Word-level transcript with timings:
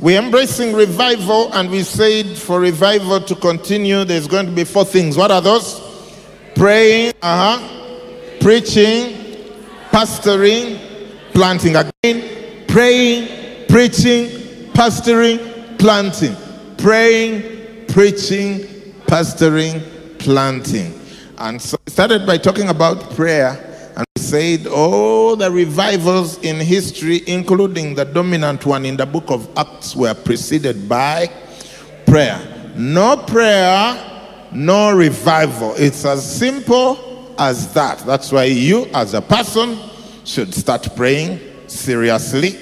We're 0.00 0.22
embracing 0.22 0.72
revival, 0.72 1.52
and 1.52 1.70
we 1.70 1.82
said 1.82 2.26
for 2.26 2.58
revival 2.58 3.20
to 3.20 3.34
continue, 3.34 4.02
there's 4.04 4.26
going 4.26 4.46
to 4.46 4.52
be 4.52 4.64
four 4.64 4.86
things. 4.86 5.14
What 5.14 5.30
are 5.30 5.42
those? 5.42 5.78
Praying, 6.54 7.12
uh-huh, 7.20 8.38
preaching, 8.40 9.14
pastoring, 9.90 10.78
planting. 11.34 11.76
Again, 11.76 12.64
praying, 12.66 13.66
preaching, 13.68 14.28
pastoring, 14.72 15.78
planting. 15.78 16.34
Praying, 16.78 17.86
preaching, 17.88 18.60
pastoring, 19.04 20.18
planting. 20.18 20.98
And 21.36 21.60
so 21.60 21.76
started 21.86 22.26
by 22.26 22.38
talking 22.38 22.70
about 22.70 23.10
prayer 23.10 23.69
and 24.00 24.06
said 24.16 24.66
all 24.66 25.36
the 25.36 25.50
revivals 25.50 26.38
in 26.38 26.56
history, 26.58 27.22
including 27.26 27.94
the 27.94 28.04
dominant 28.06 28.64
one 28.64 28.86
in 28.86 28.96
the 28.96 29.04
book 29.04 29.30
of 29.30 29.46
Acts, 29.58 29.94
were 29.94 30.14
preceded 30.14 30.88
by 30.88 31.30
prayer. 32.06 32.72
No 32.76 33.18
prayer, 33.18 34.48
no 34.52 34.96
revival. 34.96 35.74
It's 35.76 36.06
as 36.06 36.24
simple 36.38 37.34
as 37.38 37.74
that. 37.74 37.98
That's 38.06 38.32
why 38.32 38.44
you, 38.44 38.86
as 38.94 39.12
a 39.12 39.20
person, 39.20 39.78
should 40.24 40.54
start 40.54 40.88
praying 40.96 41.38
seriously. 41.68 42.58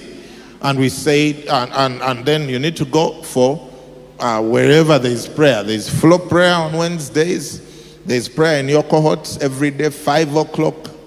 And 0.60 0.76
we 0.76 0.88
said, 0.88 1.46
and, 1.46 1.72
and, 1.72 2.02
and 2.02 2.26
then 2.26 2.48
you 2.48 2.58
need 2.58 2.76
to 2.78 2.84
go 2.84 3.22
for 3.22 3.70
uh, 4.18 4.42
wherever 4.42 4.98
there 4.98 5.12
is 5.12 5.28
prayer. 5.28 5.62
There's 5.62 5.88
flow 5.88 6.18
prayer 6.18 6.54
on 6.54 6.72
Wednesdays. 6.72 8.04
There's 8.04 8.28
prayer 8.28 8.58
in 8.58 8.68
your 8.68 8.82
cohorts 8.82 9.36
every 9.38 9.70
day, 9.70 9.90
5 9.90 10.34
o'clock. 10.34 10.97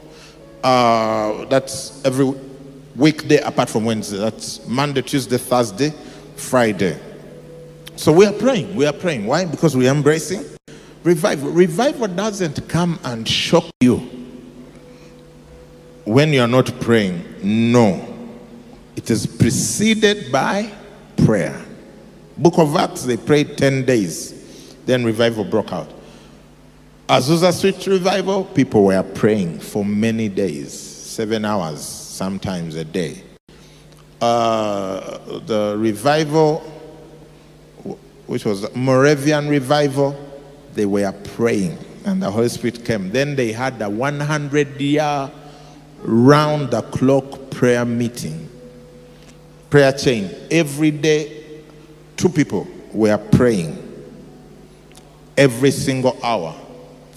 Uh, 0.64 1.46
that's 1.46 2.04
every 2.06 2.34
weekday 2.96 3.38
apart 3.38 3.70
from 3.70 3.86
Wednesday. 3.86 4.18
That's 4.18 4.66
Monday, 4.68 5.02
Tuesday, 5.02 5.38
Thursday, 5.38 5.92
Friday. 6.36 7.00
So 7.96 8.12
we 8.12 8.26
are 8.26 8.34
praying. 8.34 8.76
We 8.76 8.86
are 8.86 8.94
praying. 8.94 9.26
Why? 9.26 9.46
Because 9.46 9.76
we 9.76 9.88
are 9.88 9.94
embracing 9.94 10.46
revival. 11.04 11.52
Revival 11.52 12.08
doesn't 12.08 12.68
come 12.68 13.00
and 13.04 13.28
shock 13.28 13.66
you 13.80 13.98
when 16.06 16.34
you 16.34 16.42
are 16.42 16.48
not 16.48 16.72
praying. 16.82 17.24
No. 17.44 18.08
It 18.96 19.10
is 19.10 19.26
preceded 19.26 20.32
by 20.32 20.72
prayer. 21.26 21.60
Book 22.38 22.58
of 22.58 22.76
Acts, 22.76 23.04
they 23.04 23.18
prayed 23.18 23.58
10 23.58 23.86
days. 23.86 24.76
Then 24.86 25.04
revival 25.04 25.44
broke 25.44 25.72
out. 25.72 25.92
Azusa 27.12 27.52
Street 27.52 27.86
revival, 27.88 28.46
people 28.46 28.86
were 28.86 29.04
praying 29.04 29.60
for 29.60 29.84
many 29.84 30.30
days, 30.30 30.72
seven 30.72 31.44
hours, 31.44 31.82
sometimes 31.82 32.76
a 32.76 32.86
day. 32.86 33.22
Uh, 34.22 35.18
the 35.40 35.76
revival, 35.78 36.60
which 38.28 38.46
was 38.46 38.74
Moravian 38.74 39.50
revival, 39.50 40.16
they 40.74 40.86
were 40.86 41.12
praying 41.36 41.78
and 42.06 42.24
the 42.24 42.32
Holy 42.32 42.48
Spirit 42.48 42.86
came. 42.86 43.12
Then 43.12 43.36
they 43.36 43.52
had 43.52 43.82
a 43.82 43.90
100 43.90 44.80
year 44.80 45.30
round 46.04 46.72
the 46.72 46.82
clock 46.82 47.50
prayer 47.50 47.84
meeting, 47.84 48.48
prayer 49.70 49.92
chain. 49.92 50.34
Every 50.50 50.92
day, 50.92 51.62
two 52.16 52.30
people 52.30 52.66
were 52.94 53.18
praying 53.18 53.78
every 55.36 55.72
single 55.72 56.18
hour 56.24 56.56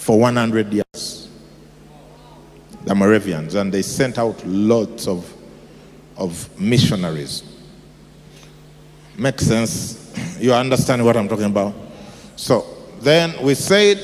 for 0.04 0.18
100 0.18 0.70
years. 0.70 1.30
The 2.84 2.94
Moravians, 2.94 3.54
and 3.54 3.72
they 3.72 3.80
sent 3.80 4.18
out 4.18 4.46
lots 4.46 5.08
of, 5.08 5.32
of 6.18 6.60
missionaries. 6.60 7.42
Makes 9.16 9.46
sense? 9.46 10.38
You 10.38 10.52
understand 10.52 11.02
what 11.02 11.16
I'm 11.16 11.26
talking 11.26 11.46
about? 11.46 11.72
So 12.36 12.66
then 13.00 13.42
we 13.42 13.54
said 13.54 13.96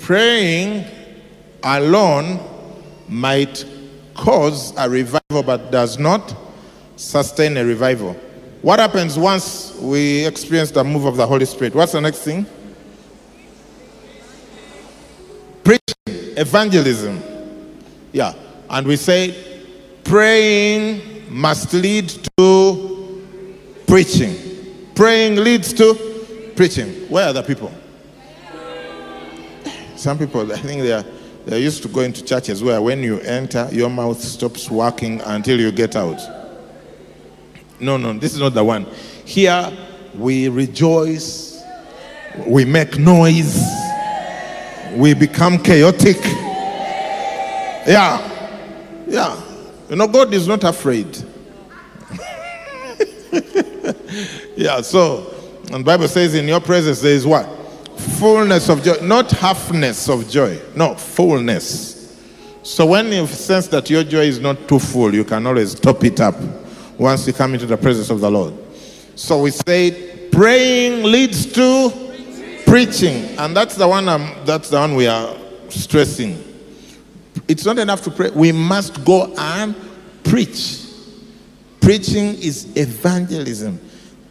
praying 0.00 0.84
alone 1.62 2.40
might 3.08 3.64
cause 4.14 4.74
a 4.76 4.90
revival 4.90 5.44
but 5.44 5.70
does 5.70 6.00
not 6.00 6.34
sustain 6.96 7.56
a 7.58 7.64
revival. 7.64 8.14
What 8.62 8.80
happens 8.80 9.16
once 9.16 9.72
we 9.76 10.26
experience 10.26 10.72
the 10.72 10.82
move 10.82 11.04
of 11.04 11.16
the 11.16 11.28
Holy 11.28 11.44
Spirit? 11.44 11.76
What's 11.76 11.92
the 11.92 12.00
next 12.00 12.22
thing? 12.22 12.44
Evangelism. 16.40 17.22
Yeah. 18.12 18.34
And 18.68 18.86
we 18.86 18.96
say 18.96 19.68
praying 20.04 21.30
must 21.30 21.72
lead 21.72 22.08
to 22.36 23.24
preaching. 23.86 24.36
Praying 24.94 25.36
leads 25.36 25.72
to 25.74 26.52
preaching. 26.56 26.88
Where 27.08 27.28
are 27.28 27.32
the 27.32 27.42
people? 27.42 27.72
Some 29.96 30.18
people, 30.18 30.50
I 30.50 30.56
think 30.56 30.82
they 30.82 30.92
are 30.92 31.04
they're 31.46 31.58
used 31.58 31.82
to 31.82 31.88
going 31.88 32.12
to 32.12 32.22
churches 32.22 32.62
where 32.62 32.80
when 32.82 33.02
you 33.02 33.18
enter, 33.20 33.68
your 33.72 33.88
mouth 33.88 34.20
stops 34.20 34.70
working 34.70 35.20
until 35.22 35.58
you 35.58 35.72
get 35.72 35.96
out. 35.96 36.20
No, 37.80 37.96
no, 37.96 38.12
this 38.12 38.34
is 38.34 38.40
not 38.40 38.52
the 38.52 38.62
one. 38.62 38.86
Here 39.24 39.72
we 40.14 40.48
rejoice, 40.48 41.62
we 42.46 42.64
make 42.66 42.98
noise, 42.98 43.58
we 44.96 45.14
become 45.14 45.58
chaotic. 45.58 46.16
Yeah, 47.86 48.20
yeah. 49.06 49.40
You 49.88 49.96
know, 49.96 50.06
God 50.06 50.32
is 50.32 50.46
not 50.46 50.64
afraid. 50.64 51.06
yeah, 54.56 54.80
so, 54.80 55.34
and 55.72 55.84
Bible 55.84 56.08
says 56.08 56.34
in 56.34 56.46
your 56.46 56.60
presence 56.60 57.00
there 57.00 57.12
is 57.12 57.26
what? 57.26 57.46
Fullness 58.18 58.68
of 58.68 58.82
joy, 58.82 58.96
not 59.02 59.28
halfness 59.30 60.08
of 60.08 60.28
joy, 60.28 60.60
no, 60.74 60.94
fullness. 60.94 62.16
So 62.62 62.86
when 62.86 63.12
you 63.12 63.26
sense 63.26 63.68
that 63.68 63.88
your 63.90 64.04
joy 64.04 64.24
is 64.24 64.38
not 64.38 64.68
too 64.68 64.78
full, 64.78 65.14
you 65.14 65.24
can 65.24 65.46
always 65.46 65.74
top 65.74 66.04
it 66.04 66.20
up 66.20 66.36
once 66.98 67.26
you 67.26 67.32
come 67.32 67.54
into 67.54 67.66
the 67.66 67.76
presence 67.76 68.10
of 68.10 68.20
the 68.20 68.30
Lord. 68.30 68.54
So 69.16 69.42
we 69.42 69.50
say 69.50 70.28
praying 70.30 71.02
leads 71.02 71.52
to 71.54 72.09
preaching, 72.70 73.36
and 73.36 73.56
that's 73.56 73.74
the 73.74 73.88
one. 73.88 74.08
Um, 74.08 74.32
that's 74.44 74.70
the 74.70 74.78
one 74.78 74.94
we 74.94 75.08
are 75.08 75.36
stressing. 75.70 76.40
It's 77.48 77.64
not 77.64 77.80
enough 77.80 78.02
to 78.02 78.12
pray. 78.12 78.30
We 78.30 78.52
must 78.52 79.04
go 79.04 79.34
and 79.36 79.74
preach. 80.22 80.86
Preaching 81.80 82.36
is 82.40 82.76
evangelism, 82.76 83.80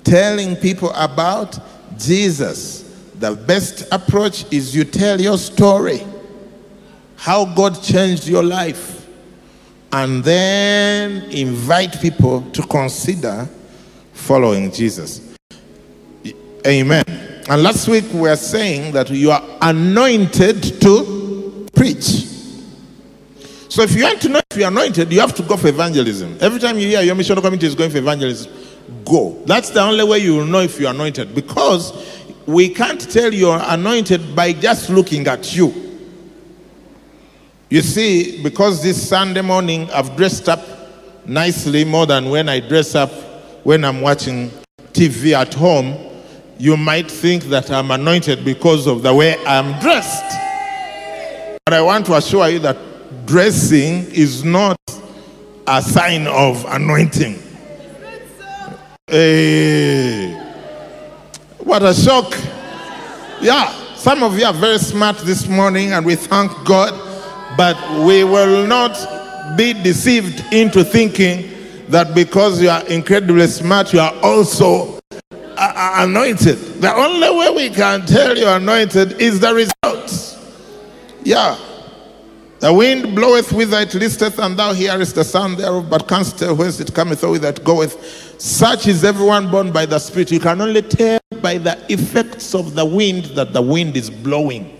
telling 0.06 0.56
people 0.56 0.94
about 0.96 1.60
Jesus. 1.98 2.86
The 3.16 3.36
best 3.36 3.86
approach 3.92 4.46
is 4.54 4.74
you 4.74 4.86
tell 4.86 5.20
your 5.20 5.38
story, 5.38 6.02
how 7.18 7.44
God 7.44 7.84
changed 7.84 8.26
your 8.26 8.44
life, 8.44 9.06
and 9.92 10.24
then 10.24 11.24
invite 11.30 12.00
people 12.00 12.50
to 12.52 12.62
consider 12.62 13.50
following 14.13 14.72
Jesus. 14.72 15.36
Amen. 16.66 17.29
And 17.50 17.63
last 17.63 17.88
week 17.88 18.06
we 18.13 18.22
were 18.22 18.36
saying 18.36 18.92
that 18.94 19.10
you 19.10 19.31
are 19.31 19.44
anointed 19.63 20.62
to 20.81 21.68
preach. 21.74 22.28
So 23.69 23.81
if 23.81 23.96
you 23.96 24.04
want 24.04 24.22
to 24.22 24.30
know 24.30 24.42
if 24.51 24.57
you're 24.57 24.68
anointed, 24.68 25.12
you 25.12 25.19
have 25.19 25.34
to 25.34 25.42
go 25.42 25.57
for 25.57 25.68
evangelism. 25.68 26.38
Every 26.42 26.60
time 26.60 26.78
you 26.78 26.88
hear 26.88 27.01
your 27.01 27.16
mission 27.16 27.42
committee 27.42 27.66
is 27.66 27.74
going 27.74 27.90
for 27.90 27.98
evangelism, 27.98 28.51
go. 29.04 29.42
That's 29.48 29.72
the 29.72 29.81
only 29.81 30.04
way 30.04 30.19
you 30.19 30.36
will 30.36 30.46
know 30.46 30.60
if 30.60 30.80
you're 30.80 30.92
anointed 30.92 31.34
because 31.34 32.28
we 32.46 32.69
can't 32.69 33.01
tell 33.12 33.34
you're 33.34 33.60
anointed 33.63 34.36
by 34.36 34.54
just 34.54 34.92
looking 34.92 35.25
at 35.25 35.56
you. 35.56 35.74
You 37.72 37.81
see, 37.81 38.44
because 38.44 38.84
this 38.84 39.10
Sunday 39.10 39.42
morning 39.42 39.90
I've 39.90 40.16
dressed 40.16 40.50
up 40.50 40.63
nicely 41.25 41.84
more 41.84 42.06
than 42.06 42.30
when 42.30 42.48
I 42.48 42.60
dress 42.60 42.94
up 42.94 43.12
when 43.63 43.84
I'm 43.84 44.01
watching 44.01 44.51
TV 44.94 45.34
at 45.34 45.56
home, 45.56 46.09
you 46.60 46.76
might 46.76 47.10
think 47.10 47.46
that 47.46 47.72
I'm 47.72 47.90
anointed 47.90 48.44
because 48.44 48.86
of 48.86 49.02
the 49.02 49.14
way 49.14 49.38
I'm 49.46 49.80
dressed. 49.80 50.26
But 51.66 51.74
I 51.74 51.82
want 51.82 52.06
to 52.08 52.16
assure 52.16 52.50
you 52.50 52.60
that 52.60 52.78
dressing 53.26 54.12
is 54.12 54.44
not 54.44 54.78
a 55.66 55.82
sign 55.82 56.28
of 56.28 56.66
anointing. 56.68 57.42
Hey, 59.08 60.34
what 61.60 61.82
a 61.82 61.94
shock. 61.94 62.38
Yeah. 63.42 63.96
some 63.96 64.22
of 64.22 64.38
you 64.38 64.46
are 64.46 64.54
very 64.54 64.80
smart 64.80 65.18
this 65.20 65.48
morning, 65.48 65.94
and 65.94 66.06
we 66.06 66.16
thank 66.16 66.52
God, 66.66 66.92
but 67.56 67.78
we 68.06 68.24
will 68.26 68.68
not 68.68 68.98
be 69.58 69.74
deceived 69.74 70.44
into 70.54 70.84
thinking 70.84 71.50
that 71.88 72.14
because 72.14 72.62
you 72.62 72.70
are 72.70 72.86
incredibly 72.88 73.48
smart, 73.48 73.94
you 73.94 74.00
are 74.00 74.14
also 74.22 74.99
uh, 75.60 76.04
anointed. 76.04 76.58
The 76.82 76.94
only 76.94 77.30
way 77.38 77.70
we 77.70 77.76
can 77.76 78.06
tell 78.06 78.38
you 78.38 78.48
anointed 78.48 79.22
is 79.22 79.40
the 79.40 79.54
results. 79.54 80.38
Yeah. 81.24 81.58
The 82.60 82.74
wind 82.74 83.16
bloweth 83.16 83.54
whither 83.54 83.80
it 83.80 83.94
listeth, 83.94 84.38
and 84.40 84.58
thou 84.58 84.74
hearest 84.74 85.16
the 85.16 85.24
sound 85.24 85.58
thereof, 85.58 85.90
but 85.90 86.08
canst 86.08 86.40
tell 86.40 86.56
whence 86.56 86.80
it 86.80 86.94
cometh 86.94 87.24
or 87.24 87.32
whither 87.32 87.50
it 87.50 87.64
goeth. 87.64 88.42
Such 88.42 88.88
is 88.88 89.04
everyone 89.04 89.50
born 89.50 89.72
by 89.72 89.86
the 89.86 90.00
Spirit. 90.00 90.32
You 90.32 90.40
can 90.40 90.60
only 90.60 90.82
tell 90.82 91.20
by 91.42 91.58
the 91.58 91.78
effects 91.92 92.54
of 92.54 92.76
the 92.76 92.86
wind 92.86 93.26
that 93.36 93.54
the 93.54 93.62
wind 93.62 93.96
is 93.96 94.10
blowing. 94.10 94.76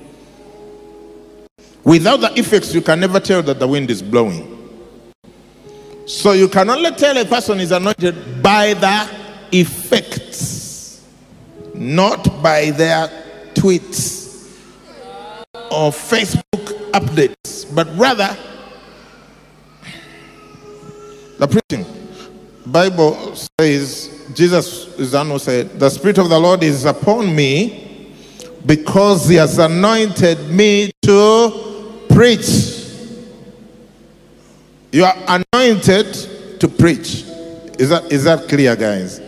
Without 1.84 2.18
the 2.18 2.38
effects, 2.38 2.74
you 2.74 2.82
can 2.82 3.00
never 3.00 3.20
tell 3.20 3.42
that 3.44 3.60
the 3.60 3.68
wind 3.68 3.90
is 3.90 4.02
blowing. 4.02 4.58
So 6.06 6.34
you 6.34 6.50
can 6.50 6.70
only 6.70 6.92
tell 6.92 7.18
a 7.18 7.24
person 7.24 7.60
is 7.60 7.72
anointed 7.72 8.44
by 8.44 8.74
the 8.74 9.10
effects, 9.52 10.59
not 11.80 12.44
by 12.44 12.72
their 12.72 13.08
tweets 13.54 14.52
or 15.72 15.92
Facebook 15.92 16.92
updates, 16.92 17.74
but 17.74 17.88
rather 17.98 18.38
the 21.38 21.48
preaching. 21.48 21.86
Bible 22.66 23.34
says 23.60 24.10
Jesus 24.36 24.88
who 24.98 25.40
said, 25.40 25.80
"The 25.80 25.90
Spirit 25.90 26.18
of 26.18 26.30
the 26.30 26.38
Lord 26.38 26.64
is 26.64 26.84
upon 26.84 27.34
me 27.34 28.14
because 28.66 29.30
He 29.30 29.36
has 29.36 29.58
anointed 29.58 30.50
me 30.50 30.92
to 31.04 32.04
preach." 32.10 32.76
You 34.92 35.06
are 35.06 35.16
anointed 35.54 36.60
to 36.60 36.68
preach. 36.68 37.24
Is 37.78 37.90
that 37.90 38.12
is 38.12 38.26
that 38.26 38.50
clear, 38.50 38.76
guys? 38.76 39.22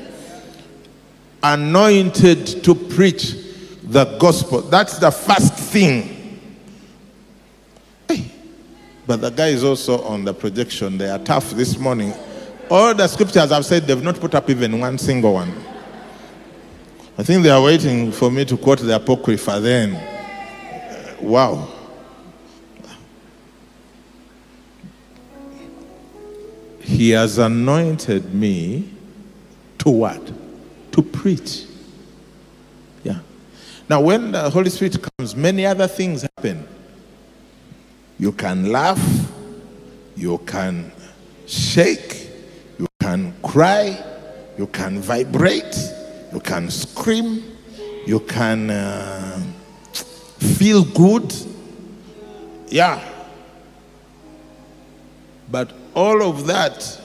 Anointed 1.44 2.64
to 2.64 2.76
preach 2.76 3.36
the 3.84 4.06
gospel. 4.20 4.62
That's 4.62 4.98
the 5.00 5.12
first 5.12 5.54
thing. 5.54 6.40
Hey, 8.08 8.32
but 9.08 9.22
the 9.22 9.30
guy 9.30 9.48
is 9.48 9.64
also 9.64 10.02
on 10.04 10.24
the 10.24 10.34
projection. 10.34 10.98
They 10.98 11.10
are 11.10 11.20
tough 11.20 11.52
this 11.52 11.78
morning. 11.78 12.14
All 12.70 12.94
the 12.94 13.08
scriptures 13.08 13.52
I've 13.52 13.66
said, 13.66 13.84
they've 13.84 14.02
not 14.02 14.20
put 14.20 14.34
up 14.34 14.50
even 14.50 14.80
one 14.80 14.98
single 14.98 15.34
one. 15.34 15.52
I 17.18 17.24
think 17.24 17.44
they 17.44 17.50
are 17.50 17.62
waiting 17.62 18.12
for 18.12 18.32
me 18.32 18.46
to 18.46 18.56
quote 18.56 18.80
the 18.80 18.96
Apocrypha 18.96 19.60
then. 19.60 19.96
Uh, 19.96 21.16
wow. 21.22 21.68
He 26.80 27.10
has 27.12 27.38
anointed 27.38 28.34
me 28.34 28.90
to 29.80 29.90
what? 29.90 30.41
To 30.92 31.02
preach. 31.02 31.66
Yeah. 33.04 33.20
Now, 33.90 34.02
when 34.02 34.32
the 34.32 34.50
Holy 34.50 34.70
Spirit 34.70 34.98
comes, 35.18 35.36
many 35.36 35.66
other 35.66 35.88
things 35.88 36.24
happen. 36.24 36.68
You 38.20 38.32
can 38.32 38.72
laugh, 38.72 39.02
you 40.16 40.38
can 40.40 40.92
shake, 41.48 42.30
you 42.78 42.88
can 43.00 43.34
cry, 43.42 44.04
you 44.58 44.68
can 44.68 45.00
vibrate, 45.00 45.76
you 46.32 46.40
can 46.40 46.70
scream, 46.70 47.44
you 48.06 48.20
can 48.20 48.70
uh, 48.70 49.42
feel 50.40 50.84
good. 50.84 51.34
Yeah. 52.68 53.04
But 55.50 55.74
all 55.96 56.22
of 56.22 56.48
that 56.48 57.02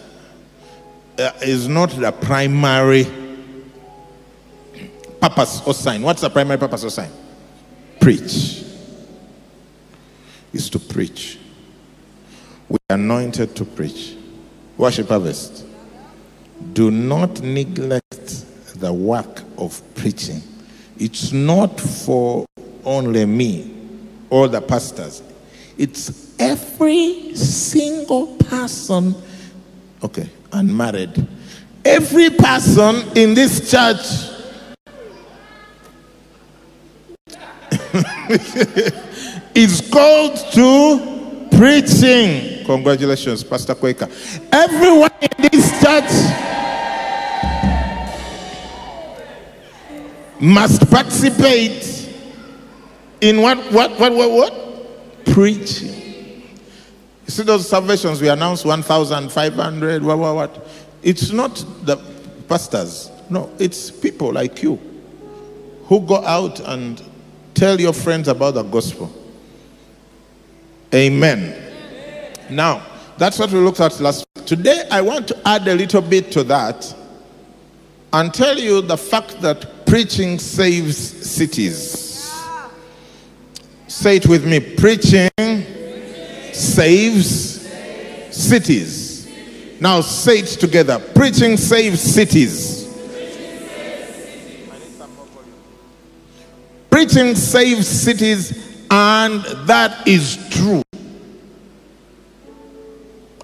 uh, 1.18 1.32
is 1.42 1.66
not 1.66 1.90
the 1.90 2.12
primary 2.12 3.06
purpose 5.20 5.62
or 5.66 5.74
sign. 5.74 6.02
What's 6.02 6.20
the 6.20 6.30
primary 6.30 6.58
purpose 6.58 6.84
or 6.84 6.90
sign? 6.90 7.10
Preach. 8.00 8.64
Is 10.52 10.70
to 10.70 10.78
preach. 10.78 11.38
We 12.68 12.78
are 12.90 12.94
anointed 12.94 13.54
to 13.56 13.64
preach. 13.64 14.16
Worship 14.76 15.08
harvest. 15.08 15.64
Do 16.72 16.90
not 16.90 17.42
neglect 17.42 18.44
the 18.80 18.92
work 18.92 19.42
of 19.58 19.80
preaching. 19.94 20.42
It's 20.98 21.32
not 21.32 21.80
for 21.80 22.46
only 22.84 23.26
me 23.26 23.74
or 24.30 24.48
the 24.48 24.60
pastors. 24.60 25.22
It's 25.78 26.34
every 26.38 27.34
single 27.34 28.36
person, 28.36 29.14
okay, 30.02 30.28
unmarried, 30.52 31.26
every 31.84 32.30
person 32.30 32.96
in 33.16 33.34
this 33.34 33.70
church 33.70 34.35
is 39.54 39.88
called 39.92 40.36
to 40.52 41.48
preaching. 41.56 42.64
Congratulations, 42.64 43.44
Pastor 43.44 43.74
Quaker. 43.74 44.08
Everyone 44.52 45.10
in 45.20 45.48
this 45.50 45.70
church 45.80 46.10
must 50.40 50.90
participate 50.90 52.12
in 53.20 53.40
what, 53.40 53.58
what, 53.72 53.98
what, 53.98 54.12
what, 54.12 54.30
what? 54.30 55.24
Preaching. 55.26 55.94
You 57.26 57.30
see 57.30 57.42
those 57.42 57.68
salvations 57.68 58.20
we 58.20 58.28
announced 58.28 58.64
1,500, 58.64 60.02
what, 60.02 60.18
what, 60.18 60.34
what? 60.34 60.68
It's 61.02 61.30
not 61.30 61.64
the 61.82 61.96
pastors. 62.48 63.10
No, 63.30 63.50
it's 63.58 63.90
people 63.90 64.32
like 64.32 64.62
you 64.62 64.78
who 65.84 66.00
go 66.00 66.24
out 66.24 66.60
and 66.60 67.02
tell 67.56 67.80
your 67.80 67.92
friends 67.92 68.28
about 68.28 68.54
the 68.54 68.62
gospel. 68.62 69.10
Amen. 70.94 71.62
Now, 72.50 72.86
that's 73.18 73.38
what 73.38 73.50
we 73.50 73.58
looked 73.58 73.80
at 73.80 73.98
last. 73.98 74.26
Today, 74.46 74.86
I 74.90 75.00
want 75.00 75.26
to 75.28 75.48
add 75.48 75.66
a 75.66 75.74
little 75.74 76.02
bit 76.02 76.30
to 76.32 76.44
that 76.44 76.94
and 78.12 78.32
tell 78.32 78.56
you 78.56 78.82
the 78.82 78.96
fact 78.96 79.40
that 79.40 79.86
preaching 79.86 80.38
saves 80.38 80.96
cities. 80.96 82.30
Say 83.88 84.16
it 84.16 84.26
with 84.26 84.46
me 84.46 84.60
preaching 84.60 85.30
saves 86.52 87.66
cities. 88.30 89.28
Now 89.80 90.00
say 90.02 90.40
it 90.40 90.46
together. 90.46 90.98
Preaching 91.14 91.56
saves 91.56 92.00
cities. 92.00 92.85
Preaching 96.96 97.34
saves 97.34 97.86
cities, 97.86 98.86
and 98.90 99.44
that 99.66 100.08
is 100.08 100.38
true. 100.48 100.80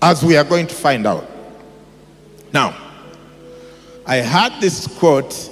As 0.00 0.24
we 0.24 0.38
are 0.38 0.44
going 0.44 0.66
to 0.66 0.74
find 0.74 1.06
out. 1.06 1.30
Now, 2.50 2.74
I 4.06 4.16
had 4.16 4.58
this 4.58 4.86
quote 4.86 5.50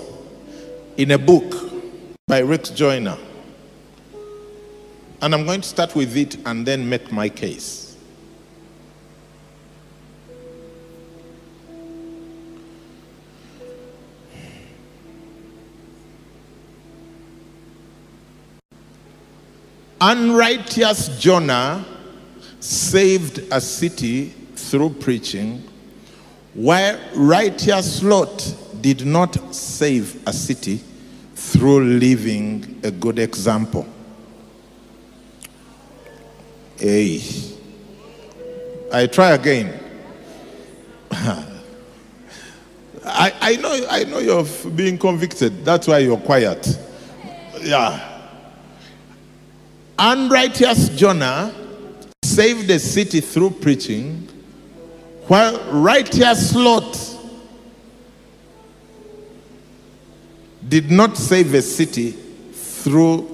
in 0.96 1.10
a 1.10 1.18
book 1.18 1.54
by 2.26 2.38
Rick 2.38 2.74
Joyner. 2.74 3.18
And 5.20 5.34
I'm 5.34 5.44
going 5.44 5.60
to 5.60 5.68
start 5.68 5.94
with 5.94 6.16
it 6.16 6.38
and 6.46 6.66
then 6.66 6.88
make 6.88 7.12
my 7.12 7.28
case. 7.28 7.89
Unrighteous 20.00 21.20
Jonah 21.20 21.84
saved 22.60 23.40
a 23.52 23.60
city 23.60 24.28
through 24.56 24.90
preaching, 24.90 25.62
while 26.54 26.98
righteous 27.14 28.02
Lot 28.02 28.54
did 28.80 29.04
not 29.04 29.54
save 29.54 30.26
a 30.26 30.32
city 30.32 30.80
through 31.34 31.84
living 31.84 32.80
a 32.82 32.90
good 32.90 33.18
example. 33.18 33.86
Hey. 36.78 37.20
I 38.92 39.06
try 39.06 39.32
again. 39.32 39.78
I, 41.12 41.46
I 43.40 43.56
know 43.56 43.86
I 43.90 44.04
know 44.04 44.18
you're 44.18 44.44
being 44.74 44.98
convicted. 44.98 45.64
That's 45.64 45.86
why 45.86 45.98
you're 45.98 46.18
quiet. 46.18 46.78
Yeah. 47.60 48.09
Unrighteous 50.02 50.88
Jonah 50.96 51.54
saved 52.22 52.68
the 52.68 52.78
city 52.78 53.20
through 53.20 53.50
preaching, 53.50 54.26
while 55.26 55.60
righteous 55.70 56.54
Lot 56.54 57.18
did 60.66 60.90
not 60.90 61.18
save 61.18 61.52
a 61.52 61.60
city 61.60 62.12
through 62.12 63.28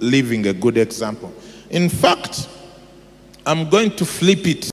living 0.00 0.46
a 0.48 0.52
good 0.52 0.76
example. 0.76 1.32
In 1.70 1.88
fact, 1.88 2.46
I'm 3.46 3.70
going 3.70 3.92
to 3.96 4.04
flip 4.04 4.46
it. 4.46 4.70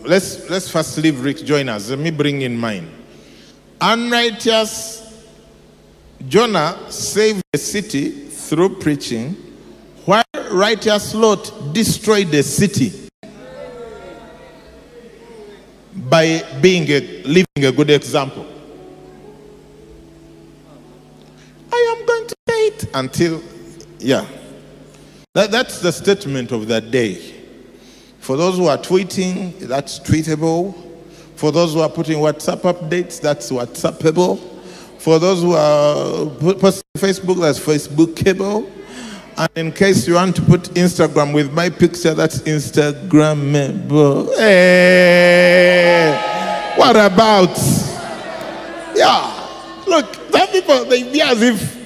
Let's, 0.00 0.50
let's 0.50 0.70
first 0.70 0.98
leave 0.98 1.24
Rick 1.24 1.38
Joyner. 1.38 1.78
Let 1.78 1.98
me 1.98 2.10
bring 2.10 2.42
in 2.42 2.54
mine. 2.54 2.90
Unrighteous 3.80 5.24
Jonah 6.28 6.76
saved 6.90 7.42
the 7.50 7.58
city 7.58 8.10
through 8.28 8.76
preaching, 8.80 9.47
righteous 10.58 11.14
Lot 11.14 11.72
destroyed 11.72 12.28
the 12.28 12.42
city 12.42 12.92
by 15.94 16.42
being 16.60 16.88
a 16.88 17.00
living 17.22 17.64
a 17.64 17.70
good 17.70 17.90
example. 17.90 18.44
I 21.72 21.96
am 21.96 22.06
going 22.06 22.26
to 22.26 22.36
wait 22.48 22.88
until, 22.92 23.42
yeah. 24.00 24.26
That, 25.34 25.52
that's 25.52 25.80
the 25.80 25.92
statement 25.92 26.50
of 26.50 26.66
that 26.68 26.90
day. 26.90 27.34
For 28.18 28.36
those 28.36 28.56
who 28.56 28.66
are 28.66 28.78
tweeting, 28.78 29.58
that's 29.60 30.00
tweetable. 30.00 30.74
For 31.36 31.52
those 31.52 31.74
who 31.74 31.80
are 31.80 31.88
putting 31.88 32.18
WhatsApp 32.18 32.62
updates, 32.62 33.20
that's 33.20 33.50
WhatsAppable. 33.52 34.40
For 34.98 35.20
those 35.20 35.42
who 35.42 35.52
are 35.52 36.26
posting 36.56 36.82
Facebook, 36.96 37.40
that's 37.40 37.60
Facebookable. 37.60 38.77
And 39.38 39.50
in 39.54 39.70
case 39.70 40.08
you 40.08 40.14
want 40.14 40.34
to 40.34 40.42
put 40.42 40.62
Instagram 40.74 41.32
with 41.32 41.52
my 41.52 41.70
picture, 41.70 42.12
that's 42.12 42.38
Instagrammable. 42.40 44.36
Hey, 44.36 46.10
what 46.74 46.96
about? 46.96 47.56
Yeah. 48.96 49.84
Look, 49.86 50.12
some 50.32 50.48
people, 50.48 50.84
they 50.86 51.04
be 51.04 51.22
as 51.22 51.40
if 51.40 51.78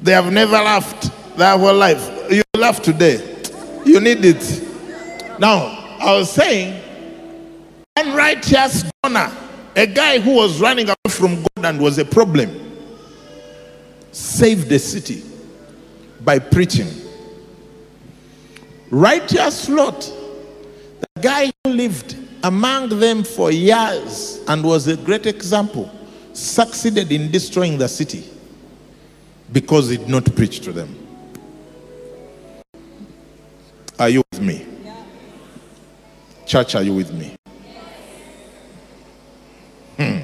they 0.00 0.12
have 0.12 0.32
never 0.32 0.52
laughed 0.52 1.10
their 1.36 1.58
whole 1.58 1.74
life. 1.74 2.30
You 2.30 2.44
laugh 2.56 2.80
today. 2.80 3.42
You 3.84 3.98
need 3.98 4.24
it. 4.24 5.40
Now, 5.40 5.96
I 5.98 6.14
was 6.16 6.30
saying, 6.30 6.80
unrighteous 7.96 8.84
Jonah, 9.02 9.36
a 9.74 9.86
guy 9.88 10.20
who 10.20 10.36
was 10.36 10.60
running 10.60 10.86
away 10.86 11.10
from 11.10 11.42
God 11.42 11.64
and 11.64 11.80
was 11.80 11.98
a 11.98 12.04
problem, 12.04 12.52
saved 14.12 14.68
the 14.68 14.78
city 14.78 15.24
by 16.24 16.38
preaching. 16.38 16.88
Righteous 18.90 19.68
Lot, 19.68 20.00
the 21.00 21.20
guy 21.20 21.52
who 21.64 21.72
lived 21.72 22.16
among 22.42 22.88
them 23.00 23.24
for 23.24 23.50
years 23.50 24.42
and 24.48 24.62
was 24.62 24.86
a 24.86 24.96
great 24.96 25.26
example, 25.26 25.90
succeeded 26.32 27.10
in 27.12 27.30
destroying 27.30 27.78
the 27.78 27.88
city 27.88 28.24
because 29.52 29.88
he 29.88 29.96
did 29.96 30.08
not 30.08 30.34
preach 30.34 30.60
to 30.60 30.72
them. 30.72 30.94
Are 33.98 34.08
you 34.08 34.22
with 34.32 34.40
me? 34.40 34.66
Church, 36.46 36.74
are 36.74 36.82
you 36.82 36.94
with 36.94 37.12
me? 37.12 37.36
Hmm. 39.96 40.18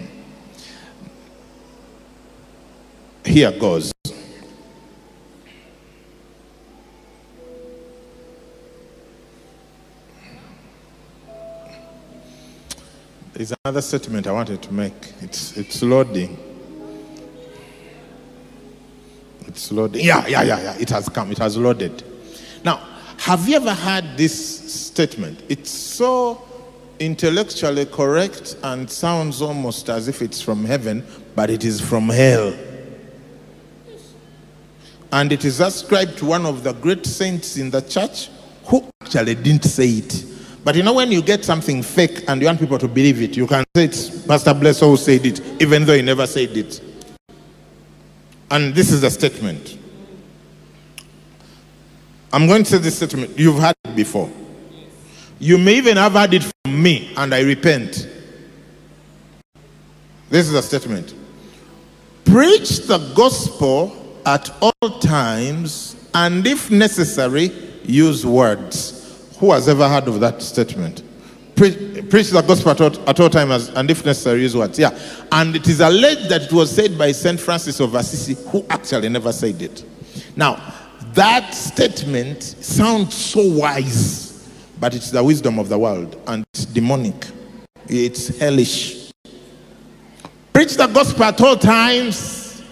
Here 3.25 3.53
goes. 3.53 3.93
There's 13.41 13.55
another 13.65 13.81
statement 13.81 14.27
I 14.27 14.33
wanted 14.33 14.61
to 14.65 14.75
make. 14.75 15.15
It's, 15.23 15.57
it's 15.57 15.83
loading. 15.83 16.37
It's 19.47 19.73
loading. 19.73 20.05
Yeah, 20.05 20.27
yeah, 20.27 20.43
yeah, 20.43 20.61
yeah. 20.61 20.77
It 20.79 20.91
has 20.91 21.09
come. 21.09 21.33
It 21.33 21.39
has 21.39 21.57
loaded. 21.57 22.05
Now, 22.67 22.87
have 23.17 23.49
you 23.49 23.57
ever 23.57 23.73
heard 23.73 24.19
this 24.19 24.71
statement? 24.71 25.43
It's 25.49 25.71
so 25.71 26.43
intellectually 26.99 27.87
correct 27.87 28.59
and 28.63 28.91
sounds 28.91 29.41
almost 29.41 29.89
as 29.89 30.07
if 30.07 30.21
it's 30.21 30.43
from 30.43 30.67
heaven, 30.67 31.03
but 31.35 31.49
it 31.49 31.65
is 31.65 31.81
from 31.81 32.11
hell. 32.11 32.55
And 35.13 35.33
it 35.33 35.47
is 35.47 35.61
ascribed 35.61 36.19
to 36.19 36.27
one 36.27 36.45
of 36.45 36.63
the 36.63 36.75
great 36.75 37.07
saints 37.07 37.57
in 37.57 37.71
the 37.71 37.81
church 37.81 38.29
who 38.67 38.85
actually 39.01 39.37
didn't 39.37 39.65
say 39.65 39.89
it. 39.89 40.30
But 40.63 40.77
you 40.77 40.83
know, 40.83 40.93
when 40.93 41.11
you 41.11 41.23
get 41.23 41.45
something 41.45 41.83
fake 41.83 42.25
and 42.29 42.41
you 42.41 42.47
want 42.47 42.61
people 42.61 42.79
to 42.79 42.89
believe 42.89 43.23
it, 43.23 43.37
you 43.37 43.47
can 43.47 43.65
say 43.75 43.85
it. 43.85 44.25
Pastor 44.29 44.53
Blesser 44.53 44.89
who 44.89 44.97
said 44.97 45.25
it, 45.25 45.41
even 45.63 45.87
though 45.87 45.95
he 45.95 46.03
never 46.03 46.27
said 46.27 46.57
it. 46.57 46.83
And 48.51 48.75
this 48.75 48.93
is 48.93 49.01
the 49.01 49.11
statement. 49.11 49.79
I'm 52.33 52.47
going 52.47 52.65
to 52.65 52.71
say 52.71 52.79
this 52.79 52.97
statement. 52.97 53.39
You've 53.39 53.59
heard 53.59 53.75
it 53.85 53.97
before. 53.97 54.31
You 55.39 55.57
may 55.57 55.77
even 55.77 55.97
have 55.97 56.13
heard 56.13 56.35
it 56.35 56.45
from 56.45 56.83
me, 56.83 57.15
and 57.17 57.35
I 57.35 57.41
repent. 57.41 58.09
This 60.29 60.47
is 60.47 60.55
a 60.55 60.63
statement. 60.63 61.15
Preach 62.25 62.87
the 62.87 62.99
gospel 63.17 64.21
at 64.27 64.51
all 64.61 65.01
times, 65.01 65.97
and 66.15 66.47
if 66.47 66.71
necessary, 66.71 67.51
use 67.85 68.27
words. 68.27 69.00
Who 69.41 69.53
has 69.53 69.69
ever 69.69 69.89
heard 69.89 70.07
of 70.07 70.21
that 70.21 70.43
statement? 70.43 71.03
Preach, 71.57 72.11
preach 72.11 72.29
the 72.29 72.43
gospel 72.43 72.73
at 72.73 72.81
all, 72.83 73.09
at 73.09 73.19
all 73.19 73.31
times, 73.31 73.69
and 73.71 73.91
if 73.91 74.05
necessary, 74.05 74.43
use 74.43 74.55
words. 74.55 74.79
Yeah. 74.79 74.99
And 75.33 75.57
it 75.57 75.67
is 75.67 75.81
alleged 75.81 76.29
that 76.29 76.43
it 76.43 76.53
was 76.53 76.71
said 76.71 76.99
by 76.99 77.13
St. 77.13 77.41
Francis 77.41 77.81
of 77.81 77.95
Assisi, 77.95 78.35
who 78.51 78.65
actually 78.69 79.09
never 79.09 79.33
said 79.33 79.63
it. 79.63 79.85
Now, 80.37 80.75
that 81.15 81.55
statement 81.55 82.43
sounds 82.43 83.15
so 83.15 83.43
wise, 83.57 84.47
but 84.79 84.95
it's 84.95 85.11
the 85.11 85.25
wisdom 85.25 85.59
of 85.59 85.71
the 85.71 85.79
world 85.79 86.21
and 86.27 86.45
it's 86.53 86.67
demonic. 86.67 87.27
It's 87.89 88.39
hellish. 88.39 89.11
Preach 90.53 90.77
the 90.77 90.87
gospel 90.87 91.25
at 91.25 91.41
all 91.41 91.57
times. 91.57 92.63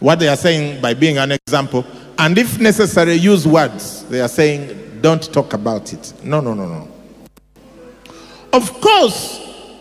What 0.00 0.18
they 0.18 0.28
are 0.28 0.36
saying 0.36 0.80
by 0.80 0.94
being 0.94 1.18
an 1.18 1.32
example, 1.32 1.84
and 2.18 2.38
if 2.38 2.58
necessary, 2.58 3.14
use 3.14 3.46
words. 3.46 4.04
They 4.06 4.20
are 4.20 4.28
saying, 4.28 4.83
don't 5.04 5.30
talk 5.34 5.52
about 5.52 5.92
it. 5.92 6.14
No, 6.24 6.40
no, 6.40 6.54
no, 6.54 6.66
no. 6.66 6.88
Of 8.54 8.80
course, 8.80 9.38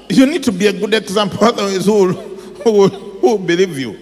you 0.09 0.25
need 0.25 0.43
to 0.43 0.51
be 0.51 0.67
a 0.67 0.73
good 0.73 0.93
example, 0.93 1.41
otherwise, 1.41 1.85
who 1.85 1.93
will, 1.93 2.13
who 2.13 2.87
who 2.89 3.27
will 3.27 3.37
believe 3.37 3.79
you? 3.79 3.97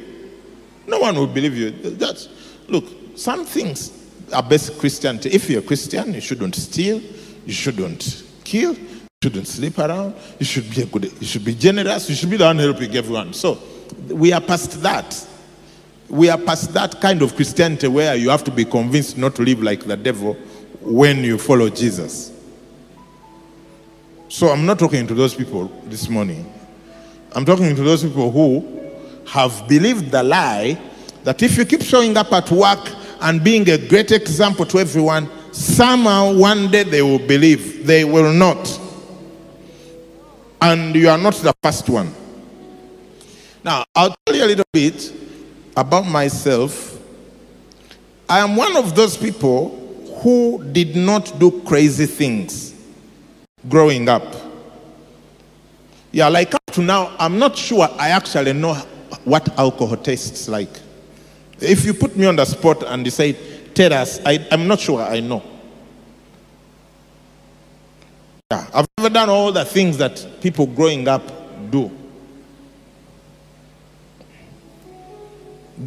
No 0.87 0.97
one 0.97 1.15
will 1.15 1.27
believe 1.27 1.55
you. 1.55 1.69
That's 1.69 2.27
Look, 2.67 2.85
some 3.15 3.45
things 3.45 3.91
are 4.33 4.41
basic 4.41 4.79
Christianity. 4.79 5.29
If 5.29 5.47
you're 5.47 5.59
a 5.59 5.63
Christian, 5.63 6.11
you 6.15 6.21
shouldn't 6.21 6.55
steal, 6.55 6.99
you 7.45 7.53
shouldn't 7.53 8.23
kill, 8.43 8.73
you 8.73 8.99
shouldn't 9.21 9.47
sleep 9.47 9.77
around, 9.77 10.15
you 10.39 10.45
should 10.47 10.73
be 10.73 10.81
a 10.81 10.85
good, 10.87 11.03
you 11.19 11.27
should 11.27 11.45
be 11.45 11.53
generous, 11.53 12.09
you 12.09 12.15
should 12.15 12.31
be 12.31 12.37
the 12.37 12.45
one 12.45 12.57
helping 12.57 12.95
everyone. 12.95 13.33
So 13.33 13.59
we 14.09 14.33
are 14.33 14.41
past 14.41 14.81
that. 14.81 15.27
We 16.09 16.31
are 16.31 16.39
past 16.39 16.73
that 16.73 16.99
kind 16.99 17.21
of 17.21 17.35
Christianity 17.35 17.89
where 17.89 18.15
you 18.15 18.31
have 18.31 18.43
to 18.45 18.51
be 18.51 18.65
convinced 18.65 19.19
not 19.19 19.35
to 19.35 19.43
live 19.43 19.61
like 19.61 19.85
the 19.85 19.95
devil 19.95 20.35
when 20.81 21.23
you 21.23 21.37
follow 21.37 21.69
Jesus. 21.69 22.31
So 24.29 24.49
I'm 24.49 24.65
not 24.65 24.79
talking 24.79 25.07
to 25.07 25.13
those 25.13 25.35
people 25.35 25.65
this 25.85 26.09
morning. 26.09 26.51
I'm 27.33 27.45
talking 27.45 27.75
to 27.75 27.83
those 27.83 28.03
people 28.03 28.31
who 28.31 28.91
have 29.27 29.67
believed 29.67 30.11
the 30.11 30.23
lie 30.23 30.79
that 31.23 31.41
if 31.43 31.57
you 31.57 31.65
keep 31.65 31.81
showing 31.81 32.17
up 32.17 32.31
at 32.31 32.49
work 32.49 32.79
and 33.21 33.43
being 33.43 33.69
a 33.69 33.77
great 33.77 34.11
example 34.11 34.65
to 34.67 34.79
everyone, 34.79 35.29
somehow 35.51 36.33
one 36.33 36.71
day 36.71 36.83
they 36.83 37.01
will 37.01 37.19
believe. 37.19 37.85
They 37.85 38.03
will 38.03 38.33
not. 38.33 38.79
And 40.61 40.95
you 40.95 41.09
are 41.09 41.17
not 41.17 41.35
the 41.35 41.53
first 41.61 41.89
one. 41.89 42.13
Now, 43.63 43.83
I'll 43.95 44.15
tell 44.25 44.35
you 44.35 44.45
a 44.45 44.47
little 44.47 44.65
bit 44.71 45.13
about 45.77 46.05
myself. 46.07 46.99
I 48.27 48.39
am 48.39 48.55
one 48.55 48.75
of 48.75 48.95
those 48.95 49.17
people 49.17 49.80
who 50.21 50.63
did 50.71 50.95
not 50.95 51.39
do 51.39 51.61
crazy 51.61 52.05
things 52.05 52.75
growing 53.67 54.07
up. 54.07 54.23
Yeah, 56.11 56.27
like 56.27 56.53
up 56.53 56.65
to 56.73 56.81
now, 56.81 57.15
I'm 57.17 57.39
not 57.39 57.57
sure 57.57 57.87
I 57.97 58.09
actually 58.09 58.53
know 58.53 58.75
what 59.23 59.57
alcohol 59.57 59.97
tastes 59.97 60.47
like. 60.47 60.69
If 61.59 61.85
you 61.85 61.93
put 61.93 62.15
me 62.15 62.27
on 62.27 62.35
the 62.35 62.45
spot 62.45 62.83
and 62.83 63.03
you 63.05 63.11
say, 63.11 63.33
tell 63.73 63.93
us, 63.93 64.19
I, 64.25 64.45
I'm 64.51 64.67
not 64.67 64.79
sure 64.79 65.01
I 65.01 65.21
know. 65.21 65.41
Yeah, 68.51 68.67
I've 68.73 68.87
never 68.97 69.09
done 69.09 69.29
all 69.29 69.51
the 69.51 69.65
things 69.65 69.97
that 69.97 70.27
people 70.41 70.67
growing 70.67 71.07
up 71.07 71.23
do. 71.71 71.89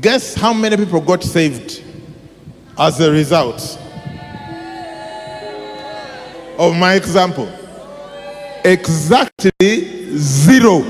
Guess 0.01 0.35
how 0.35 0.53
many 0.53 0.77
people 0.77 1.01
got 1.01 1.23
saved 1.23 1.85
as 2.77 3.01
a 3.01 3.13
result 3.13 3.79
of 6.59 6.77
my 6.77 6.95
example? 6.95 7.49
Exactly 8.65 10.17
zero. 10.17 10.83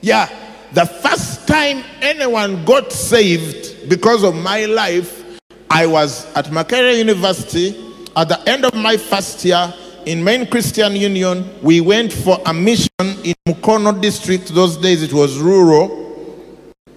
Yeah, 0.00 0.28
the 0.72 0.86
first 0.86 1.48
time 1.48 1.82
anyone 2.00 2.64
got 2.64 2.92
saved 2.92 3.88
because 3.88 4.22
of 4.22 4.34
my 4.34 4.64
life, 4.66 5.24
I 5.70 5.86
was 5.86 6.32
at 6.34 6.46
Makerere 6.46 6.96
University 6.98 7.94
at 8.16 8.28
the 8.28 8.40
end 8.48 8.64
of 8.64 8.74
my 8.74 8.96
first 8.96 9.44
year 9.44 9.72
in 10.06 10.22
Main 10.22 10.46
Christian 10.46 10.94
Union. 10.94 11.48
We 11.62 11.80
went 11.80 12.12
for 12.12 12.40
a 12.46 12.54
mission 12.54 12.88
in 13.00 13.34
Mukono 13.48 14.00
district. 14.00 14.54
Those 14.54 14.76
days 14.76 15.02
it 15.02 15.12
was 15.12 15.38
rural. 15.38 16.04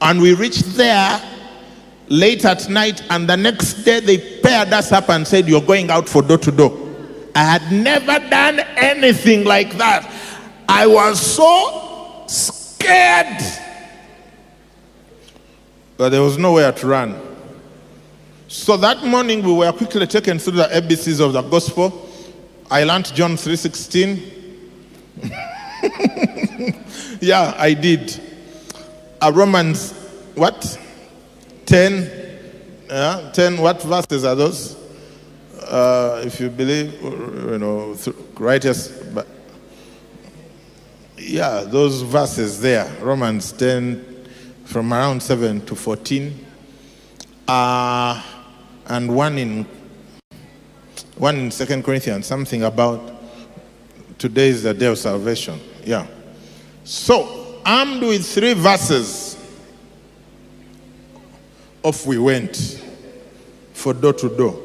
And 0.01 0.21
we 0.21 0.33
reached 0.33 0.65
there 0.75 1.21
late 2.09 2.43
at 2.43 2.67
night, 2.69 3.03
and 3.09 3.29
the 3.29 3.37
next 3.37 3.83
day 3.83 3.99
they 3.99 4.41
paired 4.41 4.73
us 4.73 4.91
up 4.91 5.09
and 5.09 5.27
said, 5.27 5.47
You're 5.47 5.61
going 5.61 5.89
out 5.89 6.09
for 6.09 6.21
door 6.21 6.37
to 6.39 6.51
door. 6.51 6.77
I 7.35 7.43
had 7.43 7.71
never 7.71 8.19
done 8.29 8.59
anything 8.75 9.45
like 9.45 9.77
that. 9.77 10.11
I 10.67 10.87
was 10.87 11.21
so 11.21 12.25
scared. 12.27 13.41
But 15.97 16.09
there 16.09 16.21
was 16.21 16.37
nowhere 16.37 16.71
to 16.71 16.87
run. 16.87 17.21
So 18.47 18.77
that 18.77 19.03
morning 19.03 19.43
we 19.43 19.53
were 19.53 19.71
quickly 19.71 20.07
taken 20.07 20.39
through 20.39 20.53
the 20.53 20.63
ABCs 20.63 21.23
of 21.23 21.33
the 21.33 21.41
gospel. 21.43 22.09
I 22.71 22.83
learned 22.83 23.13
John 23.13 23.35
3:16. 23.35 24.37
yeah, 27.21 27.53
I 27.57 27.73
did. 27.73 28.19
Uh, 29.21 29.31
Romans 29.33 29.93
what? 30.35 30.77
10 31.69 32.11
yeah, 32.89 33.29
10 33.31 33.57
what 33.61 33.81
verses 33.83 34.25
are 34.25 34.33
those? 34.33 34.75
Uh, 35.61 36.23
if 36.25 36.39
you 36.39 36.49
believe 36.49 36.99
you 37.01 37.57
know 37.59 37.95
righteous 38.39 38.87
but 39.13 39.27
yeah, 41.17 41.63
those 41.67 42.01
verses 42.01 42.59
there, 42.59 42.91
Romans 43.01 43.51
10 43.51 44.25
from 44.65 44.93
around 44.93 45.21
7 45.21 45.63
to 45.65 45.75
14. 45.75 46.45
Uh, 47.47 48.23
and 48.87 49.13
one 49.15 49.37
in 49.37 49.65
one 51.17 51.35
in 51.37 51.51
Second 51.51 51.83
Corinthians, 51.83 52.25
something 52.25 52.63
about 52.63 53.21
today 54.17 54.47
is 54.47 54.63
the 54.63 54.73
day 54.73 54.85
of 54.87 54.97
salvation. 54.97 55.59
Yeah. 55.83 56.07
So 56.83 57.61
armed 57.65 58.01
with 58.01 58.25
three 58.25 58.53
verses, 58.53 59.35
off 61.83 62.05
we 62.05 62.17
went 62.17 62.83
for 63.73 63.93
door 63.93 64.13
to 64.13 64.29
door. 64.35 64.59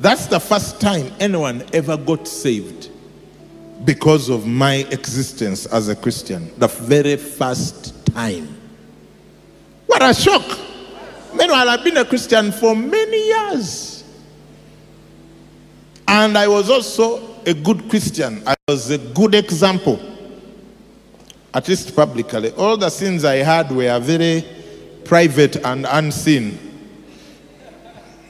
That's 0.00 0.26
the 0.26 0.40
first 0.40 0.80
time 0.80 1.12
anyone 1.20 1.64
ever 1.72 1.96
got 1.96 2.26
saved 2.26 2.90
because 3.84 4.28
of 4.28 4.46
my 4.46 4.76
existence 4.90 5.66
as 5.66 5.88
a 5.88 5.96
Christian. 5.96 6.50
The 6.58 6.68
very 6.68 7.16
first 7.16 8.04
time. 8.06 8.48
What 9.86 10.02
a 10.02 10.14
shock! 10.14 10.58
Meanwhile, 11.34 11.68
I've 11.68 11.84
been 11.84 11.96
a 11.96 12.04
Christian 12.04 12.52
for 12.52 12.74
many 12.74 13.26
years. 13.26 14.04
And 16.06 16.36
I 16.36 16.48
was 16.48 16.70
also 16.70 17.40
a 17.44 17.54
good 17.54 17.88
Christian. 17.88 18.42
I 18.46 18.54
was 18.68 18.90
a 18.90 18.98
good 18.98 19.34
example, 19.34 20.00
at 21.52 21.68
least 21.68 21.94
publicly. 21.94 22.50
All 22.52 22.76
the 22.76 22.90
sins 22.90 23.24
I 23.24 23.36
had 23.36 23.70
were 23.70 23.98
very 23.98 24.44
private 25.04 25.56
and 25.64 25.86
unseen. 25.88 26.58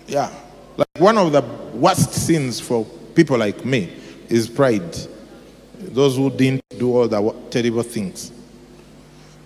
Yeah. 0.07 0.33
Like 0.76 0.88
one 0.99 1.19
of 1.19 1.33
the 1.33 1.43
worst 1.75 2.12
sins 2.12 2.61
for 2.61 2.85
people 3.14 3.38
like 3.38 3.64
me 3.64 3.93
is 4.28 4.49
pride. 4.49 4.97
Those 5.78 6.16
who 6.16 6.31
didn't 6.31 6.62
do 6.78 6.97
all 6.97 7.09
the 7.09 7.35
terrible 7.50 7.83
things. 7.83 8.33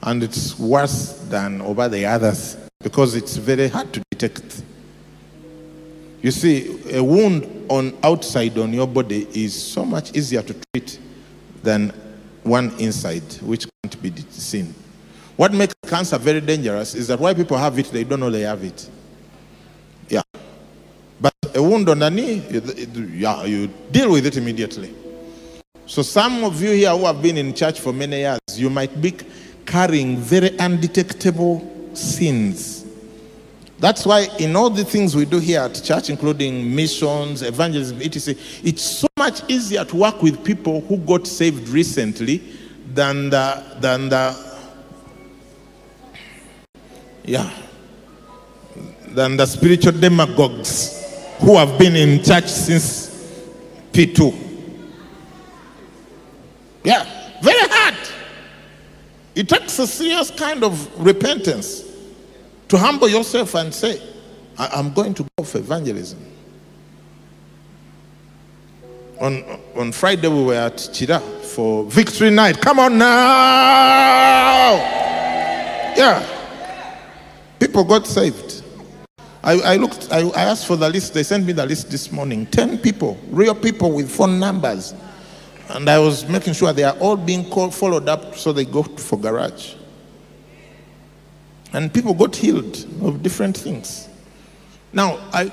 And 0.03 0.23
it's 0.23 0.59
worse 0.59 1.19
than 1.29 1.61
over 1.61 1.89
the 1.89 2.07
others 2.07 2.57
because 2.81 3.15
it's 3.15 3.37
very 3.37 3.69
hard 3.69 3.93
to 3.93 4.03
detect. 4.11 4.63
You 6.23 6.31
see, 6.31 6.81
a 6.95 7.03
wound 7.03 7.67
on 7.69 7.97
outside 8.03 8.57
on 8.59 8.73
your 8.73 8.87
body 8.87 9.27
is 9.35 9.61
so 9.61 9.85
much 9.85 10.17
easier 10.17 10.43
to 10.43 10.57
treat 10.73 10.99
than 11.63 11.93
one 12.43 12.71
inside, 12.79 13.23
which 13.43 13.67
can't 13.83 14.03
be 14.03 14.13
seen. 14.31 14.75
What 15.39 15.53
makes 15.53 15.73
cancer 15.87 16.19
very 16.19 16.41
dangerous 16.41 16.97
is 16.97 17.07
that 17.07 17.21
why 17.21 17.33
people 17.33 17.57
have 17.57 17.79
it, 17.79 17.93
they 17.93 18.03
don't 18.03 18.19
know 18.19 18.29
they 18.29 18.41
have 18.41 18.65
it. 18.65 18.91
Yeah. 20.09 20.23
But 21.21 21.33
a 21.55 21.63
wound 21.63 21.89
on 21.89 22.01
the 22.01 22.11
knee, 22.11 22.43
yeah, 23.15 23.45
you 23.45 23.69
deal 23.93 24.11
with 24.11 24.27
it 24.27 24.37
immediately. 24.37 24.93
So 25.87 26.03
some 26.03 26.43
of 26.43 26.61
you 26.61 26.73
here 26.73 26.91
who 26.91 27.05
have 27.07 27.23
been 27.23 27.37
in 27.37 27.55
church 27.55 27.79
for 27.79 27.93
many 27.93 28.17
years, 28.17 28.41
you 28.57 28.69
might 28.69 29.01
be 29.01 29.15
carrying 29.65 30.17
very 30.17 30.57
undetectable 30.59 31.95
sins. 31.95 32.85
That's 33.79 34.05
why 34.05 34.27
in 34.41 34.57
all 34.57 34.71
the 34.71 34.85
things 34.85 35.15
we 35.15 35.25
do 35.25 35.39
here 35.39 35.61
at 35.61 35.81
church, 35.85 36.11
including 36.11 36.75
missions, 36.75 37.43
evangelism, 37.43 38.03
etc., 38.03 38.35
it's 38.65 38.83
so 38.83 39.07
much 39.17 39.49
easier 39.49 39.85
to 39.85 39.95
work 39.95 40.21
with 40.21 40.43
people 40.43 40.81
who 40.81 40.97
got 40.97 41.29
saved 41.29 41.69
recently 41.69 42.43
than 42.93 43.31
the, 43.31 43.77
than 43.79 44.09
the 44.09 44.48
yeah, 47.29 47.51
than 49.09 49.37
the 49.37 49.45
spiritual 49.45 49.93
demagogues 49.93 50.95
who 51.41 51.57
have 51.57 51.79
been 51.79 51.95
in 51.95 52.23
church 52.25 52.47
since 52.47 53.09
P2. 53.93 54.35
Yeah, 56.85 57.05
very 57.43 57.69
hard. 57.69 57.97
It 59.35 59.49
takes 59.49 59.79
a 59.79 59.87
serious 59.87 60.31
kind 60.31 60.65
of 60.65 61.01
repentance 61.01 61.85
to 62.69 62.79
humble 62.79 63.09
yourself 63.09 63.55
and 63.55 63.73
say, 63.75 64.01
I- 64.57 64.79
am 64.79 64.93
going 64.95 65.13
to 65.15 65.27
go 65.37 65.45
for 65.45 65.59
evangelism. 65.59 66.19
On, 69.21 69.61
on 69.77 69.93
Friday, 69.93 70.29
we 70.29 70.45
were 70.45 70.55
at 70.55 70.77
Chira 70.77 71.21
for 71.43 71.85
victory 71.85 72.31
night. 72.31 72.61
Come 72.61 72.79
on 72.79 72.97
now! 72.97 74.77
Yeah. 75.97 76.38
People 77.59 77.85
got 77.85 78.07
saved. 78.07 78.63
I, 79.43 79.53
I 79.61 79.77
looked, 79.77 80.13
I, 80.13 80.29
I 80.29 80.43
asked 80.43 80.67
for 80.67 80.77
the 80.77 80.89
list. 80.89 81.15
They 81.15 81.23
sent 81.23 81.47
me 81.47 81.53
the 81.53 81.67
list 81.67 81.91
this 81.91 82.13
morning. 82.13 82.47
10 82.47 82.79
people, 82.79 83.19
real 83.31 83.55
people 83.55 83.93
with 83.93 84.11
phone 84.11 84.39
numbers. 84.39 84.95
And 85.71 85.89
I 85.89 85.99
was 85.99 86.29
making 86.29 86.55
sure 86.55 86.73
they 86.73 86.85
are 86.85 86.97
all 86.99 87.17
being 87.17 87.49
called, 87.51 87.75
followed 87.75 88.09
up 88.09 88.35
so 88.35 88.53
they 88.53 88.65
go 88.65 88.83
for 88.83 89.19
garage. 89.19 89.75
And 91.73 91.93
people 91.93 92.15
got 92.15 92.35
healed 92.35 92.77
of 93.03 93.23
different 93.23 93.57
things. 93.57 94.09
Now, 94.93 95.19
I. 95.33 95.53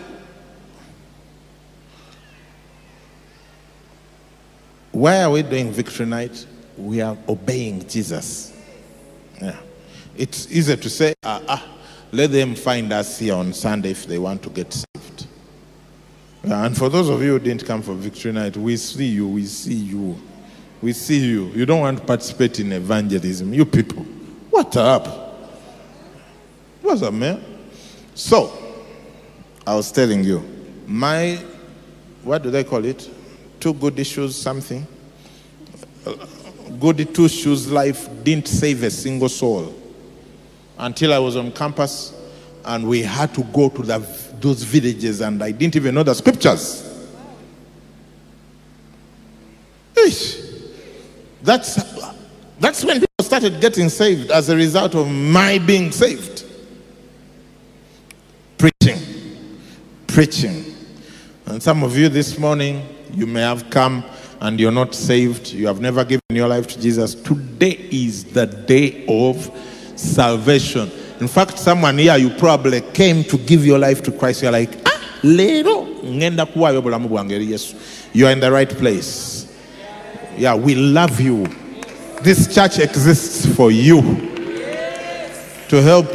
Why 4.92 5.24
are 5.24 5.30
we 5.30 5.44
doing 5.44 5.72
victory 5.72 6.06
night? 6.06 6.46
We 6.78 7.02
are 7.02 7.18
obeying 7.28 7.86
Jesus. 7.88 8.54
Yeah. 9.42 9.60
It's 10.16 10.50
easy 10.50 10.78
to 10.78 10.90
say, 10.90 11.14
ah, 11.24 11.42
ah, 11.50 11.75
let 12.12 12.32
them 12.32 12.56
find 12.56 12.92
us 12.94 13.20
here 13.20 13.36
on 13.36 13.54
Sunday 13.54 13.92
if 13.92 14.06
they 14.06 14.18
want 14.18 14.42
to 14.44 14.50
get 14.50 14.72
saved. 14.72 15.28
Uh, 16.44 16.54
and 16.54 16.78
for 16.78 16.90
those 16.90 17.10
of 17.10 17.22
you 17.22 17.32
who 17.32 17.40
didn't 17.40 17.66
come 17.66 17.82
for 17.82 17.94
victory 17.94 18.32
night, 18.32 18.56
we 18.56 18.78
see 18.78 19.08
you, 19.08 19.28
we 19.28 19.46
see 19.46 19.74
you, 19.74 20.16
we 20.82 20.94
see 20.94 21.18
you. 21.18 21.46
You 21.48 21.66
don't 21.66 21.80
want 21.80 21.98
to 22.00 22.06
participate 22.06 22.60
in 22.60 22.72
evangelism. 22.72 23.54
You 23.54 23.66
people, 23.66 24.04
what 24.52 24.76
up? 24.78 25.08
What's 26.82 27.02
up, 27.02 27.14
man? 27.14 27.44
So, 28.14 28.54
I 29.66 29.76
was 29.76 29.92
telling 29.92 30.24
you, 30.24 30.44
my, 30.86 31.40
what 32.24 32.44
do 32.44 32.52
they 32.52 32.64
call 32.64 32.86
it? 32.86 33.10
Two 33.60 33.74
good 33.74 33.98
issues, 33.98 34.36
something. 34.36 34.86
Uh, 36.06 36.14
good 36.80 37.14
two 37.16 37.28
shoes 37.28 37.72
life 37.72 38.08
didn't 38.24 38.48
save 38.48 38.84
a 38.84 38.92
single 38.92 39.30
soul 39.30 39.74
until 40.78 41.14
I 41.14 41.20
was 41.20 41.36
on 41.36 41.52
campus 41.52 42.14
and 42.66 42.88
we 42.88 43.02
had 43.02 43.34
to 43.36 43.44
go 43.44 43.70
to 43.70 43.82
the, 43.82 44.00
those 44.40 44.64
villages 44.64 45.22
and 45.22 45.42
I 45.44 45.52
didn't 45.52 45.76
even 45.76 45.96
know 45.96 46.04
the 46.04 46.14
scriptures. 46.14 46.82
Ish. 49.96 50.42
That's, 51.42 51.76
that's 52.60 52.84
when 52.84 53.00
people 53.00 53.24
started 53.24 53.62
getting 53.62 53.90
saved 53.90 54.32
as 54.32 54.50
a 54.50 54.56
result 54.56 54.96
of 54.96 55.10
my 55.10 55.60
being 55.60 55.92
saved. 55.92 56.44
Preaching. 58.58 59.00
Preaching. 60.08 60.66
And 61.46 61.62
some 61.62 61.84
of 61.84 61.96
you 61.96 62.10
this 62.10 62.40
morning, 62.40 62.88
you 63.14 63.28
may 63.28 63.42
have 63.42 63.70
come 63.70 64.04
and 64.42 64.60
you're 64.60 64.72
not 64.72 64.96
saved. 64.96 65.52
You 65.52 65.68
have 65.68 65.80
never 65.80 66.04
given 66.04 66.22
your 66.30 66.48
life 66.48 66.68
to 66.68 66.82
Jesus. 66.82 67.14
Today 67.14 67.88
is 67.92 68.26
the 68.26 68.48
day 68.48 69.06
of 69.08 69.50
salvation. 69.96 70.92
In 71.20 71.28
fact, 71.28 71.58
someone 71.58 71.98
here, 71.98 72.18
you 72.18 72.30
probably 72.32 72.82
came 72.82 73.24
to 73.26 73.38
give 73.38 73.66
your 73.66 73.80
life 73.80 74.04
to 74.04 74.12
Christ. 74.12 74.44
You're 74.44 74.52
like, 74.52 74.72
ah, 74.86 75.20
lero. 75.24 75.86
You 76.04 76.28
are 78.28 78.32
in 78.32 78.40
the 78.40 78.52
right 78.52 78.70
place. 78.70 79.54
Yeah, 80.38 80.56
we 80.56 80.76
love 80.76 81.22
you. 81.22 81.48
This 82.22 82.54
church 82.54 82.80
exists 82.80 83.46
for 83.56 83.72
you. 83.72 84.02
to 85.70 85.82
help 85.82 86.08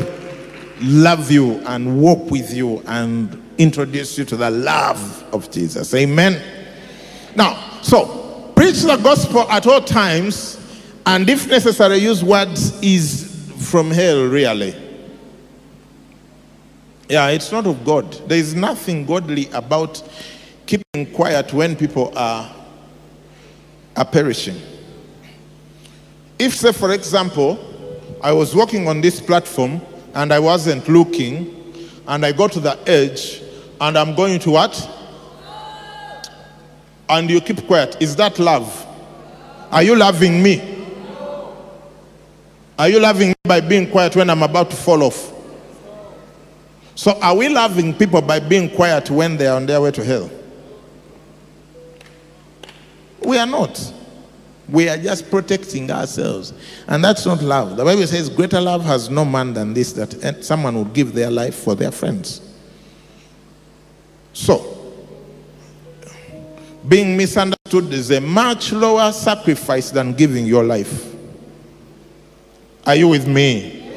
love 0.81 1.31
you 1.31 1.59
and 1.67 2.01
walk 2.01 2.31
with 2.31 2.53
you 2.53 2.83
and 2.87 3.43
introduce 3.59 4.17
you 4.17 4.25
to 4.25 4.37
the 4.37 4.51
love 4.51 5.25
of 5.35 5.51
Jesus. 5.51 5.93
Amen. 5.95 6.41
Now, 7.35 7.81
so 7.83 8.53
preach 8.57 8.83
the 8.83 8.97
gospel 8.97 9.41
at 9.51 9.67
all 9.67 9.81
times, 9.81 10.57
and 11.07 11.29
if 11.29 11.49
necessary, 11.49 11.99
use 11.99 12.25
words 12.25 12.81
is 12.83 13.30
from 13.71 13.93
hell, 13.93 14.25
really. 14.25 14.75
Yeah, 17.09 17.29
it's 17.29 17.53
not 17.53 17.67
of 17.67 17.85
God. 17.85 18.13
There 18.29 18.39
is 18.39 18.55
nothing 18.55 19.07
godly 19.07 19.49
about 19.51 20.03
keeping 20.67 21.13
quiet 21.13 21.53
when 21.53 21.77
people 21.77 22.13
are, 22.17 22.53
are 23.97 24.05
perishing. 24.05 24.61
If, 26.39 26.57
say, 26.57 26.73
for 26.73 26.93
example, 26.93 27.59
I 28.21 28.33
was 28.33 28.57
walking 28.57 28.89
on 28.89 29.01
this 29.01 29.21
platform 29.21 29.81
and 30.15 30.33
I 30.33 30.41
wasn't 30.41 30.89
looking, 30.89 31.57
and 32.09 32.27
I 32.27 32.33
got 32.33 32.51
to 32.53 32.61
the 32.61 32.77
edge, 32.89 33.41
and 33.81 33.97
I'm 33.97 34.17
going 34.17 34.41
to 34.41 34.51
what? 34.51 34.91
And 37.09 37.31
you 37.31 37.41
keep 37.41 37.65
quiet. 37.67 37.97
Is 38.01 38.17
that 38.17 38.41
love? 38.41 38.87
Are 39.71 39.85
you 39.85 39.95
loving 39.95 40.43
me? 40.43 40.80
Are 42.81 42.89
you 42.89 42.99
loving 42.99 43.29
me 43.29 43.35
by 43.45 43.61
being 43.61 43.91
quiet 43.91 44.17
when 44.17 44.31
I'm 44.31 44.43
about 44.43 44.71
to 44.71 44.77
fall 44.77 45.03
off? 45.03 45.35
So, 46.95 47.13
are 47.21 47.37
we 47.37 47.51
loving 47.51 47.93
people 47.93 48.23
by 48.23 48.41
being 48.41 48.71
quiet 48.71 49.11
when 49.11 49.37
they 49.37 49.49
are 49.49 49.57
on 49.57 49.67
their 49.67 49.83
way 49.83 49.91
to 49.91 50.03
hell? 50.03 50.31
We 53.23 53.37
are 53.37 53.45
not. 53.45 53.93
We 54.67 54.89
are 54.89 54.97
just 54.97 55.31
protecting 55.31 55.91
ourselves. 55.91 56.55
And 56.87 57.05
that's 57.05 57.27
not 57.27 57.43
love. 57.43 57.77
The 57.77 57.85
Bible 57.85 58.07
says, 58.07 58.31
Greater 58.31 58.63
love 58.63 58.83
has 58.85 59.11
no 59.11 59.27
man 59.27 59.53
than 59.53 59.75
this, 59.75 59.93
that 59.93 60.43
someone 60.43 60.79
would 60.79 60.95
give 60.95 61.13
their 61.13 61.31
life 61.31 61.57
for 61.57 61.75
their 61.75 61.91
friends. 61.91 62.41
So, 64.33 64.97
being 66.89 67.15
misunderstood 67.15 67.93
is 67.93 68.11
a 68.11 68.23
much 68.23 68.73
lower 68.73 69.13
sacrifice 69.13 69.91
than 69.91 70.15
giving 70.15 70.47
your 70.47 70.65
life. 70.65 71.10
Are 72.91 72.97
you 72.97 73.07
with 73.07 73.29
me? 73.29 73.89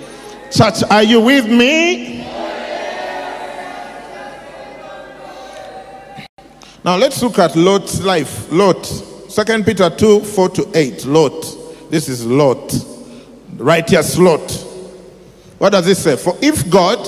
Church, 0.52 0.84
are 0.88 1.02
you 1.02 1.20
with 1.20 1.48
me? 1.50 2.20
Now 6.86 6.98
let's 6.98 7.24
look 7.24 7.40
at 7.40 7.56
Lot's 7.56 8.04
life. 8.04 8.52
Lot. 8.52 8.86
Second 8.86 9.66
Peter 9.66 9.90
2, 9.90 10.20
4 10.20 10.50
to 10.50 10.72
8. 10.76 11.06
Lot. 11.06 11.42
This 11.90 12.08
is 12.08 12.24
Lot. 12.28 12.72
Righteous 13.56 14.20
Lot. 14.20 14.52
What 15.58 15.72
does 15.72 15.88
it 15.88 15.96
say? 15.96 16.16
For 16.16 16.38
if 16.40 16.70
God 16.70 17.00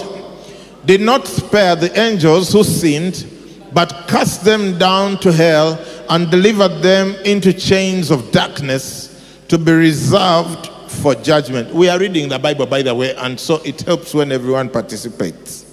did 0.88 1.02
not 1.02 1.28
spare 1.28 1.76
the 1.76 1.96
angels 2.00 2.52
who 2.52 2.64
sinned, 2.64 3.28
but 3.74 4.08
cast 4.08 4.44
them 4.44 4.80
down 4.80 5.20
to 5.20 5.32
hell 5.32 5.80
and 6.10 6.32
delivered 6.32 6.82
them 6.82 7.14
into 7.26 7.54
chains 7.54 8.10
of 8.10 8.32
darkness 8.32 9.44
to 9.50 9.60
be 9.60 9.72
reserved 9.72 10.72
for 10.96 11.16
judgment. 11.16 11.74
We 11.74 11.90
are 11.90 12.00
reading 12.00 12.30
the 12.30 12.40
Bible, 12.40 12.66
by 12.66 12.82
the 12.82 12.96
way, 12.96 13.16
and 13.16 13.40
so 13.40 13.62
it 13.64 13.82
helps 13.82 14.14
when 14.14 14.32
everyone 14.32 14.70
participates. 14.70 15.66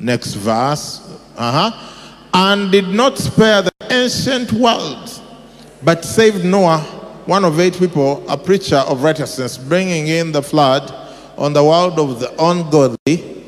Next 0.00 0.34
verse. 0.34 1.00
Uh 1.36 1.70
huh 1.70 1.90
and 2.34 2.72
did 2.72 2.88
not 2.88 3.16
spare 3.16 3.62
the 3.62 3.72
ancient 3.90 4.52
world, 4.52 5.22
but 5.84 6.04
saved 6.04 6.44
Noah, 6.44 6.80
one 7.26 7.44
of 7.44 7.60
eight 7.60 7.78
people, 7.78 8.28
a 8.28 8.36
preacher 8.36 8.76
of 8.76 9.04
righteousness, 9.04 9.56
bringing 9.56 10.08
in 10.08 10.32
the 10.32 10.42
flood 10.42 10.92
on 11.38 11.52
the 11.52 11.62
world 11.62 11.98
of 11.98 12.18
the 12.18 12.30
ungodly, 12.44 13.44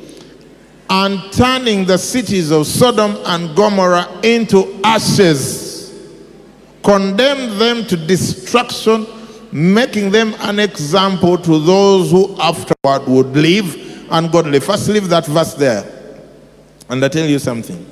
and 0.89 1.21
turning 1.33 1.83
the 1.85 1.97
cities 1.97 2.49
of 2.49 2.65
Sodom 2.65 3.17
and 3.25 3.55
Gomorrah 3.57 4.21
into 4.23 4.79
ashes, 4.85 5.93
condemned 6.81 7.59
them 7.59 7.85
to 7.87 7.97
destruction, 7.97 9.05
making 9.57 10.11
them 10.11 10.35
an 10.41 10.59
example 10.59 11.35
to 11.35 11.57
those 11.59 12.11
who 12.11 12.39
afterward 12.39 13.07
would 13.07 13.35
live 13.35 14.05
ungodly. 14.11 14.59
First, 14.59 14.87
leave 14.87 15.09
that 15.09 15.25
verse 15.25 15.55
there, 15.55 15.83
and 16.87 17.03
I 17.03 17.07
tell 17.07 17.25
you 17.25 17.39
something. 17.39 17.83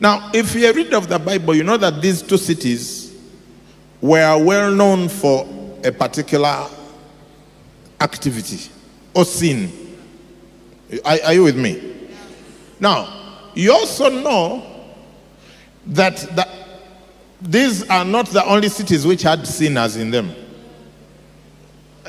Now, 0.00 0.30
if 0.32 0.54
you 0.54 0.72
read 0.72 0.94
of 0.94 1.08
the 1.10 1.18
Bible, 1.18 1.54
you 1.54 1.62
know 1.62 1.76
that 1.76 2.00
these 2.00 2.22
two 2.22 2.38
cities 2.38 3.14
were 4.00 4.42
well 4.42 4.70
known 4.70 5.10
for 5.10 5.46
a 5.84 5.92
particular 5.92 6.68
activity 8.00 8.70
or 9.12 9.26
sin. 9.26 9.70
Are, 11.04 11.18
are, 11.26 11.34
you 11.34 11.44
with 11.44 11.58
me? 11.58 12.08
Now, 12.80 13.42
you 13.54 13.72
also 13.72 14.08
know 14.08 14.90
that 15.88 16.16
the, 16.16 16.48
these 17.44 17.88
are 17.88 18.04
not 18.04 18.26
the 18.26 18.44
only 18.44 18.68
cities 18.68 19.06
which 19.06 19.22
had 19.22 19.46
sinners 19.46 19.96
in 19.96 20.10
them. 20.10 20.34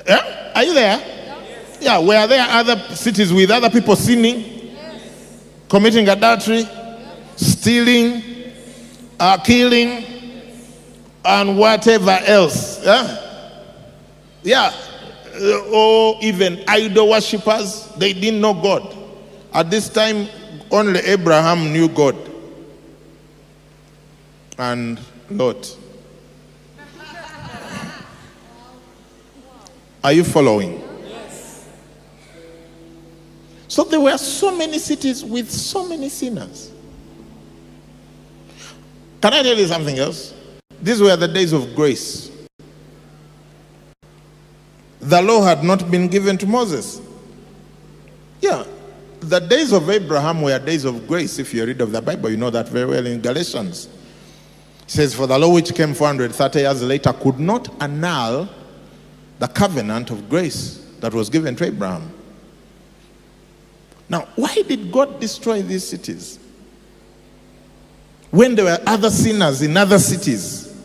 Yeah? 0.07 0.51
Are 0.55 0.63
you 0.63 0.73
there? 0.73 0.97
Yes. 0.97 1.77
Yeah, 1.81 1.99
were 1.99 2.27
there 2.27 2.45
other 2.49 2.77
cities 2.95 3.31
with 3.33 3.51
other 3.51 3.69
people 3.69 3.95
sinning, 3.95 4.39
yes. 4.39 5.43
committing 5.69 6.07
adultery? 6.07 6.65
stealing, 7.35 8.23
uh, 9.19 9.37
killing, 9.37 10.05
and 11.23 11.57
whatever 11.57 12.17
else. 12.25 12.85
Eh? 12.85 13.41
Yeah? 14.43 14.73
Yeah. 14.73 15.63
Or 15.73 16.17
even 16.21 16.63
idol 16.67 17.09
worshippers, 17.09 17.87
they 17.97 18.13
didn't 18.13 18.39
know 18.39 18.53
God. 18.53 18.95
At 19.53 19.69
this 19.69 19.89
time, 19.89 20.27
only 20.71 20.99
Abraham 21.01 21.73
knew 21.73 21.89
God 21.89 22.15
and 24.57 24.99
Lot. 25.29 25.77
Are 30.03 30.13
you 30.13 30.23
following? 30.23 30.81
Yes. 31.07 31.67
So 33.67 33.83
there 33.83 33.99
were 33.99 34.17
so 34.17 34.55
many 34.55 34.77
cities 34.77 35.23
with 35.25 35.49
so 35.49 35.87
many 35.87 36.09
sinners. 36.09 36.71
Can 39.19 39.33
I 39.33 39.41
tell 39.41 39.57
you 39.57 39.65
something 39.65 39.97
else? 39.97 40.35
These 40.79 41.01
were 41.01 41.15
the 41.15 41.27
days 41.27 41.53
of 41.53 41.75
grace. 41.75 42.31
The 44.99 45.21
law 45.21 45.43
had 45.43 45.63
not 45.63 45.89
been 45.89 46.07
given 46.07 46.37
to 46.37 46.45
Moses. 46.45 47.01
Yeah, 48.41 48.63
the 49.21 49.39
days 49.39 49.71
of 49.73 49.89
Abraham 49.89 50.43
were 50.43 50.59
days 50.59 50.85
of 50.85 51.07
grace. 51.07 51.39
If 51.39 51.51
you 51.53 51.65
read 51.65 51.81
of 51.81 51.91
the 51.91 52.01
Bible, 52.01 52.29
you 52.29 52.37
know 52.37 52.51
that 52.51 52.69
very 52.69 52.85
well 52.85 53.05
in 53.07 53.21
Galatians. 53.21 53.89
It 54.85 54.91
says, 54.91 55.13
For 55.13 55.27
the 55.27 55.37
law 55.37 55.53
which 55.53 55.73
came 55.73 55.93
430 55.93 56.59
years 56.59 56.83
later 56.83 57.13
could 57.13 57.39
not 57.39 57.69
annul 57.81 58.47
the 59.39 59.47
covenant 59.47 60.11
of 60.11 60.29
grace 60.29 60.85
that 60.99 61.13
was 61.13 61.29
given 61.29 61.55
to 61.57 61.65
Abraham. 61.65 62.11
Now, 64.07 64.27
why 64.35 64.61
did 64.67 64.91
God 64.91 65.19
destroy 65.19 65.61
these 65.61 65.87
cities? 65.87 66.39
when 68.35 68.53
there 68.53 68.65
were 68.65 68.79
other 68.85 69.09
sinners 69.09 69.61
in 69.61 69.77
other 69.77 69.97
cities 69.97 70.75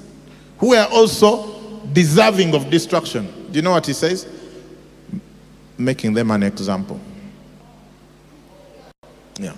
who 0.58 0.68
were 0.68 0.86
also 0.92 1.80
deserving 1.92 2.54
of 2.54 2.70
destruction. 2.70 3.26
Do 3.50 3.56
you 3.56 3.62
know 3.62 3.72
what 3.72 3.86
he 3.86 3.92
says? 3.92 4.28
Making 5.76 6.14
them 6.14 6.30
an 6.30 6.44
example. 6.44 7.00
Yeah. 9.40 9.56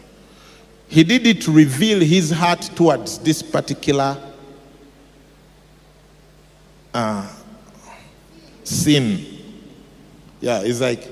He 0.89 1.05
did 1.05 1.27
it 1.27 1.43
to 1.43 1.53
reveal 1.53 2.01
his 2.01 2.31
heart 2.31 2.63
towards 2.75 3.19
this 3.19 3.43
particular 3.43 4.17
uh, 6.95 7.29
sin. 8.65 9.27
Yeah, 10.41 10.61
it's 10.63 10.81
like, 10.81 11.09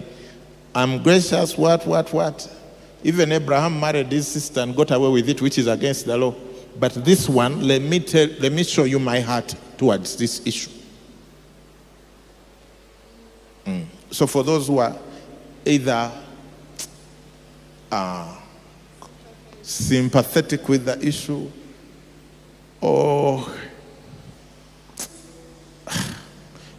I'm 0.75 1.03
gracious, 1.03 1.57
what, 1.57 1.87
what, 1.87 2.13
what. 2.13 2.57
Even 3.03 3.33
Abraham 3.33 3.81
married 3.81 4.13
his 4.13 4.29
sister 4.29 4.61
and 4.61 4.77
got 4.77 4.91
away 4.91 5.11
with 5.11 5.29
it, 5.29 5.41
which 5.41 5.59
is 5.59 5.67
against 5.67 6.07
the 6.07 6.17
law. 6.17 6.35
But 6.79 6.93
this 7.05 7.29
one, 7.29 7.67
let 7.67 7.83
me 7.83 8.01
tell, 8.01 8.29
let 8.39 8.53
me 8.53 8.63
show 8.63 8.85
you 8.85 8.99
my 8.99 9.21
heart 9.21 9.55
towards 9.77 10.17
this 10.17 10.47
issue. 10.47 10.71
Mm. 13.65 13.87
So 14.11 14.27
for 14.27 14.43
those 14.43 14.67
who 14.67 14.79
are 14.79 14.97
either 15.65 16.11
uh, 17.91 18.37
sympathetic 19.63 20.69
with 20.69 20.85
the 20.85 21.05
issue 21.07 21.51
or 22.81 23.47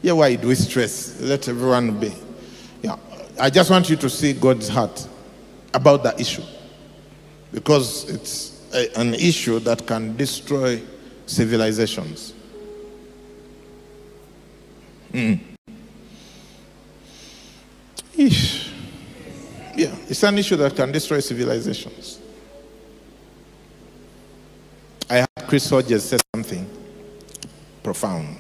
yeah, 0.01 0.13
why 0.13 0.35
do 0.35 0.47
we 0.47 0.55
stress? 0.55 1.19
Let 1.19 1.47
everyone 1.47 1.99
be. 1.99 2.13
Yeah, 2.81 2.97
I 3.39 3.49
just 3.49 3.69
want 3.69 3.89
you 3.89 3.95
to 3.97 4.09
see 4.09 4.33
God's 4.33 4.67
heart 4.67 5.07
about 5.73 6.03
the 6.03 6.19
issue 6.19 6.43
because 7.51 8.09
it's 8.09 8.61
a, 8.73 8.99
an 8.99 9.13
issue 9.13 9.59
that 9.59 9.85
can 9.85 10.15
destroy 10.17 10.81
civilizations. 11.25 12.33
Mm. 15.11 15.39
Yeah, 19.75 19.95
it's 20.09 20.23
an 20.23 20.37
issue 20.37 20.55
that 20.57 20.75
can 20.75 20.91
destroy 20.91 21.19
civilizations. 21.19 22.19
I 25.09 25.19
heard 25.19 25.47
Chris 25.47 25.69
Hodges 25.69 26.05
say 26.05 26.17
something 26.33 26.69
profound. 27.83 28.37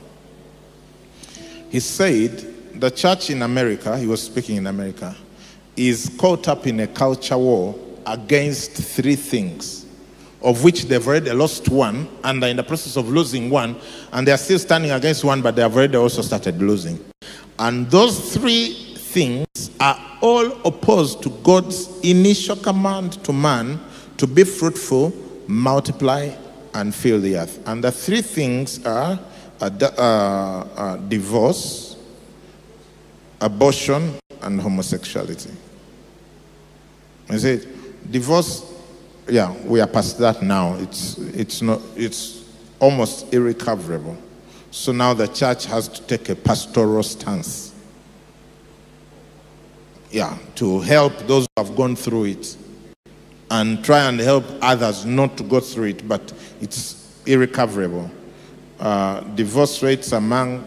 He 1.71 1.79
said 1.79 2.81
the 2.81 2.91
church 2.91 3.29
in 3.29 3.41
America, 3.43 3.97
he 3.97 4.05
was 4.05 4.21
speaking 4.21 4.57
in 4.57 4.67
America, 4.67 5.15
is 5.77 6.11
caught 6.19 6.49
up 6.49 6.67
in 6.67 6.81
a 6.81 6.87
culture 6.87 7.37
war 7.37 7.73
against 8.05 8.73
three 8.73 9.15
things, 9.15 9.85
of 10.41 10.65
which 10.65 10.83
they've 10.83 11.07
already 11.07 11.31
lost 11.31 11.69
one, 11.69 12.09
and 12.25 12.43
they're 12.43 12.49
in 12.49 12.57
the 12.57 12.63
process 12.63 12.97
of 12.97 13.07
losing 13.07 13.49
one, 13.49 13.77
and 14.11 14.27
they're 14.27 14.37
still 14.37 14.59
standing 14.59 14.91
against 14.91 15.23
one, 15.23 15.41
but 15.41 15.55
they've 15.55 15.73
already 15.73 15.95
also 15.95 16.21
started 16.21 16.61
losing. 16.61 16.99
And 17.57 17.89
those 17.89 18.33
three 18.33 18.95
things 18.97 19.71
are 19.79 19.97
all 20.19 20.51
opposed 20.67 21.23
to 21.23 21.29
God's 21.41 21.87
initial 22.01 22.57
command 22.57 23.23
to 23.23 23.31
man 23.31 23.79
to 24.17 24.27
be 24.27 24.43
fruitful, 24.43 25.13
multiply, 25.47 26.35
and 26.73 26.93
fill 26.93 27.21
the 27.21 27.37
earth. 27.37 27.63
And 27.65 27.81
the 27.81 27.93
three 27.93 28.21
things 28.21 28.85
are 28.85 29.17
divorce, 31.07 31.95
abortion, 33.39 34.15
and 34.41 34.59
homosexuality. 34.59 35.51
Is 37.29 37.45
it 37.45 38.11
divorce? 38.11 38.65
Yeah, 39.29 39.53
we 39.65 39.79
are 39.79 39.87
past 39.87 40.17
that 40.19 40.41
now. 40.41 40.75
It's 40.75 41.17
it's 41.17 41.61
not 41.61 41.79
it's 41.95 42.43
almost 42.79 43.33
irrecoverable. 43.33 44.17
So 44.71 44.91
now 44.91 45.13
the 45.13 45.27
church 45.27 45.65
has 45.65 45.87
to 45.87 46.01
take 46.03 46.29
a 46.29 46.35
pastoral 46.35 47.03
stance. 47.03 47.73
Yeah, 50.09 50.37
to 50.55 50.79
help 50.79 51.17
those 51.27 51.45
who 51.55 51.63
have 51.63 51.75
gone 51.75 51.95
through 51.95 52.25
it 52.25 52.57
and 53.49 53.83
try 53.83 54.07
and 54.07 54.19
help 54.19 54.43
others 54.61 55.05
not 55.05 55.37
to 55.37 55.43
go 55.43 55.59
through 55.59 55.85
it, 55.85 56.07
but 56.07 56.33
it's 56.61 57.21
irrecoverable. 57.25 58.09
Uh, 58.81 59.19
divorce 59.35 59.83
rates 59.83 60.11
among 60.11 60.65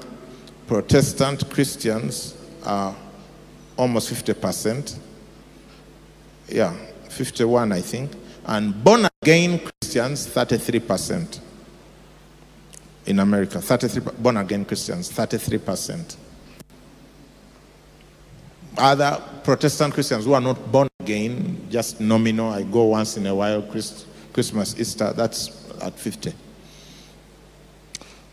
Protestant 0.69 1.51
Christians 1.51 2.37
are 2.65 2.95
almost 3.77 4.15
50%. 4.15 4.97
Yeah, 6.49 6.73
51, 7.09 7.73
I 7.73 7.81
think. 7.81 8.13
And 8.47 8.85
born 8.85 9.09
again 9.21 9.59
Christians, 9.59 10.29
33% 10.29 11.41
in 13.07 13.19
America. 13.19 13.61
33 13.61 14.13
born 14.19 14.37
again 14.37 14.65
Christians, 14.65 15.11
33%. 15.11 16.17
Other 18.79 19.21
Protestant 19.43 19.93
Christians 19.93 20.25
who 20.25 20.35
are 20.35 20.41
not 20.41 20.71
born 20.71 20.87
again, 21.01 21.67
just 21.69 22.01
nominal, 22.01 22.51
I 22.51 22.63
go 22.63 22.85
once 22.85 23.17
in 23.17 23.27
a 23.27 23.35
while, 23.35 23.63
Christ, 23.63 24.07
Christmas, 24.33 24.79
Easter, 24.79 25.13
that's 25.13 25.69
at 25.83 25.99
50. 25.99 26.33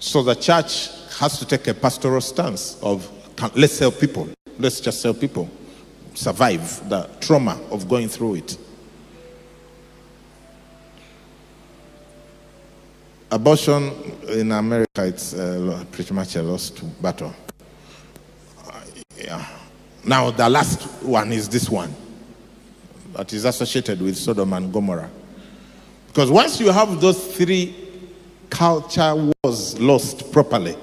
So 0.01 0.23
the 0.23 0.33
church 0.33 0.89
has 1.19 1.37
to 1.37 1.45
take 1.45 1.67
a 1.67 1.75
pastoral 1.75 2.21
stance 2.21 2.75
of 2.81 3.07
let's 3.55 3.77
help 3.77 3.99
people, 3.99 4.27
let's 4.57 4.81
just 4.81 5.01
help 5.03 5.19
people 5.19 5.47
survive 6.15 6.89
the 6.89 7.07
trauma 7.19 7.61
of 7.69 7.87
going 7.87 8.07
through 8.07 8.35
it. 8.35 8.57
Abortion 13.29 13.93
in 14.27 14.51
America, 14.51 15.05
it's 15.05 15.35
uh, 15.35 15.85
pretty 15.91 16.15
much 16.15 16.35
a 16.35 16.41
lost 16.41 16.81
battle. 16.99 17.35
Uh, 18.67 18.81
yeah. 19.15 19.45
Now, 20.03 20.31
the 20.31 20.49
last 20.49 20.81
one 21.03 21.31
is 21.31 21.47
this 21.47 21.69
one 21.69 21.93
that 23.13 23.31
is 23.33 23.45
associated 23.45 24.01
with 24.01 24.17
Sodom 24.17 24.51
and 24.53 24.73
Gomorrah. 24.73 25.11
Because 26.07 26.31
once 26.31 26.59
you 26.59 26.71
have 26.71 26.99
those 26.99 27.35
three 27.35 27.80
culture 28.51 29.33
was 29.43 29.79
lost 29.79 30.31
properly, 30.31 30.75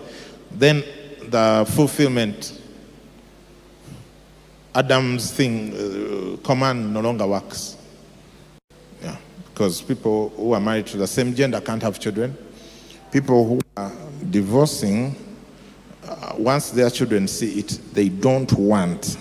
then 0.50 0.82
the 1.28 1.64
fulfillment, 1.76 2.60
Adam's 4.74 5.30
thing, 5.30 5.72
uh, 5.74 6.36
command 6.44 6.92
no 6.92 7.00
longer 7.00 7.26
works. 7.26 7.76
Yeah, 9.02 9.16
because 9.52 9.80
people 9.82 10.30
who 10.30 10.52
are 10.52 10.60
married 10.60 10.86
to 10.88 10.96
the 10.96 11.06
same 11.06 11.34
gender 11.34 11.60
can't 11.60 11.82
have 11.82 12.00
children. 12.00 12.36
People 13.12 13.46
who 13.46 13.60
are 13.76 13.92
divorcing, 14.30 15.14
uh, 16.04 16.32
once 16.36 16.70
their 16.70 16.90
children 16.90 17.28
see 17.28 17.60
it, 17.60 17.78
they 17.92 18.08
don't 18.08 18.52
want 18.54 19.18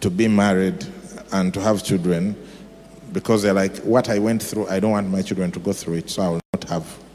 to 0.00 0.10
be 0.10 0.28
married 0.28 0.86
and 1.32 1.52
to 1.54 1.60
have 1.60 1.82
children 1.82 2.36
because 3.12 3.42
they're 3.42 3.54
like, 3.54 3.78
what 3.78 4.08
I 4.10 4.18
went 4.18 4.42
through, 4.42 4.68
I 4.68 4.78
don't 4.78 4.90
want 4.90 5.08
my 5.08 5.22
children 5.22 5.50
to 5.52 5.58
go 5.58 5.72
through 5.72 5.94
it, 5.94 6.10
so 6.10 6.22
I 6.22 6.28
will 6.28 6.40
not 6.52 6.64
have. 6.64 7.05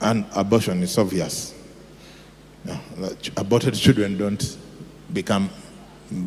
And 0.00 0.24
abortion 0.34 0.82
is 0.82 0.96
obvious. 0.96 1.54
Aborted 3.36 3.74
children 3.74 4.16
don't 4.16 4.58
become, 5.12 5.50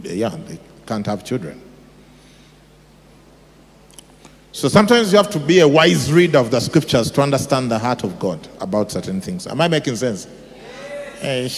yeah, 0.04 0.36
they 0.48 0.60
can't 0.86 1.06
have 1.06 1.24
children. 1.24 1.62
So 4.52 4.68
sometimes 4.68 5.12
you 5.14 5.18
have 5.18 5.30
to 5.32 5.40
be 5.40 5.60
a 5.60 5.68
wise 5.68 6.12
reader 6.12 6.38
of 6.38 6.52
the 6.52 6.60
scriptures 6.60 7.10
to 7.12 7.22
understand 7.22 7.72
the 7.72 7.80
heart 7.80 8.04
of 8.04 8.20
God 8.20 8.46
about 8.60 8.92
certain 8.92 9.22
things. 9.22 9.48
Am 9.48 9.62
I 9.62 9.70
making 9.70 9.96
sense? 9.96 10.28
Hey, 11.20 11.50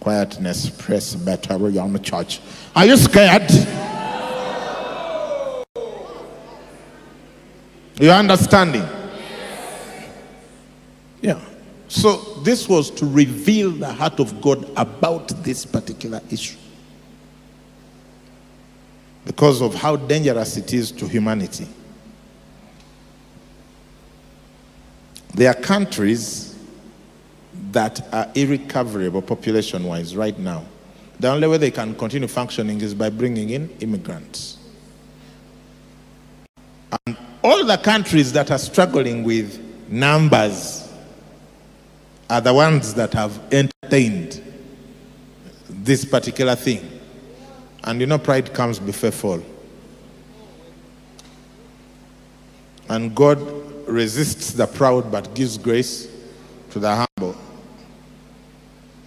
quietness, 0.00 0.70
press 0.70 1.14
better, 1.14 1.56
we're 1.56 1.80
on 1.80 1.92
the 1.92 1.98
church. 2.00 2.40
Are 2.74 2.84
you 2.84 2.96
scared? 2.96 3.48
You 8.00 8.10
understanding? 8.10 8.84
So 11.94 12.16
this 12.42 12.68
was 12.68 12.90
to 12.90 13.06
reveal 13.06 13.70
the 13.70 13.92
heart 13.92 14.18
of 14.18 14.40
God 14.40 14.68
about 14.76 15.28
this 15.44 15.64
particular 15.64 16.20
issue. 16.28 16.58
Because 19.24 19.62
of 19.62 19.76
how 19.76 19.94
dangerous 19.94 20.56
it 20.56 20.72
is 20.74 20.90
to 20.90 21.06
humanity. 21.06 21.68
There 25.34 25.48
are 25.48 25.54
countries 25.54 26.58
that 27.70 28.12
are 28.12 28.28
irrecoverable 28.34 29.22
population 29.22 29.84
wise 29.84 30.16
right 30.16 30.36
now. 30.36 30.64
The 31.20 31.30
only 31.30 31.46
way 31.46 31.58
they 31.58 31.70
can 31.70 31.94
continue 31.94 32.26
functioning 32.26 32.80
is 32.80 32.92
by 32.92 33.10
bringing 33.10 33.50
in 33.50 33.70
immigrants. 33.78 34.58
And 37.06 37.16
all 37.44 37.64
the 37.64 37.76
countries 37.76 38.32
that 38.32 38.50
are 38.50 38.58
struggling 38.58 39.22
with 39.22 39.60
numbers 39.88 40.83
are 42.34 42.40
the 42.40 42.52
ones 42.52 42.94
that 42.94 43.12
have 43.12 43.40
entertained 43.52 44.42
this 45.68 46.04
particular 46.04 46.56
thing. 46.56 46.82
And 47.84 48.00
you 48.00 48.08
know, 48.08 48.18
pride 48.18 48.52
comes 48.52 48.80
before 48.80 49.12
fall. 49.12 49.42
And 52.88 53.14
God 53.14 53.38
resists 53.86 54.52
the 54.52 54.66
proud 54.66 55.12
but 55.12 55.32
gives 55.36 55.56
grace 55.56 56.08
to 56.70 56.80
the 56.80 57.06
humble. 57.06 57.36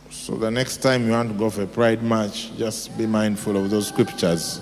So 0.10 0.38
the 0.38 0.50
next 0.50 0.78
time 0.78 1.06
you 1.06 1.12
want 1.12 1.30
to 1.30 1.38
go 1.38 1.50
for 1.50 1.64
a 1.64 1.68
pride 1.68 2.02
march, 2.02 2.56
just 2.56 2.98
be 2.98 3.06
mindful 3.06 3.58
of 3.58 3.70
those 3.70 3.90
scriptures. 3.90 4.62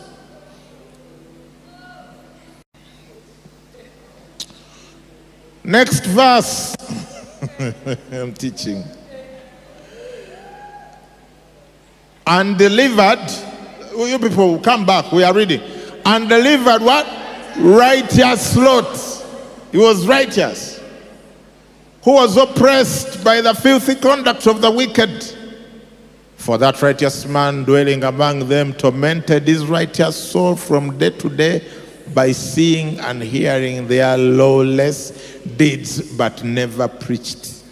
Next 5.64 6.08
verse. 6.08 6.76
I'm 8.12 8.34
teaching. 8.34 8.84
And 12.28 12.58
delivered, 12.58 13.32
you 13.96 14.20
people 14.20 14.54
will 14.54 14.60
come 14.60 14.86
back, 14.86 15.12
we 15.12 15.24
are 15.24 15.34
reading. 15.34 15.62
And 16.06 16.28
delivered 16.28 16.82
what? 16.82 17.08
Righteous 17.58 18.56
Lot. 18.56 19.26
He 19.72 19.78
was 19.78 20.08
righteous. 20.08 20.82
Who 22.04 22.14
was 22.14 22.38
oppressed 22.38 23.24
by 23.24 23.42
the 23.42 23.54
filthy 23.54 23.96
conduct 23.96 24.48
of 24.48 24.62
the 24.62 24.72
wicked. 24.72 25.24
For 26.38 26.58
that 26.58 26.82
righteous 26.82 27.26
man 27.26 27.64
dwelling 27.64 28.04
among 28.04 28.48
them 28.48 28.74
tormented 28.74 29.48
his 29.48 29.66
righteous 29.66 30.16
soul 30.16 30.56
from 30.56 30.98
day 30.98 31.10
to 31.12 31.30
day 31.30 31.68
by 32.14 32.32
seeing 32.32 33.00
and 33.00 33.22
hearing 33.22 33.88
their 33.88 34.18
lawless 34.18 35.12
deeds, 35.58 36.02
but 36.16 36.44
never 36.44 36.88
preached. 36.88 37.64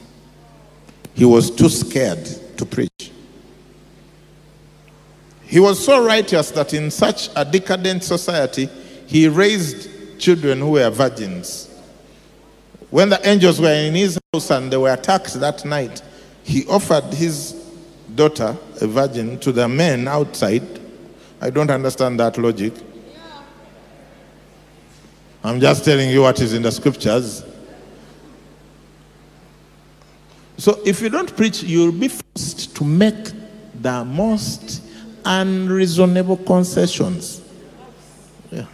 He 1.14 1.26
was 1.26 1.52
too 1.52 1.70
scared 1.70 2.26
to 2.58 2.66
preach. 2.66 3.12
He 5.44 5.60
was 5.60 5.84
so 5.84 6.04
righteous 6.04 6.50
that 6.52 6.74
in 6.74 6.90
such 6.90 7.30
a 7.36 7.46
decadent 7.46 8.04
society, 8.04 8.68
he 9.06 9.28
raised 9.28 10.20
children 10.20 10.60
who 10.60 10.72
were 10.72 10.90
virgins. 10.90 11.70
When 12.90 13.10
the 13.10 13.28
angels 13.28 13.60
were 13.62 13.74
in 13.74 13.94
his 13.94 14.20
house 14.34 14.50
and 14.50 14.72
they 14.72 14.78
were 14.78 14.94
attacked 14.94 15.34
that 15.36 15.64
night, 15.66 16.02
he 16.44 16.66
offered 16.68 17.06
his 17.14 17.54
daughter, 18.16 18.58
a 18.82 18.88
virgin, 18.88 19.40
to 19.40 19.52
the 19.52 19.68
men 19.68 20.08
outside. 20.08 20.64
I 21.42 21.50
don't 21.50 21.70
understand 21.70 22.20
that 22.20 22.38
logic. 22.38 22.74
I'm 25.44 25.60
just 25.60 25.84
telling 25.84 26.10
you 26.10 26.22
what 26.22 26.40
is 26.40 26.54
in 26.54 26.62
the 26.62 26.72
scriptures. 26.72 27.44
So 30.58 30.80
if 30.86 31.02
you 31.02 31.10
don't 31.10 31.36
preach, 31.36 31.64
you'll 31.64 31.92
be 31.92 32.08
forced 32.08 32.76
to 32.78 32.86
make 32.86 33.32
the 33.82 34.06
most 34.06 34.82
unreasonable 35.26 36.38
concessions. 36.38 37.42
Yeah. 38.52 38.66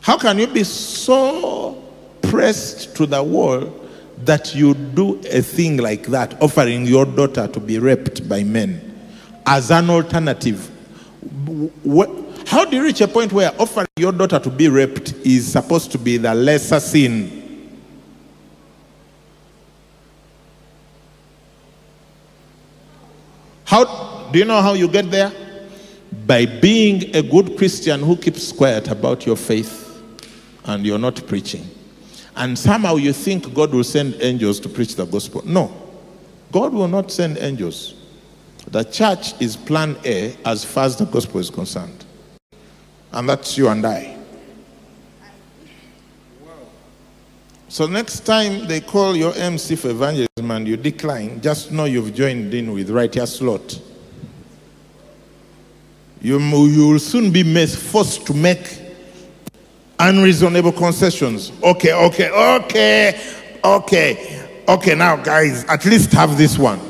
How 0.00 0.18
can 0.18 0.38
you 0.38 0.48
be 0.48 0.64
so 0.64 1.80
pressed 2.22 2.96
to 2.96 3.06
the 3.06 3.22
wall 3.22 3.72
that 4.24 4.54
you 4.54 4.74
do 4.74 5.20
a 5.30 5.42
thing 5.42 5.76
like 5.76 6.06
that, 6.06 6.42
offering 6.42 6.86
your 6.86 7.04
daughter 7.04 7.46
to 7.46 7.60
be 7.60 7.78
raped 7.78 8.28
by 8.28 8.42
men 8.42 8.80
as 9.46 9.70
an 9.70 9.90
alternative? 9.90 10.70
How 12.46 12.64
do 12.64 12.76
you 12.76 12.84
reach 12.84 13.00
a 13.00 13.08
point 13.08 13.32
where 13.32 13.50
offering 13.58 13.86
your 13.96 14.12
daughter 14.12 14.38
to 14.38 14.50
be 14.50 14.68
raped 14.68 15.12
is 15.24 15.50
supposed 15.50 15.90
to 15.92 15.98
be 15.98 16.18
the 16.18 16.34
lesser 16.34 16.80
sin? 16.80 17.42
How 23.64 24.30
do 24.30 24.38
you 24.38 24.44
know 24.44 24.60
how 24.60 24.74
you 24.74 24.88
get 24.88 25.10
there? 25.10 25.32
By 26.26 26.46
being 26.46 27.14
a 27.16 27.22
good 27.22 27.56
Christian 27.56 28.00
who 28.00 28.16
keeps 28.16 28.52
quiet 28.52 28.88
about 28.88 29.26
your 29.26 29.36
faith 29.36 30.02
and 30.64 30.86
you're 30.86 30.98
not 30.98 31.26
preaching. 31.26 31.68
And 32.36 32.58
somehow 32.58 32.96
you 32.96 33.12
think 33.12 33.52
God 33.54 33.72
will 33.72 33.84
send 33.84 34.16
angels 34.20 34.60
to 34.60 34.68
preach 34.68 34.96
the 34.96 35.06
gospel. 35.06 35.42
No, 35.44 35.72
God 36.52 36.72
will 36.72 36.88
not 36.88 37.10
send 37.10 37.38
angels. 37.38 37.94
The 38.68 38.84
church 38.84 39.40
is 39.40 39.56
plan 39.56 39.96
A 40.04 40.36
as 40.44 40.64
far 40.64 40.84
as 40.84 40.96
the 40.96 41.04
gospel 41.04 41.40
is 41.40 41.50
concerned. 41.50 42.03
And 43.14 43.28
that's 43.28 43.56
you 43.56 43.68
and 43.68 43.86
I. 43.86 44.16
So 47.68 47.86
next 47.86 48.20
time 48.20 48.66
they 48.66 48.80
call 48.80 49.16
your 49.16 49.32
MC 49.34 49.76
for 49.76 49.90
evangelism 49.90 50.50
and 50.50 50.66
you 50.66 50.76
decline, 50.76 51.40
just 51.40 51.70
know 51.72 51.84
you've 51.84 52.12
joined 52.12 52.52
in 52.52 52.72
with 52.72 52.90
righteous 52.90 53.40
Lot. 53.40 53.80
You, 56.20 56.40
you 56.40 56.88
will 56.88 56.98
soon 56.98 57.30
be 57.30 57.66
forced 57.66 58.26
to 58.26 58.34
make 58.34 58.80
unreasonable 59.98 60.72
concessions. 60.72 61.52
Okay, 61.62 61.92
okay, 61.92 62.30
okay, 62.30 63.34
okay, 63.62 64.62
okay. 64.66 64.94
Now, 64.94 65.16
guys, 65.16 65.64
at 65.66 65.84
least 65.84 66.12
have 66.12 66.36
this 66.36 66.58
one. 66.58 66.80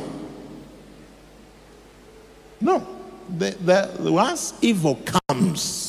No, 2.60 2.86
the, 3.36 3.50
the, 4.00 4.12
once 4.12 4.54
evil 4.62 4.98
comes, 5.28 5.83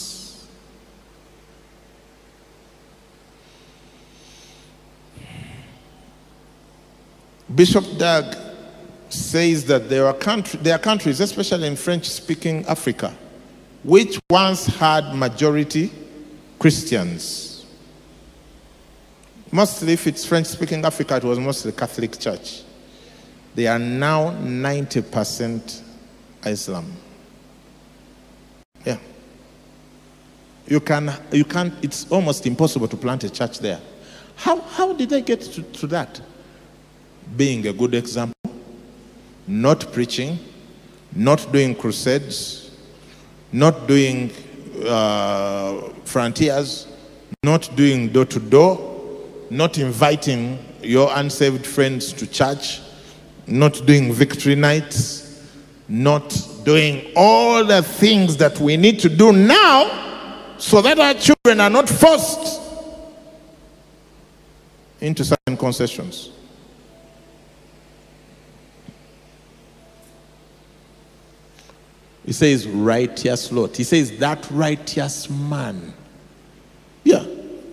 Bishop 7.53 7.97
Dag 7.97 8.37
says 9.09 9.65
that 9.65 9.87
there 9.87 10.07
are, 10.07 10.13
country, 10.13 10.59
there 10.61 10.75
are 10.75 10.79
countries, 10.79 11.19
especially 11.19 11.67
in 11.67 11.75
French 11.75 12.09
speaking 12.09 12.65
Africa, 12.65 13.15
which 13.83 14.19
once 14.29 14.65
had 14.65 15.13
majority 15.15 15.91
Christians. 16.57 17.65
Mostly, 19.51 19.93
if 19.93 20.07
it's 20.07 20.25
French 20.25 20.47
speaking 20.47 20.83
Africa, 20.83 21.17
it 21.17 21.23
was 21.23 21.39
mostly 21.39 21.71
Catholic 21.71 22.19
Church. 22.19 22.63
They 23.53 23.67
are 23.67 23.79
now 23.79 24.31
90% 24.31 25.81
Islam. 26.45 26.91
Yeah. 28.83 28.97
You 30.67 30.79
can, 30.79 31.13
you 31.31 31.45
can't, 31.45 31.73
it's 31.83 32.11
almost 32.11 32.45
impossible 32.45 32.87
to 32.87 32.97
plant 32.97 33.23
a 33.23 33.29
church 33.29 33.59
there. 33.59 33.79
How, 34.35 34.59
how 34.59 34.93
did 34.93 35.09
they 35.09 35.21
get 35.21 35.41
to, 35.41 35.61
to 35.61 35.87
that? 35.87 36.19
Being 37.35 37.67
a 37.67 37.73
good 37.73 37.93
example, 37.95 38.35
not 39.47 39.91
preaching, 39.91 40.39
not 41.13 41.51
doing 41.51 41.75
crusades, 41.75 42.71
not 43.51 43.87
doing 43.87 44.31
uh, 44.85 45.89
frontiers, 46.05 46.87
not 47.43 47.69
doing 47.75 48.09
door 48.09 48.25
to 48.25 48.39
door, 48.39 48.91
not 49.49 49.77
inviting 49.77 50.59
your 50.81 51.09
unsaved 51.15 51.65
friends 51.65 52.13
to 52.13 52.27
church, 52.27 52.81
not 53.47 53.85
doing 53.85 54.11
victory 54.13 54.55
nights, 54.55 55.41
not 55.87 56.29
doing 56.63 57.11
all 57.15 57.63
the 57.63 57.81
things 57.81 58.37
that 58.37 58.59
we 58.59 58.75
need 58.75 58.99
to 58.99 59.09
do 59.09 59.31
now 59.31 60.55
so 60.57 60.81
that 60.81 60.97
our 60.99 61.13
children 61.13 61.59
are 61.59 61.69
not 61.69 61.87
forced 61.87 62.61
into 65.01 65.23
certain 65.23 65.57
concessions. 65.57 66.31
He 72.25 72.33
says, 72.33 72.67
righteous 72.67 73.51
Lot. 73.51 73.77
He 73.77 73.83
says, 73.83 74.17
that 74.17 74.49
righteous 74.49 75.29
man. 75.29 75.93
Yeah, 77.03 77.23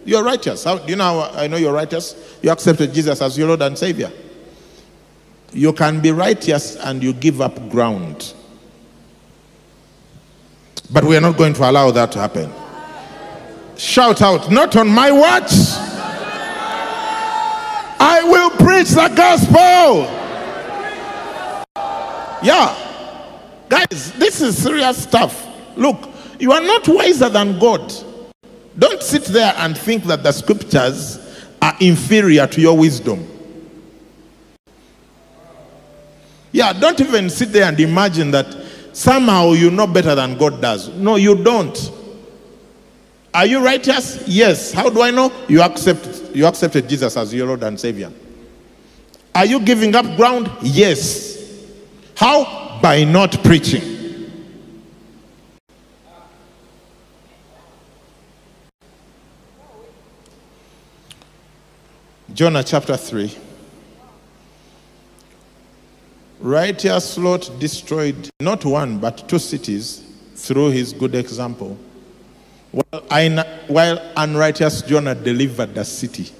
you're 0.05 0.23
righteous. 0.23 0.65
How, 0.65 0.79
do 0.79 0.91
you 0.91 0.97
know 0.97 1.31
I 1.33 1.47
know 1.47 1.57
you're 1.57 1.73
righteous? 1.73 2.37
You 2.43 2.51
accepted 2.51 2.93
Jesus 2.93 3.23
as 3.23 3.39
your 3.39 3.49
Lord 3.49 3.63
and 3.63 3.79
Savior. 3.79 4.13
You 5.53 5.73
can 5.73 6.01
be 6.01 6.11
righteous 6.13 6.77
and 6.77 7.03
you 7.03 7.13
give 7.15 7.41
up 7.41 7.71
ground. 7.71 8.35
But 10.91 11.05
we 11.05 11.17
are 11.17 11.21
not 11.21 11.39
going 11.39 11.55
to 11.55 11.71
allow 11.71 11.91
that 11.91 12.13
to 12.13 12.19
happen. 12.19 12.53
Shout 13.79 14.21
out, 14.21 14.51
not 14.51 14.77
on 14.77 14.89
my 14.89 15.11
watch. 15.11 15.53
I 18.05 18.23
will 18.25 18.51
preach 18.51 18.91
the 18.91 19.09
gospel. 19.15 20.03
Yeah. 22.43 22.82
Guys, 23.73 24.13
this 24.19 24.43
is 24.43 24.63
serious 24.63 25.03
stuff. 25.03 25.49
Look, 25.79 26.07
you 26.39 26.53
are 26.53 26.61
not 26.61 26.87
wiser 26.87 27.31
than 27.31 27.59
God. 27.59 27.91
Don't 28.79 29.03
sit 29.03 29.25
there 29.25 29.55
and 29.57 29.79
think 29.79 30.05
that 30.05 30.23
the 30.23 30.31
scriptures 30.31 31.19
are 31.63 31.75
inferior 31.81 32.47
to 32.49 32.61
your 32.61 32.77
wisdom. 32.77 33.27
Yeah, 36.53 36.75
don't 36.75 37.01
even 37.01 37.31
sit 37.31 37.51
there 37.51 37.65
and 37.65 37.81
imagine 37.81 38.31
that 38.33 38.47
somehow 38.93 39.53
you 39.53 39.71
know 39.71 39.87
better 39.87 40.15
than 40.15 40.37
God 40.37 40.61
does. 40.61 40.91
No, 40.91 41.17
you 41.17 41.43
don't. 41.43 41.93
Are 43.33 43.47
you 43.47 43.65
righteous? 43.65 44.23
Yes. 44.29 44.75
How 44.75 44.91
do 44.91 45.01
I 45.01 45.11
know? 45.11 45.33
You 45.49 45.63
accept 45.63 46.35
you 46.35 46.45
accepted 46.45 46.91
Jesus 46.91 47.17
as 47.17 47.33
your 47.33 47.47
Lord 47.47 47.63
and 47.63 47.81
Savior. 47.81 48.13
Are 49.35 49.47
you 49.47 49.61
giving 49.61 49.95
up 49.95 50.05
ground? 50.19 50.51
Yes. 50.61 51.65
How? 52.15 52.62
By 52.83 53.05
not 53.05 53.45
preaching. 53.45 53.81
Jonah 62.35 62.65
chapter 62.65 62.97
3. 62.97 63.39
Righteous 66.41 67.17
Lot 67.19 67.49
destroyed 67.61 68.29
not 68.41 68.65
one 68.65 68.99
but 68.99 69.29
two 69.29 69.39
cities 69.39 70.05
through 70.35 70.71
his 70.71 70.93
good 70.93 71.15
example, 71.15 71.79
while 72.73 74.13
unrighteous 74.17 74.83
Jonah 74.83 75.15
delivered 75.15 75.73
the 75.73 75.85
city 75.85 76.33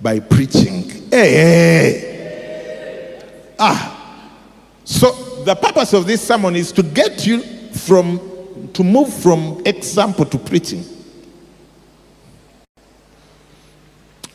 by 0.00 0.18
preaching. 0.18 0.88
Hey, 1.10 1.32
hey. 1.34 3.22
Ah. 3.58 3.96
So 4.84 5.27
the 5.48 5.54
purpose 5.54 5.94
of 5.94 6.06
this 6.06 6.20
sermon 6.20 6.54
is 6.54 6.70
to 6.70 6.82
get 6.82 7.26
you 7.26 7.40
from 7.72 8.20
to 8.74 8.84
move 8.84 9.10
from 9.10 9.62
example 9.64 10.26
to 10.26 10.36
preaching. 10.36 10.84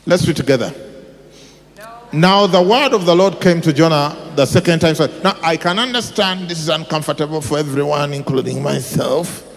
Let's 0.07 0.25
read 0.25 0.37
together. 0.37 0.73
Now 2.11 2.47
the 2.47 2.63
word 2.63 2.93
of 2.93 3.05
the 3.05 3.15
Lord 3.15 3.39
came 3.39 3.61
to 3.61 3.71
Jonah 3.71 4.33
the 4.35 4.47
second 4.47 4.79
time. 4.79 4.95
So 4.95 5.05
now 5.23 5.37
I 5.43 5.55
can 5.55 5.77
understand 5.77 6.49
this 6.49 6.59
is 6.59 6.69
uncomfortable 6.69 7.41
for 7.41 7.59
everyone, 7.59 8.11
including 8.11 8.63
myself. 8.63 9.47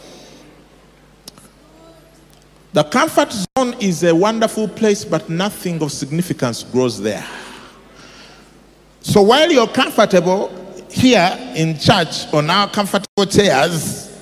The 2.74 2.84
comfort 2.84 3.32
zone 3.32 3.76
is 3.80 4.04
a 4.04 4.14
wonderful 4.14 4.68
place, 4.68 5.06
but 5.06 5.30
nothing 5.30 5.82
of 5.82 5.90
significance 5.90 6.62
grows 6.64 7.00
there. 7.00 7.26
So 9.00 9.22
while 9.22 9.50
you're 9.50 9.68
comfortable, 9.68 10.65
here 10.96 11.36
in 11.54 11.78
church 11.78 12.32
on 12.32 12.48
our 12.48 12.68
comfortable 12.68 13.26
chairs, 13.26 14.18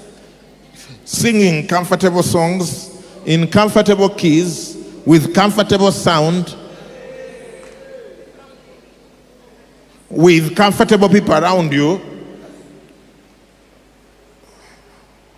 singing 1.04 1.66
comfortable 1.66 2.22
songs 2.22 2.90
in 3.26 3.46
comfortable 3.48 4.08
keys 4.08 4.76
with 5.06 5.34
comfortable 5.34 5.92
sound, 5.92 6.56
with 10.10 10.56
comfortable 10.56 11.08
people 11.08 11.34
around 11.34 11.72
you, 11.72 12.00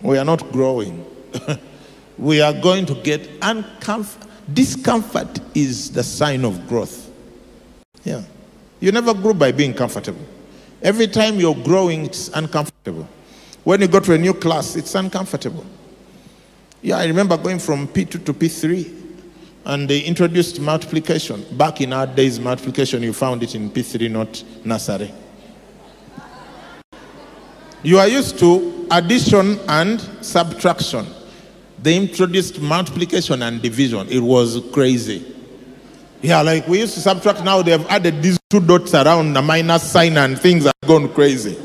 we 0.01 0.17
are 0.17 0.25
not 0.25 0.51
growing. 0.51 1.05
we 2.17 2.41
are 2.41 2.53
going 2.53 2.85
to 2.85 2.95
get 2.95 3.21
uncomfort. 3.41 4.27
Discomfort 4.53 5.39
is 5.53 5.91
the 5.91 6.03
sign 6.03 6.45
of 6.45 6.67
growth. 6.67 7.11
Yeah. 8.03 8.23
You 8.79 8.91
never 8.91 9.13
grow 9.13 9.33
by 9.33 9.51
being 9.51 9.73
comfortable. 9.73 10.25
Every 10.87 11.07
time 11.07 11.37
you're 11.37 11.53
growing, 11.53 12.05
it's 12.05 12.29
uncomfortable. 12.29 13.05
When 13.65 13.81
you 13.81 13.89
go 13.89 13.99
to 13.99 14.13
a 14.13 14.17
new 14.17 14.33
class, 14.33 14.77
it's 14.77 14.95
uncomfortable. 14.95 15.65
Yeah, 16.81 16.99
I 16.99 17.07
remember 17.07 17.35
going 17.35 17.59
from 17.59 17.89
P2 17.89 18.23
to 18.23 18.33
P3 18.33 18.93
and 19.65 19.89
they 19.89 19.99
introduced 19.99 20.61
multiplication. 20.61 21.43
Back 21.57 21.81
in 21.81 21.91
our 21.91 22.07
days, 22.07 22.39
multiplication, 22.39 23.03
you 23.03 23.11
found 23.11 23.43
it 23.43 23.53
in 23.53 23.69
P3, 23.69 24.09
not 24.09 24.41
nursery. 24.63 25.11
You 27.83 27.99
are 27.99 28.07
used 28.07 28.39
to 28.39 28.87
addition 28.89 29.59
and 29.67 29.99
subtraction. 30.21 31.05
They 31.83 31.97
introduced 31.97 32.61
multiplication 32.61 33.41
and 33.41 33.61
division. 33.61 34.07
It 34.07 34.21
was 34.21 34.61
crazy. 34.71 35.35
Yeah, 36.21 36.41
like 36.41 36.67
we 36.67 36.79
used 36.79 36.95
to 36.95 36.99
subtract, 36.99 37.43
now 37.43 37.61
they 37.61 37.71
have 37.71 37.85
added 37.87 38.23
these 38.23 38.39
two 38.49 38.59
dots 38.59 38.93
around 38.93 39.33
the 39.33 39.41
minus 39.41 39.83
sign 39.83 40.17
and 40.17 40.39
things 40.39 40.65
have 40.65 40.73
gone 40.85 41.13
crazy. 41.13 41.57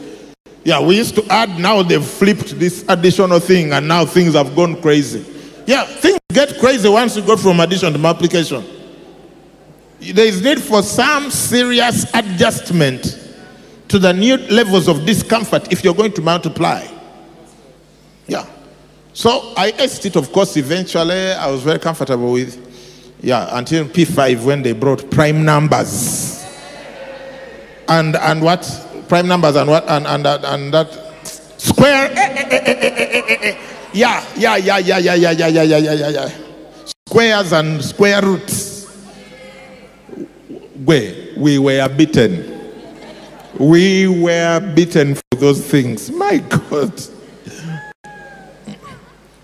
Yeah, 0.64 0.80
we 0.80 0.96
used 0.96 1.14
to 1.16 1.26
add, 1.32 1.58
now 1.58 1.82
they've 1.82 2.04
flipped 2.04 2.58
this 2.58 2.84
additional 2.88 3.40
thing 3.40 3.72
and 3.72 3.88
now 3.88 4.04
things 4.04 4.34
have 4.34 4.54
gone 4.54 4.80
crazy. 4.80 5.24
Yeah, 5.66 5.84
things 5.84 6.18
get 6.32 6.58
crazy 6.58 6.88
once 6.88 7.16
you 7.16 7.22
go 7.22 7.36
from 7.36 7.60
addition 7.60 7.92
to 7.92 7.98
multiplication. 7.98 8.64
There 10.00 10.26
is 10.26 10.42
need 10.42 10.60
for 10.60 10.82
some 10.82 11.30
serious 11.30 12.12
adjustment 12.12 13.18
to 13.88 13.98
the 13.98 14.12
new 14.12 14.36
levels 14.36 14.88
of 14.88 15.06
discomfort 15.06 15.72
if 15.72 15.82
you're 15.84 15.94
going 15.94 16.12
to 16.12 16.22
multiply. 16.22 16.86
Yeah. 18.26 18.46
So 19.12 19.52
I 19.56 19.72
aced 19.72 20.06
it, 20.06 20.16
of 20.16 20.32
course, 20.32 20.56
eventually. 20.56 21.32
I 21.32 21.50
was 21.50 21.62
very 21.62 21.78
comfortable 21.78 22.32
with. 22.32 22.71
Yeah, 23.22 23.56
until 23.56 23.84
P5 23.84 24.44
when 24.44 24.62
they 24.62 24.72
brought 24.72 25.08
prime 25.10 25.44
numbers. 25.44 26.44
And 27.88 28.16
and 28.16 28.42
what? 28.42 28.66
Prime 29.08 29.28
numbers 29.28 29.54
and 29.54 29.70
what? 29.70 29.88
And 29.88 30.06
and 30.06 30.24
that 30.24 30.44
and 30.44 30.74
that 30.74 30.92
square. 31.56 32.10
Yeah, 33.94 34.24
yeah, 34.36 34.56
yeah, 34.56 34.78
yeah, 34.78 34.98
yeah, 34.98 35.14
yeah, 35.14 35.30
yeah, 35.30 35.48
yeah, 35.48 35.62
yeah, 35.62 35.76
yeah, 35.76 35.92
yeah, 35.92 36.08
yeah. 36.08 36.30
Squares 37.06 37.52
and 37.52 37.84
square 37.84 38.22
roots. 38.22 38.86
Where 40.84 41.14
we 41.36 41.58
were 41.58 41.88
beaten. 41.90 42.72
We 43.58 44.08
were 44.08 44.72
beaten 44.74 45.14
for 45.14 45.36
those 45.36 45.60
things. 45.64 46.10
My 46.10 46.38
God. 46.38 46.98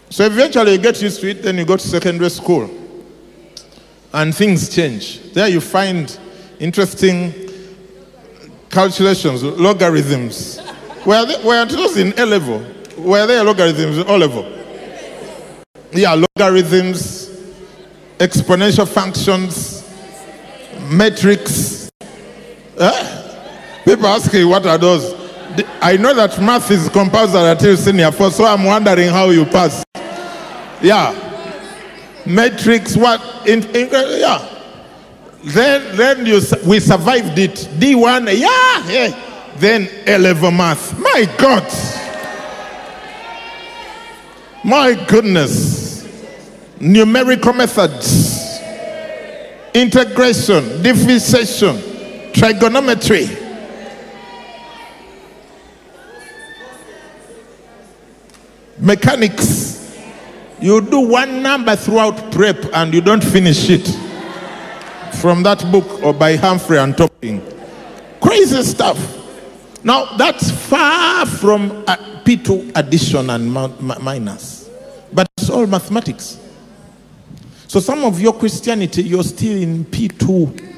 So 0.08 0.24
eventually 0.24 0.72
you 0.72 0.78
get 0.78 1.00
used 1.02 1.20
to 1.20 1.28
it, 1.28 1.42
then 1.42 1.58
you 1.58 1.66
go 1.66 1.76
to 1.76 1.86
secondary 1.86 2.30
school. 2.30 2.77
And 4.12 4.34
things 4.34 4.74
change. 4.74 5.32
There 5.32 5.48
you 5.48 5.60
find 5.60 6.18
interesting 6.58 7.32
calculations, 8.70 9.42
logarithms. 9.42 10.60
Were, 11.04 11.26
they, 11.26 11.42
were 11.44 11.64
those 11.66 11.96
in 11.96 12.18
A 12.18 12.24
level? 12.24 12.64
Were 12.96 13.26
there 13.26 13.44
logarithms 13.44 13.98
in 13.98 14.08
O 14.08 14.16
level? 14.16 14.50
Yeah, 15.92 16.14
logarithms, 16.36 17.28
exponential 18.18 18.88
functions, 18.88 19.88
matrices. 20.90 21.90
Eh? 22.78 23.82
People 23.84 24.06
ask 24.06 24.32
me, 24.32 24.44
what 24.44 24.66
are 24.66 24.78
those? 24.78 25.14
I 25.80 25.96
know 25.96 26.14
that 26.14 26.40
math 26.40 26.70
is 26.70 26.88
compulsory 26.88 27.50
until 27.50 27.76
senior 27.76 28.12
four, 28.12 28.30
so 28.30 28.44
I'm 28.44 28.64
wondering 28.64 29.08
how 29.08 29.30
you 29.30 29.44
pass. 29.44 29.82
Yeah. 30.82 31.27
Matrix, 32.28 32.96
what? 32.96 33.48
In, 33.48 33.64
in, 33.74 33.94
uh, 33.94 34.16
yeah. 34.18 34.54
Then, 35.44 35.96
then 35.96 36.26
you, 36.26 36.40
we 36.66 36.78
survived 36.80 37.38
it. 37.38 37.54
D1, 37.78 38.38
yeah, 38.38 38.90
yeah. 38.90 39.54
Then 39.56 39.88
A 40.06 40.18
level 40.18 40.50
math. 40.50 40.98
My 40.98 41.24
God. 41.38 41.64
My 44.64 44.92
goodness. 45.08 45.88
Numerical 46.80 47.54
methods, 47.54 48.60
integration, 49.74 50.80
differentiation, 50.82 52.32
trigonometry. 52.32 53.26
Mechanics. 58.78 59.77
You 60.60 60.80
do 60.80 61.00
one 61.00 61.42
number 61.42 61.76
throughout 61.76 62.32
prep 62.32 62.56
and 62.74 62.92
you 62.92 63.00
don't 63.00 63.22
finish 63.22 63.70
it. 63.70 63.86
From 65.20 65.42
that 65.44 65.64
book 65.72 66.02
or 66.02 66.12
by 66.12 66.36
Humphrey 66.36 66.78
and 66.78 66.96
Topping. 66.96 67.42
Crazy 68.20 68.62
stuff. 68.62 68.98
Now, 69.84 70.16
that's 70.16 70.50
far 70.50 71.24
from 71.26 71.84
P2 72.24 72.72
addition 72.76 73.30
and 73.30 73.50
minus, 73.50 74.68
but 75.12 75.28
it's 75.38 75.48
all 75.48 75.66
mathematics. 75.66 76.38
So, 77.68 77.80
some 77.80 78.04
of 78.04 78.20
your 78.20 78.32
Christianity, 78.32 79.02
you're 79.04 79.22
still 79.22 79.56
in 79.56 79.84
P2 79.84 80.74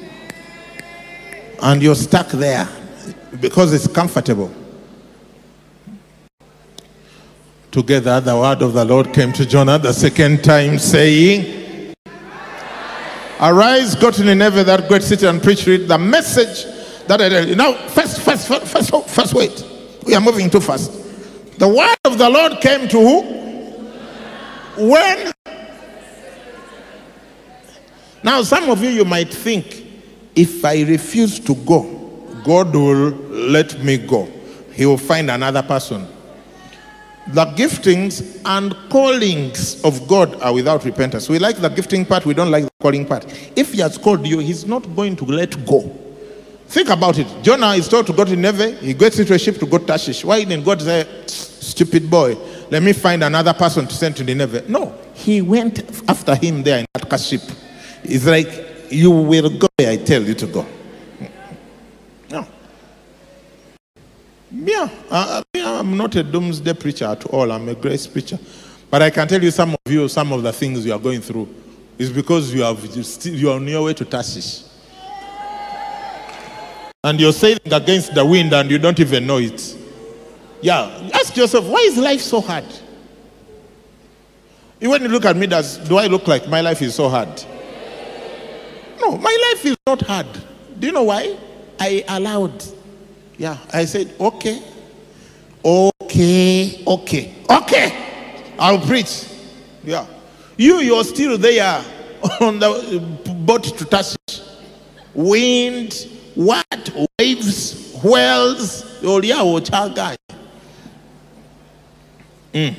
and 1.61 1.81
you're 1.81 1.95
stuck 1.95 2.27
there 2.29 2.67
because 3.39 3.73
it's 3.73 3.87
comfortable. 3.87 4.53
Together, 7.71 8.19
the 8.19 8.35
word 8.35 8.61
of 8.61 8.73
the 8.73 8.83
Lord 8.83 9.13
came 9.13 9.31
to 9.31 9.45
Jonah 9.45 9.79
the 9.79 9.93
second 9.93 10.43
time, 10.43 10.77
saying, 10.77 11.95
Arise, 13.39 13.95
go 13.95 14.11
to 14.11 14.23
Nineveh, 14.25 14.65
that 14.65 14.89
great 14.89 15.01
city, 15.01 15.25
and 15.25 15.41
preach 15.41 15.65
it 15.69 15.87
the 15.87 15.97
message 15.97 16.65
that 17.07 17.21
I 17.21 17.29
tell 17.29 17.47
you. 17.47 17.55
Now, 17.55 17.71
first, 17.87 18.19
first, 18.19 18.49
first, 18.49 18.67
first, 18.67 18.93
oh, 18.93 18.99
first, 19.03 19.33
wait. 19.33 19.65
We 20.05 20.13
are 20.15 20.19
moving 20.19 20.49
too 20.49 20.59
fast. 20.59 20.91
The 21.59 21.67
word 21.69 21.95
of 22.03 22.17
the 22.17 22.29
Lord 22.29 22.59
came 22.59 22.89
to 22.89 22.99
who? 22.99 23.21
When? 24.89 25.31
Now, 28.21 28.41
some 28.43 28.69
of 28.69 28.83
you, 28.83 28.89
you 28.89 29.05
might 29.05 29.33
think, 29.33 29.85
if 30.35 30.65
I 30.65 30.83
refuse 30.83 31.39
to 31.39 31.55
go, 31.55 31.83
God 32.43 32.75
will 32.75 33.11
let 33.29 33.81
me 33.81 33.97
go. 33.97 34.29
He 34.73 34.85
will 34.85 34.97
find 34.97 35.31
another 35.31 35.63
person 35.63 36.05
the 37.33 37.45
giftings 37.55 38.41
and 38.45 38.75
callings 38.89 39.83
of 39.83 40.07
God 40.07 40.41
are 40.41 40.53
without 40.53 40.83
repentance. 40.85 41.29
We 41.29 41.39
like 41.39 41.57
the 41.57 41.69
gifting 41.69 42.05
part, 42.05 42.25
we 42.25 42.33
don't 42.33 42.51
like 42.51 42.65
the 42.65 42.71
calling 42.81 43.05
part. 43.05 43.25
If 43.55 43.73
He 43.73 43.79
has 43.81 43.97
called 43.97 44.25
you, 44.27 44.39
He's 44.39 44.65
not 44.65 44.95
going 44.95 45.15
to 45.17 45.25
let 45.25 45.65
go. 45.65 45.81
Think 46.67 46.89
about 46.89 47.17
it. 47.17 47.27
Jonah 47.41 47.71
is 47.71 47.89
told 47.89 48.07
to 48.07 48.13
go 48.13 48.23
to 48.23 48.35
Nineveh. 48.35 48.71
He 48.77 48.93
gets 48.93 49.19
into 49.19 49.33
a 49.33 49.39
ship 49.39 49.57
to 49.59 49.65
go 49.65 49.77
to 49.77 49.85
Tarshish. 49.85 50.23
Why 50.23 50.43
didn't 50.43 50.63
God 50.63 50.81
say, 50.81 51.05
stupid 51.25 52.09
boy, 52.09 52.35
let 52.69 52.81
me 52.81 52.93
find 52.93 53.23
another 53.23 53.53
person 53.53 53.87
to 53.87 53.93
send 53.93 54.15
to 54.17 54.23
Nineveh? 54.23 54.69
No, 54.69 54.97
he 55.13 55.41
went 55.41 55.83
after 56.07 56.35
him 56.35 56.63
there 56.63 56.79
in 56.79 56.85
that 56.93 57.19
ship. 57.19 57.41
It's 58.03 58.25
like, 58.25 58.47
you 58.89 59.11
will 59.11 59.49
go 59.57 59.67
I 59.79 59.97
tell 59.97 60.21
you 60.21 60.33
to 60.35 60.47
go. 60.47 60.65
Yeah, 64.53 64.89
uh, 65.09 65.41
I'm 65.55 65.95
not 65.95 66.15
a 66.15 66.23
doomsday 66.23 66.73
preacher 66.73 67.05
at 67.05 67.25
all. 67.27 67.51
I'm 67.51 67.69
a 67.69 67.75
grace 67.75 68.05
preacher. 68.05 68.37
But 68.89 69.01
I 69.01 69.09
can 69.09 69.27
tell 69.27 69.41
you 69.41 69.51
some 69.51 69.73
of 69.73 69.91
you, 69.91 70.09
some 70.09 70.33
of 70.33 70.43
the 70.43 70.51
things 70.51 70.85
you 70.85 70.91
are 70.91 70.99
going 70.99 71.21
through 71.21 71.47
is 71.97 72.11
because 72.11 72.53
you, 72.53 72.61
have, 72.63 72.83
you 73.25 73.49
are 73.49 73.55
on 73.55 73.67
your 73.67 73.85
way 73.85 73.93
to 73.93 74.03
Tarshish. 74.03 74.63
And 77.03 77.19
you're 77.19 77.31
sailing 77.31 77.71
against 77.71 78.13
the 78.13 78.25
wind 78.25 78.53
and 78.53 78.69
you 78.69 78.77
don't 78.77 78.99
even 78.99 79.25
know 79.25 79.37
it. 79.37 79.77
Yeah, 80.61 81.09
ask 81.13 81.35
yourself, 81.37 81.65
why 81.65 81.79
is 81.79 81.97
life 81.97 82.21
so 82.21 82.41
hard? 82.41 82.65
When 84.79 85.01
you 85.01 85.07
look 85.07 85.25
at 85.25 85.37
me, 85.37 85.47
does, 85.47 85.77
do 85.77 85.97
I 85.97 86.07
look 86.07 86.27
like 86.27 86.47
my 86.49 86.61
life 86.61 86.81
is 86.81 86.93
so 86.95 87.07
hard? 87.07 87.29
No, 88.99 89.17
my 89.17 89.51
life 89.53 89.65
is 89.65 89.77
not 89.87 90.01
hard. 90.01 90.27
Do 90.79 90.87
you 90.87 90.93
know 90.93 91.03
why? 91.03 91.37
I 91.79 92.03
allowed 92.07 92.63
yeah, 93.41 93.57
I 93.73 93.85
said, 93.85 94.13
okay, 94.19 94.61
okay, 95.65 96.83
okay, 96.85 97.33
okay. 97.49 98.53
I'll 98.59 98.77
preach. 98.77 99.25
Yeah. 99.83 100.05
You, 100.57 100.75
you're 100.81 101.03
still 101.03 101.39
there 101.39 101.83
on 102.39 102.59
the 102.59 103.01
boat 103.43 103.63
to 103.63 103.85
Tarshish. 103.85 104.41
Wind, 105.15 106.07
what? 106.35 106.91
Waves, 107.17 107.99
whales. 108.03 109.01
Oh, 109.01 109.19
yeah, 109.23 109.39
oh, 109.39 109.59
guy. 109.89 110.15
Mm. 112.53 112.75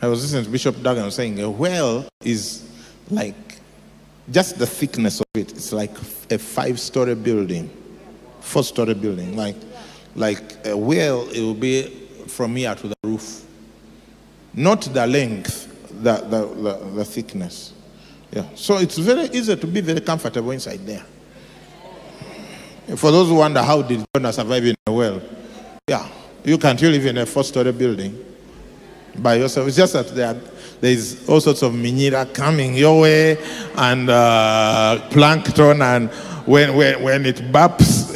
I 0.00 0.06
was 0.06 0.22
listening 0.22 0.44
to 0.44 0.50
Bishop 0.50 0.80
Duggan 0.80 1.10
saying 1.10 1.40
a 1.40 1.50
whale 1.50 2.06
is 2.22 2.70
like 3.10 3.58
just 4.30 4.60
the 4.60 4.66
thickness 4.66 5.18
of 5.18 5.26
it. 5.34 5.50
It's 5.50 5.72
like 5.72 5.98
a 6.30 6.38
five 6.38 6.78
story 6.78 7.16
building 7.16 7.68
four-story 8.46 8.94
building. 8.94 9.36
Like, 9.36 9.56
like 10.14 10.42
a 10.64 10.76
well, 10.76 11.28
it 11.30 11.40
will 11.40 11.54
be 11.54 11.82
from 12.26 12.56
here 12.56 12.74
to 12.74 12.88
the 12.88 12.96
roof. 13.02 13.44
not 14.56 14.80
the 14.82 15.06
length, 15.06 15.68
the, 16.02 16.14
the, 16.14 16.46
the, 16.46 16.90
the 16.94 17.04
thickness. 17.04 17.74
Yeah. 18.32 18.44
So 18.54 18.78
it's 18.78 18.96
very 18.98 19.24
easy 19.26 19.54
to 19.54 19.66
be 19.66 19.82
very 19.82 20.00
comfortable 20.00 20.50
inside 20.50 20.84
there. 20.86 21.04
For 22.96 23.10
those 23.10 23.28
who 23.28 23.36
wonder 23.36 23.62
how 23.62 23.82
did 23.82 24.04
Jonah 24.14 24.32
survive 24.32 24.64
in 24.64 24.74
a 24.86 24.92
well, 24.92 25.20
yeah, 25.86 26.08
you 26.44 26.56
can't 26.56 26.80
live 26.80 27.04
in 27.04 27.18
a 27.18 27.26
four-story 27.26 27.72
building 27.72 28.24
by 29.18 29.34
yourself. 29.34 29.68
It's 29.68 29.76
just 29.76 29.92
that 29.92 30.08
there, 30.14 30.40
there's 30.80 31.28
all 31.28 31.40
sorts 31.40 31.62
of 31.62 31.72
minyira 31.72 32.32
coming 32.32 32.74
your 32.74 33.02
way 33.02 33.38
and 33.76 34.08
uh, 34.08 35.00
plankton 35.10 35.82
and 35.82 36.10
when, 36.46 36.74
when, 36.76 37.02
when 37.02 37.26
it 37.26 37.36
burps. 37.52 38.14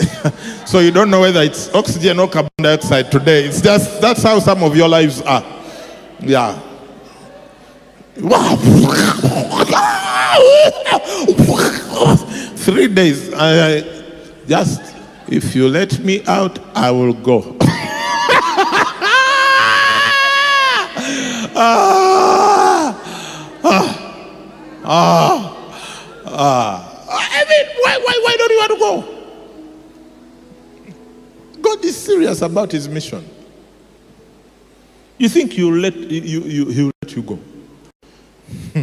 so 0.66 0.78
you 0.78 0.90
don't 0.90 1.10
know 1.10 1.20
whether 1.20 1.42
it's 1.42 1.72
oxygen 1.74 2.18
or 2.18 2.28
carbon 2.28 2.50
dioxide 2.58 3.10
today. 3.10 3.44
It's 3.44 3.60
just, 3.60 4.00
that's 4.00 4.22
how 4.22 4.38
some 4.38 4.62
of 4.62 4.76
your 4.76 4.88
lives 4.88 5.20
are. 5.22 5.44
Yeah. 6.20 6.58
Three 12.56 12.88
days. 12.88 13.32
I, 13.32 13.78
I, 13.78 13.84
just, 14.46 14.94
if 15.28 15.54
you 15.54 15.68
let 15.68 15.98
me 16.00 16.22
out, 16.26 16.58
I 16.76 16.90
will 16.90 17.14
go. 17.14 17.56
ah, 21.56 22.94
ah, 23.64 23.96
ah, 24.84 25.56
ah. 26.26 26.89
Mean, 27.51 27.66
why, 27.82 27.98
why, 27.98 28.20
why 28.22 28.36
don't 28.38 28.51
you 28.51 28.59
want 28.59 28.72
to 28.72 28.78
go? 28.78 28.92
God 31.61 31.84
is 31.84 31.96
serious 31.96 32.42
about 32.42 32.70
his 32.70 32.88
mission. 32.88 33.28
You 35.18 35.28
think 35.28 35.53
let 35.59 35.96
you, 35.96 36.40
you, 36.42 36.66
he'll 36.70 36.92
let 37.03 37.16
you 37.16 37.22
go? 37.22 37.38
Hmm. 38.72 38.82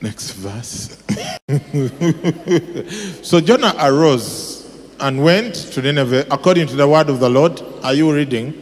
Next 0.00 0.32
verse. 0.32 1.02
so 3.26 3.40
Jonah 3.40 3.74
arose 3.80 4.68
and 5.00 5.24
went 5.24 5.54
to 5.54 5.80
Nineveh 5.82 6.26
according 6.30 6.66
to 6.68 6.76
the 6.76 6.86
word 6.86 7.08
of 7.08 7.18
the 7.18 7.30
Lord. 7.30 7.62
Are 7.82 7.94
you 7.94 8.14
reading? 8.14 8.54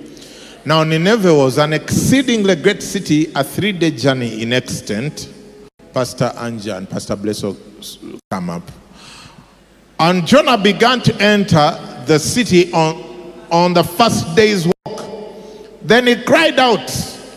Now, 0.64 0.85
Nineveh 0.85 1.35
was 1.35 1.59
an 1.59 1.72
exceedingly 1.72 2.55
great 2.55 2.83
city, 2.83 3.33
a 3.35 3.43
three 3.43 3.72
day 3.72 3.91
journey 3.91 4.43
in 4.43 4.53
extent. 4.53 5.28
Pastor 5.93 6.32
Anja 6.36 6.76
and 6.76 6.88
Pastor 6.88 7.16
Blesso 7.16 7.57
come 8.30 8.51
up. 8.51 8.62
And 9.99 10.26
Jonah 10.26 10.57
began 10.57 11.01
to 11.03 11.14
enter 11.22 11.78
the 12.07 12.18
city 12.18 12.72
on, 12.72 13.32
on 13.51 13.74
the 13.74 13.84
first 13.84 14.34
day's 14.34 14.66
walk. 14.66 15.07
Then 15.82 16.07
he 16.07 16.22
cried 16.22 16.59
out 16.59 16.91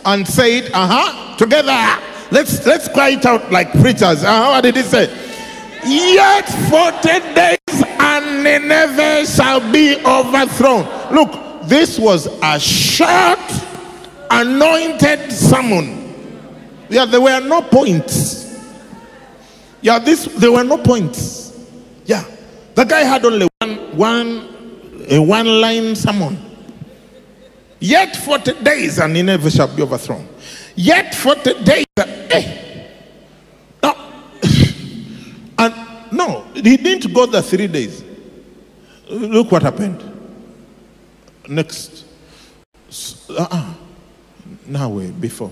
and 0.06 0.28
said, 0.28 0.72
Uh 0.74 0.88
huh, 0.88 1.38
together. 1.38 2.01
Let's 2.32 2.66
let's 2.66 2.88
cry 2.88 3.10
it 3.10 3.26
out 3.26 3.51
like 3.51 3.72
preachers. 3.74 4.24
Uh-huh, 4.24 4.49
what 4.51 4.62
did 4.62 4.76
he 4.76 4.82
say? 4.82 5.06
Yet 5.86 6.47
40 6.70 7.36
days 7.36 7.84
and 7.99 8.43
Nineveh 8.43 9.26
shall 9.28 9.60
be 9.72 9.97
overthrown. 10.06 10.86
Look, 11.14 11.68
this 11.68 11.99
was 11.99 12.28
a 12.41 12.60
short, 12.60 13.39
anointed 14.32 15.32
sermon. 15.32 15.99
Yeah, 16.89 17.06
there 17.06 17.22
were 17.22 17.39
no 17.39 17.62
points. 17.62 18.43
Yeah, 19.84 20.00
this 20.00 20.26
there 20.38 20.52
were 20.52 20.64
no 20.64 20.78
points. 20.78 21.52
Yeah. 22.06 22.24
The 22.74 22.86
guy 22.86 23.02
had 23.02 23.24
only 23.26 23.48
one 23.60 23.98
one 23.98 25.06
a 25.10 25.20
one 25.22 25.46
line 25.46 25.96
sermon. 25.96 26.40
Yet 27.80 28.16
40 28.16 28.64
days 28.64 28.98
and 28.98 29.14
Nineveh 29.14 29.52
shall 29.52 29.68
be 29.68 29.84
overthrown. 29.84 30.26
Yet 30.76 31.14
40 31.14 31.64
days. 31.66 31.86
Eh. 31.98 32.88
No. 33.84 33.94
and 35.60 35.76
no, 36.14 36.46
he 36.54 36.78
didn't 36.78 37.14
go 37.14 37.26
the 37.26 37.42
three 37.42 37.68
days. 37.68 38.06
Look 39.10 39.52
what 39.52 39.64
happened. 39.64 40.02
Next. 41.50 42.06
Uh-uh. 43.30 43.74
Now, 44.66 44.88
wait, 44.88 45.20
before. 45.20 45.52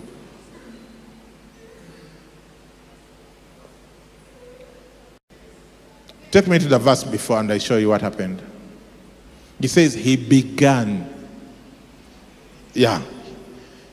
Take 6.32 6.48
me 6.48 6.58
to 6.60 6.68
the 6.68 6.80
verse 6.80 7.04
before 7.04 7.40
and 7.40 7.52
I 7.52 7.58
show 7.58 7.78
you 7.78 7.90
what 7.90 8.02
happened. 8.02 8.42
He 9.60 9.68
says, 9.68 9.94
He 9.94 10.16
began. 10.16 11.08
Yeah. 12.74 13.02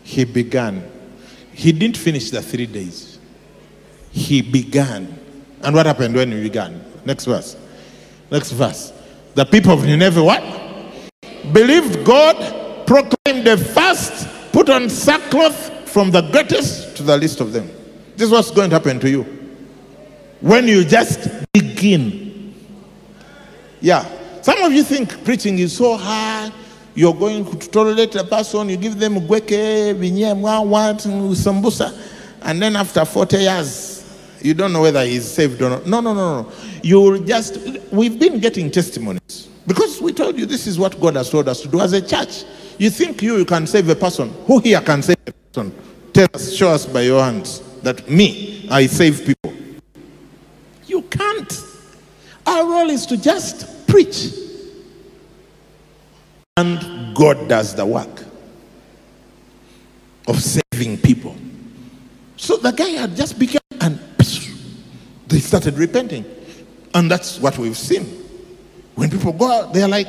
He 0.04 0.24
began. 0.24 0.88
He 1.52 1.72
didn't 1.72 1.96
finish 1.96 2.30
the 2.30 2.40
three 2.40 2.66
days. 2.66 3.18
He 4.10 4.40
began. 4.40 5.18
And 5.62 5.74
what 5.74 5.86
happened 5.86 6.14
when 6.14 6.30
he 6.30 6.42
began? 6.42 6.82
Next 7.04 7.24
verse. 7.24 7.56
Next 8.30 8.52
verse. 8.52 8.92
The 9.34 9.44
people 9.44 9.72
of 9.72 9.84
Nineveh, 9.84 10.22
what? 10.22 10.42
Believed 11.52 12.04
God, 12.04 12.86
proclaimed 12.86 13.46
the 13.46 13.56
fast, 13.56 14.28
put 14.52 14.70
on 14.70 14.88
sackcloth 14.88 15.88
from 15.88 16.10
the 16.10 16.22
greatest 16.30 16.96
to 16.96 17.02
the 17.02 17.16
least 17.16 17.40
of 17.40 17.52
them. 17.52 17.68
This 18.16 18.26
is 18.26 18.30
what's 18.30 18.50
going 18.50 18.70
to 18.70 18.76
happen 18.76 19.00
to 19.00 19.10
you. 19.10 19.22
When 20.40 20.68
you 20.68 20.84
just 20.84 21.28
begin. 21.52 22.27
Yeah. 23.80 24.04
Some 24.42 24.62
of 24.62 24.72
you 24.72 24.82
think 24.82 25.24
preaching 25.24 25.58
is 25.58 25.76
so 25.76 25.96
hard. 25.96 26.52
You're 26.94 27.14
going 27.14 27.44
to 27.44 27.68
tolerate 27.68 28.16
a 28.16 28.24
person, 28.24 28.68
you 28.70 28.76
give 28.76 28.98
them 28.98 29.20
gweke, 29.20 29.94
vinyemwa, 29.94 30.66
what, 30.66 30.96
sambusa, 30.96 31.96
and 32.42 32.60
then 32.60 32.74
after 32.74 33.04
40 33.04 33.36
years, 33.36 34.38
you 34.42 34.52
don't 34.52 34.72
know 34.72 34.82
whether 34.82 35.04
he's 35.04 35.30
saved 35.30 35.62
or 35.62 35.70
not. 35.70 35.86
No, 35.86 36.00
no, 36.00 36.12
no, 36.12 36.42
no. 36.42 36.52
You'll 36.82 37.20
just, 37.20 37.58
we've 37.92 38.18
been 38.18 38.40
getting 38.40 38.70
testimonies 38.70 39.48
because 39.66 40.00
we 40.00 40.12
told 40.12 40.38
you 40.38 40.46
this 40.46 40.66
is 40.66 40.76
what 40.78 41.00
God 41.00 41.14
has 41.14 41.30
told 41.30 41.48
us 41.48 41.60
to 41.60 41.68
do 41.68 41.80
as 41.80 41.92
a 41.92 42.02
church. 42.02 42.44
You 42.78 42.90
think 42.90 43.22
you, 43.22 43.36
you 43.36 43.44
can 43.44 43.66
save 43.66 43.88
a 43.88 43.94
person. 43.94 44.30
Who 44.46 44.58
here 44.58 44.80
can 44.80 45.02
save 45.02 45.18
a 45.26 45.32
person? 45.32 45.74
Tell 46.12 46.26
us, 46.34 46.52
show 46.52 46.70
us 46.70 46.84
by 46.86 47.02
your 47.02 47.22
hands 47.22 47.60
that 47.82 48.08
me, 48.10 48.66
I 48.70 48.86
save 48.86 49.24
people. 49.24 49.52
You 50.86 51.02
can't. 51.02 51.67
Our 52.48 52.64
role 52.64 52.88
is 52.88 53.04
to 53.06 53.18
just 53.18 53.86
preach. 53.86 54.32
And 56.56 57.14
God 57.14 57.46
does 57.46 57.74
the 57.74 57.84
work 57.84 58.24
of 60.26 60.42
saving 60.42 60.96
people. 60.98 61.36
So 62.38 62.56
the 62.56 62.70
guy 62.70 62.88
had 62.88 63.14
just 63.14 63.38
begun 63.38 63.60
and 63.82 64.00
they 65.26 65.40
started 65.40 65.74
repenting. 65.74 66.24
And 66.94 67.10
that's 67.10 67.38
what 67.38 67.58
we've 67.58 67.76
seen. 67.76 68.04
When 68.94 69.10
people 69.10 69.34
go 69.34 69.52
out, 69.52 69.74
they're 69.74 69.86
like, 69.86 70.08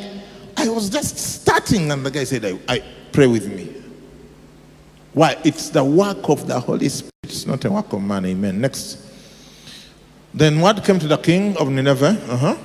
I 0.55 0.69
was 0.69 0.89
just 0.89 1.17
starting. 1.17 1.91
And 1.91 2.05
the 2.05 2.11
guy 2.11 2.23
said, 2.23 2.45
I, 2.45 2.57
I 2.73 2.83
pray 3.11 3.27
with 3.27 3.53
me. 3.53 3.75
Why? 5.13 5.35
It's 5.43 5.69
the 5.69 5.83
work 5.83 6.29
of 6.29 6.47
the 6.47 6.57
Holy 6.57 6.87
Spirit. 6.87 7.11
It's 7.23 7.45
not 7.45 7.65
a 7.65 7.69
work 7.71 7.91
of 7.91 8.01
man. 8.01 8.25
Amen. 8.25 8.61
Next. 8.61 9.08
Then 10.33 10.59
what 10.59 10.83
came 10.83 10.99
to 10.99 11.07
the 11.07 11.17
king 11.17 11.57
of 11.57 11.69
Nineveh? 11.69 12.17
Uh-huh. 12.29 12.57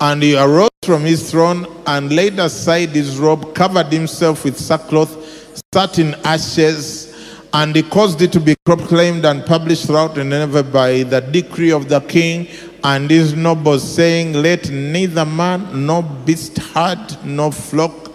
And 0.00 0.22
he 0.22 0.36
arose 0.36 0.70
from 0.82 1.02
his 1.02 1.30
throne 1.30 1.66
and 1.86 2.14
laid 2.14 2.38
aside 2.38 2.90
his 2.90 3.18
robe, 3.18 3.54
covered 3.54 3.86
himself 3.86 4.44
with 4.44 4.58
sackcloth, 4.58 5.62
sat 5.72 5.98
in 5.98 6.14
ashes, 6.24 7.14
and 7.52 7.76
he 7.76 7.82
caused 7.82 8.20
it 8.20 8.32
to 8.32 8.40
be 8.40 8.56
proclaimed 8.64 9.24
and 9.24 9.46
published 9.46 9.86
throughout 9.86 10.16
Nineveh 10.16 10.64
by 10.64 11.04
the 11.04 11.20
decree 11.20 11.70
of 11.70 11.88
the 11.88 12.00
king 12.00 12.48
and 12.82 13.08
his 13.08 13.34
nobles, 13.34 13.82
saying, 13.94 14.32
Let 14.32 14.70
neither 14.70 15.24
man 15.24 15.86
nor 15.86 16.02
beast, 16.02 16.58
herd 16.58 17.16
nor 17.24 17.52
flock 17.52 18.10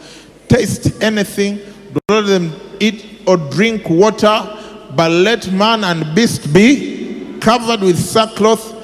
taste 0.50 1.02
anything, 1.02 1.60
let 2.10 2.26
them 2.26 2.54
eat 2.80 3.22
or 3.26 3.38
drink 3.38 3.90
water, 3.90 4.58
but 4.96 5.12
let 5.12 5.52
man 5.52 5.84
and 5.84 6.14
beast 6.16 6.52
be 6.54 6.99
covered 7.40 7.82
with 7.82 7.98
sackcloth 7.98 8.76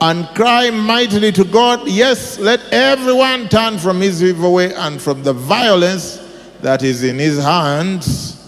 and 0.00 0.26
cry 0.34 0.70
mightily 0.70 1.30
to 1.32 1.44
God. 1.44 1.86
Yes, 1.86 2.38
let 2.38 2.60
everyone 2.72 3.48
turn 3.48 3.78
from 3.78 4.00
his 4.00 4.22
evil 4.22 4.54
way 4.54 4.74
and 4.74 5.00
from 5.00 5.22
the 5.22 5.32
violence 5.32 6.18
that 6.60 6.82
is 6.82 7.04
in 7.04 7.18
his 7.18 7.40
hands. 7.42 8.38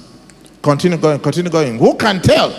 Continue 0.62 0.98
going, 0.98 1.20
continue 1.20 1.50
going. 1.50 1.78
Who 1.78 1.94
can 1.96 2.20
tell 2.20 2.52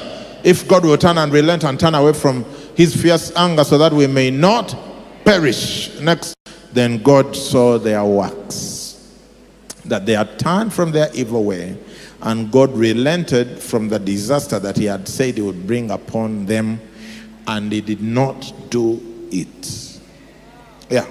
if 0.44 0.68
God 0.68 0.86
will 0.86 0.98
turn 0.98 1.18
and 1.18 1.32
relent 1.34 1.64
and 1.64 1.80
turn 1.80 1.96
away 1.96 2.14
from 2.14 2.46
his 2.76 2.96
fierce 2.96 3.36
anger 3.36 3.64
so 3.64 3.78
that 3.78 3.92
we 3.92 4.08
may 4.08 4.32
not 4.32 4.76
perish? 5.26 6.00
Next, 6.00 6.36
then 6.72 7.02
God 7.02 7.36
saw 7.36 7.78
their 7.78 8.06
works, 8.06 9.12
that 9.86 10.06
they 10.06 10.14
had 10.14 10.38
turned 10.40 10.74
from 10.74 10.92
their 10.92 11.10
evil 11.14 11.44
way, 11.44 11.78
and 12.22 12.52
God 12.52 12.72
relented 12.74 13.60
from 13.60 13.90
the 13.90 14.00
disaster 14.00 14.60
that 14.60 14.78
he 14.78 14.86
had 14.86 15.08
said 15.08 15.36
he 15.36 15.42
would 15.42 15.68
bring 15.68 15.92
upon 15.92 16.46
them 16.46 16.80
and 17.48 17.72
he 17.72 17.82
did 17.82 18.02
not 18.02 18.54
do 18.70 19.02
it. 19.32 20.00
Yeah. 20.90 21.06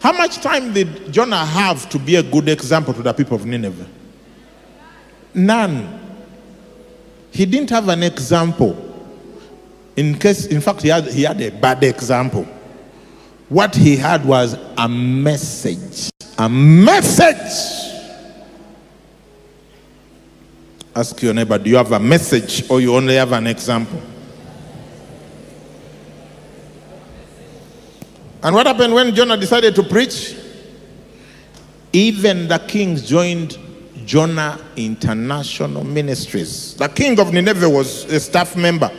How 0.00 0.12
much 0.12 0.36
time 0.40 0.72
did 0.72 1.12
Jonah 1.12 1.44
have 1.44 1.88
to 1.90 1.98
be 1.98 2.16
a 2.16 2.22
good 2.22 2.48
example 2.48 2.94
to 2.94 3.02
the 3.02 3.12
people 3.12 3.36
of 3.36 3.44
Nineveh? 3.44 3.86
None. 5.34 5.98
He 7.30 7.46
didn't 7.46 7.70
have 7.70 7.88
an 7.88 8.02
example. 8.02 8.86
In 9.96 10.18
case, 10.18 10.46
in 10.46 10.60
fact, 10.60 10.82
he 10.82 10.88
had, 10.88 11.04
he 11.06 11.22
had 11.22 11.40
a 11.40 11.50
bad 11.50 11.84
example. 11.84 12.44
What 13.48 13.74
he 13.74 13.96
had 13.96 14.24
was 14.24 14.56
a 14.78 14.88
message. 14.88 16.10
A 16.38 16.48
message. 16.48 17.90
Ask 20.94 21.20
your 21.22 21.34
neighbor, 21.34 21.58
do 21.58 21.70
you 21.70 21.76
have 21.76 21.92
a 21.92 22.00
message 22.00 22.68
or 22.70 22.80
you 22.80 22.94
only 22.96 23.16
have 23.16 23.32
an 23.32 23.46
example? 23.46 24.00
And 28.42 28.54
what 28.54 28.66
happened 28.66 28.94
when 28.94 29.14
Jonah 29.14 29.36
decided 29.36 29.74
to 29.74 29.82
preach? 29.82 30.36
Even 31.92 32.48
the 32.48 32.58
kings 32.58 33.06
joined 33.06 33.58
Jonah 34.06 34.58
International 34.76 35.84
Ministries. 35.84 36.74
The 36.76 36.88
king 36.88 37.18
of 37.20 37.32
Nineveh 37.32 37.68
was 37.68 38.04
a 38.04 38.18
staff 38.18 38.56
member. 38.56 38.90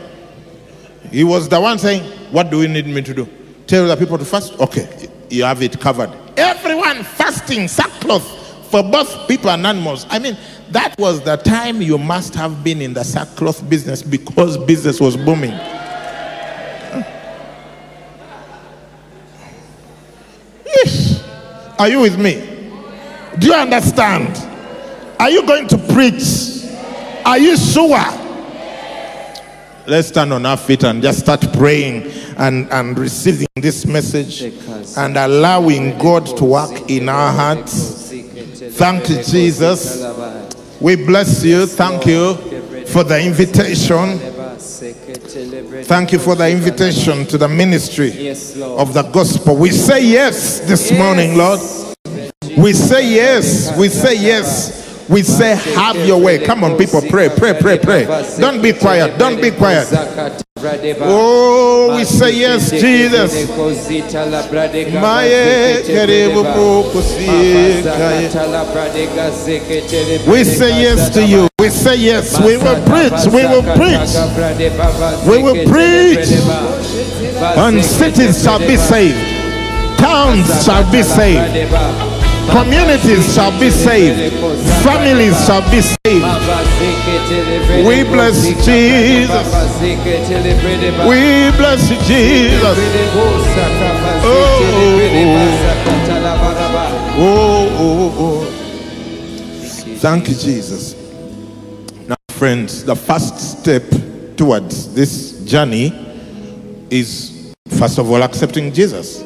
He 1.10 1.24
was 1.24 1.48
the 1.48 1.60
one 1.60 1.78
saying, 1.78 2.04
What 2.30 2.50
do 2.50 2.62
you 2.62 2.68
need 2.68 2.86
me 2.86 3.02
to 3.02 3.14
do? 3.14 3.28
Tell 3.66 3.86
the 3.86 3.96
people 3.96 4.18
to 4.18 4.24
fast? 4.24 4.58
Okay, 4.60 5.08
you 5.28 5.44
have 5.44 5.62
it 5.62 5.80
covered. 5.80 6.10
Everyone 6.36 7.02
fasting, 7.02 7.68
sackcloth 7.68 8.26
for 8.70 8.82
both 8.82 9.28
people 9.28 9.50
and 9.50 9.66
animals. 9.66 10.06
I 10.08 10.18
mean, 10.18 10.36
that 10.70 10.98
was 10.98 11.20
the 11.22 11.36
time 11.36 11.82
you 11.82 11.98
must 11.98 12.34
have 12.34 12.64
been 12.64 12.80
in 12.80 12.94
the 12.94 13.04
sackcloth 13.04 13.68
business 13.68 14.02
because 14.02 14.56
business 14.56 14.98
was 14.98 15.16
booming. 15.16 15.52
Yes. 20.64 21.22
Are 21.82 21.88
you 21.88 21.98
with 21.98 22.16
me? 22.16 22.34
Do 23.40 23.48
you 23.48 23.54
understand? 23.54 24.36
Are 25.18 25.28
you 25.28 25.44
going 25.44 25.66
to 25.66 25.76
preach? 25.92 26.64
Are 27.26 27.38
you 27.38 27.56
sure? 27.56 27.98
Let's 29.88 30.06
stand 30.06 30.32
on 30.32 30.46
our 30.46 30.56
feet 30.56 30.84
and 30.84 31.02
just 31.02 31.18
start 31.18 31.44
praying 31.54 32.06
and, 32.36 32.70
and 32.70 32.96
receiving 32.96 33.48
this 33.56 33.84
message 33.84 34.42
and 34.96 35.16
allowing 35.16 35.98
God 35.98 36.24
to 36.36 36.44
work 36.44 36.88
in 36.88 37.08
our 37.08 37.32
hearts. 37.32 38.12
Thank 38.12 39.08
you, 39.08 39.20
Jesus. 39.24 40.04
We 40.80 40.94
bless 40.94 41.42
you. 41.42 41.66
Thank 41.66 42.06
you 42.06 42.36
for 42.86 43.02
the 43.02 43.20
invitation. 43.20 44.20
Thank 45.84 46.12
you 46.12 46.18
for 46.18 46.34
the 46.34 46.50
invitation 46.50 47.26
to 47.26 47.38
the 47.38 47.48
ministry 47.48 48.28
of 48.28 48.94
the 48.94 49.08
gospel. 49.12 49.56
We 49.56 49.70
say 49.70 50.04
yes 50.06 50.60
this 50.60 50.92
morning, 50.92 51.36
Lord. 51.36 51.60
We 52.58 52.72
say 52.72 53.08
yes. 53.14 53.76
We 53.78 53.88
say 53.88 54.14
yes. 54.16 55.08
We 55.08 55.22
say, 55.22 55.56
have 55.74 55.96
your 55.96 56.20
way. 56.20 56.44
Come 56.44 56.64
on, 56.64 56.76
people, 56.78 57.02
pray, 57.10 57.28
pray, 57.28 57.58
pray, 57.60 57.78
pray. 57.78 58.04
Don't 58.38 58.62
be 58.62 58.72
quiet. 58.72 59.18
Don't 59.18 59.40
be 59.40 59.50
quiet. 59.50 60.42
Oh, 61.04 61.96
we 61.96 62.04
say 62.04 62.30
yes, 62.38 62.70
Jesus. 62.70 63.32
We 70.26 70.44
say 70.44 70.70
yes 70.82 71.10
to 71.14 71.22
you. 71.26 71.48
We 71.58 71.68
say 71.70 71.96
yes. 71.96 72.38
We 72.40 72.56
will 72.56 72.80
preach. 72.86 73.26
We 73.32 73.42
will 73.46 73.62
preach. 73.74 74.14
We 75.26 75.42
will 75.42 75.58
preach. 75.66 76.28
And 77.56 77.84
cities 77.84 78.42
shall 78.42 78.58
be 78.58 78.76
saved. 78.76 79.18
Towns 79.98 80.64
shall 80.64 80.84
be 80.90 81.02
saved. 81.02 82.21
Communities 82.50 83.34
shall 83.34 83.52
be 83.58 83.70
saved. 83.70 84.34
Families 84.82 85.46
shall 85.46 85.62
be 85.70 85.80
saved. 85.80 86.26
We 87.86 88.02
bless 88.04 88.42
Jesus. 88.64 89.46
We 91.06 91.50
bless 91.56 91.88
Jesus. 92.06 92.78
Oh 94.24 94.62
oh, 97.14 97.68
oh, 97.78 98.14
oh, 98.18 98.18
oh. 98.18 98.62
Thank 99.98 100.28
you, 100.28 100.34
Jesus. 100.34 100.94
Now, 102.08 102.16
friends, 102.30 102.84
the 102.84 102.96
first 102.96 103.60
step 103.60 103.84
towards 104.36 104.92
this 104.94 105.40
journey 105.44 105.92
is 106.90 107.54
first 107.78 107.98
of 107.98 108.10
all 108.10 108.22
accepting 108.22 108.72
Jesus. 108.72 109.22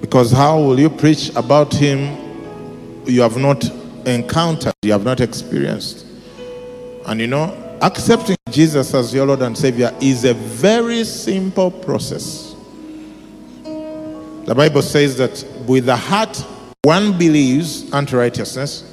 Because 0.00 0.32
how 0.32 0.58
will 0.58 0.80
you 0.80 0.90
preach 0.90 1.30
about 1.36 1.72
him 1.74 2.16
you 3.06 3.20
have 3.22 3.36
not 3.36 3.64
encountered, 4.06 4.72
you 4.82 4.92
have 4.92 5.04
not 5.04 5.20
experienced? 5.20 6.06
And 7.06 7.20
you 7.20 7.26
know, 7.26 7.78
accepting 7.82 8.36
Jesus 8.50 8.94
as 8.94 9.14
your 9.14 9.26
Lord 9.26 9.42
and 9.42 9.56
Savior 9.56 9.94
is 10.00 10.24
a 10.24 10.34
very 10.34 11.04
simple 11.04 11.70
process. 11.70 12.54
The 13.64 14.54
Bible 14.54 14.82
says 14.82 15.16
that 15.18 15.44
with 15.66 15.86
the 15.86 15.96
heart 15.96 16.44
one 16.82 17.18
believes 17.18 17.92
unto 17.92 18.16
righteousness, 18.16 18.84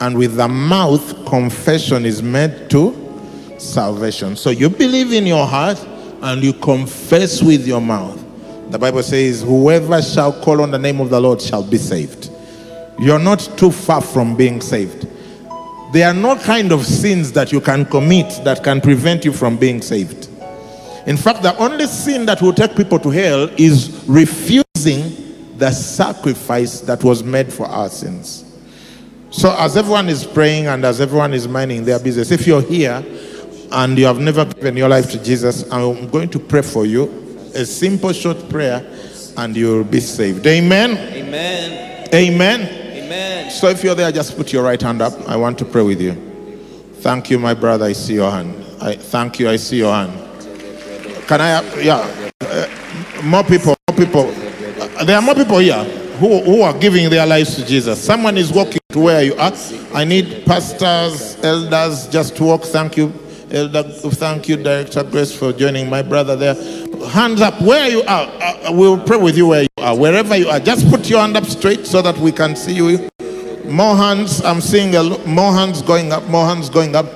and 0.00 0.16
with 0.16 0.36
the 0.36 0.46
mouth 0.46 1.26
confession 1.26 2.04
is 2.04 2.22
made 2.22 2.68
to 2.70 2.94
salvation. 3.58 4.36
So 4.36 4.50
you 4.50 4.68
believe 4.68 5.12
in 5.12 5.26
your 5.26 5.46
heart 5.46 5.78
and 6.22 6.42
you 6.42 6.52
confess 6.52 7.42
with 7.42 7.66
your 7.66 7.80
mouth. 7.80 8.22
The 8.70 8.78
Bible 8.78 9.02
says, 9.02 9.42
Whoever 9.42 10.02
shall 10.02 10.30
call 10.42 10.60
on 10.60 10.70
the 10.70 10.78
name 10.78 11.00
of 11.00 11.08
the 11.08 11.18
Lord 11.18 11.40
shall 11.40 11.62
be 11.62 11.78
saved. 11.78 12.30
You're 12.98 13.18
not 13.18 13.38
too 13.56 13.70
far 13.70 14.02
from 14.02 14.36
being 14.36 14.60
saved. 14.60 15.08
There 15.92 16.06
are 16.06 16.12
no 16.12 16.36
kind 16.36 16.70
of 16.70 16.84
sins 16.84 17.32
that 17.32 17.50
you 17.50 17.62
can 17.62 17.86
commit 17.86 18.44
that 18.44 18.62
can 18.62 18.82
prevent 18.82 19.24
you 19.24 19.32
from 19.32 19.56
being 19.56 19.80
saved. 19.80 20.28
In 21.06 21.16
fact, 21.16 21.42
the 21.42 21.56
only 21.56 21.86
sin 21.86 22.26
that 22.26 22.42
will 22.42 22.52
take 22.52 22.76
people 22.76 22.98
to 22.98 23.08
hell 23.08 23.48
is 23.56 24.04
refusing 24.06 25.56
the 25.56 25.70
sacrifice 25.70 26.82
that 26.82 27.02
was 27.02 27.24
made 27.24 27.50
for 27.50 27.64
our 27.66 27.88
sins. 27.88 28.44
So, 29.30 29.54
as 29.58 29.78
everyone 29.78 30.10
is 30.10 30.26
praying 30.26 30.66
and 30.66 30.84
as 30.84 31.00
everyone 31.00 31.32
is 31.32 31.48
minding 31.48 31.84
their 31.84 31.98
business, 31.98 32.30
if 32.30 32.46
you're 32.46 32.60
here 32.60 33.02
and 33.72 33.98
you 33.98 34.04
have 34.04 34.18
never 34.18 34.44
given 34.44 34.76
your 34.76 34.90
life 34.90 35.10
to 35.12 35.22
Jesus, 35.22 35.70
I'm 35.72 36.10
going 36.10 36.28
to 36.30 36.38
pray 36.38 36.60
for 36.62 36.84
you 36.84 37.27
a 37.58 37.66
simple 37.66 38.12
short 38.12 38.48
prayer 38.48 38.84
and 39.36 39.56
you'll 39.56 39.84
be 39.84 40.00
saved. 40.00 40.46
Amen. 40.46 40.92
Amen. 40.96 42.08
Amen. 42.14 42.60
Amen. 43.04 43.50
So 43.50 43.68
if 43.68 43.82
you're 43.82 43.94
there, 43.94 44.10
just 44.12 44.36
put 44.36 44.52
your 44.52 44.62
right 44.62 44.80
hand 44.80 45.02
up. 45.02 45.12
I 45.28 45.36
want 45.36 45.58
to 45.58 45.64
pray 45.64 45.82
with 45.82 46.00
you. 46.00 46.12
Thank 47.00 47.30
you, 47.30 47.38
my 47.38 47.54
brother. 47.54 47.86
I 47.86 47.92
see 47.92 48.14
your 48.14 48.30
hand. 48.30 48.54
I 48.80 48.94
thank 48.94 49.38
you. 49.40 49.48
I 49.48 49.56
see 49.56 49.78
your 49.78 49.92
hand. 49.92 50.12
Can 51.26 51.40
I? 51.40 51.48
have- 51.48 51.84
Yeah. 51.84 52.30
Uh, 52.40 52.66
more 53.22 53.42
people. 53.44 53.74
More 53.90 53.96
people. 53.96 54.30
Uh, 54.98 55.04
there 55.04 55.16
are 55.16 55.22
more 55.22 55.34
people 55.34 55.58
here 55.58 55.82
who, 56.18 56.40
who 56.42 56.62
are 56.62 56.76
giving 56.78 57.08
their 57.10 57.26
lives 57.26 57.54
to 57.56 57.64
Jesus. 57.66 58.00
Someone 58.02 58.36
is 58.36 58.52
walking 58.52 58.80
to 58.90 59.00
where 59.00 59.22
you 59.22 59.34
are. 59.34 59.52
I 59.94 60.04
need 60.04 60.44
pastors, 60.46 61.36
elders, 61.42 62.06
just 62.08 62.36
to 62.36 62.44
walk. 62.44 62.62
Thank 62.64 62.96
you, 62.96 63.12
Thank 63.50 64.48
you, 64.48 64.56
Director 64.56 65.02
Grace, 65.04 65.34
for 65.34 65.52
joining 65.52 65.88
my 65.88 66.02
brother 66.02 66.36
there. 66.36 66.54
Hands 67.08 67.40
up 67.40 67.60
where 67.62 67.88
you 67.88 68.02
are. 68.02 68.28
Uh, 68.40 68.72
we'll 68.72 69.02
pray 69.02 69.16
with 69.16 69.36
you 69.36 69.46
where 69.46 69.62
you 69.62 69.68
are. 69.78 69.96
Wherever 69.96 70.36
you 70.36 70.48
are, 70.48 70.60
just 70.60 70.88
put 70.90 71.08
your 71.08 71.20
hand 71.20 71.36
up 71.36 71.46
straight 71.46 71.86
so 71.86 72.02
that 72.02 72.18
we 72.18 72.30
can 72.30 72.54
see 72.54 72.74
you. 72.74 73.08
More 73.64 73.96
hands. 73.96 74.42
I'm 74.44 74.60
seeing 74.60 74.94
a 74.96 75.02
more 75.26 75.52
hands 75.52 75.80
going 75.80 76.12
up. 76.12 76.24
More 76.28 76.46
hands 76.46 76.68
going 76.68 76.94
up. 76.94 77.06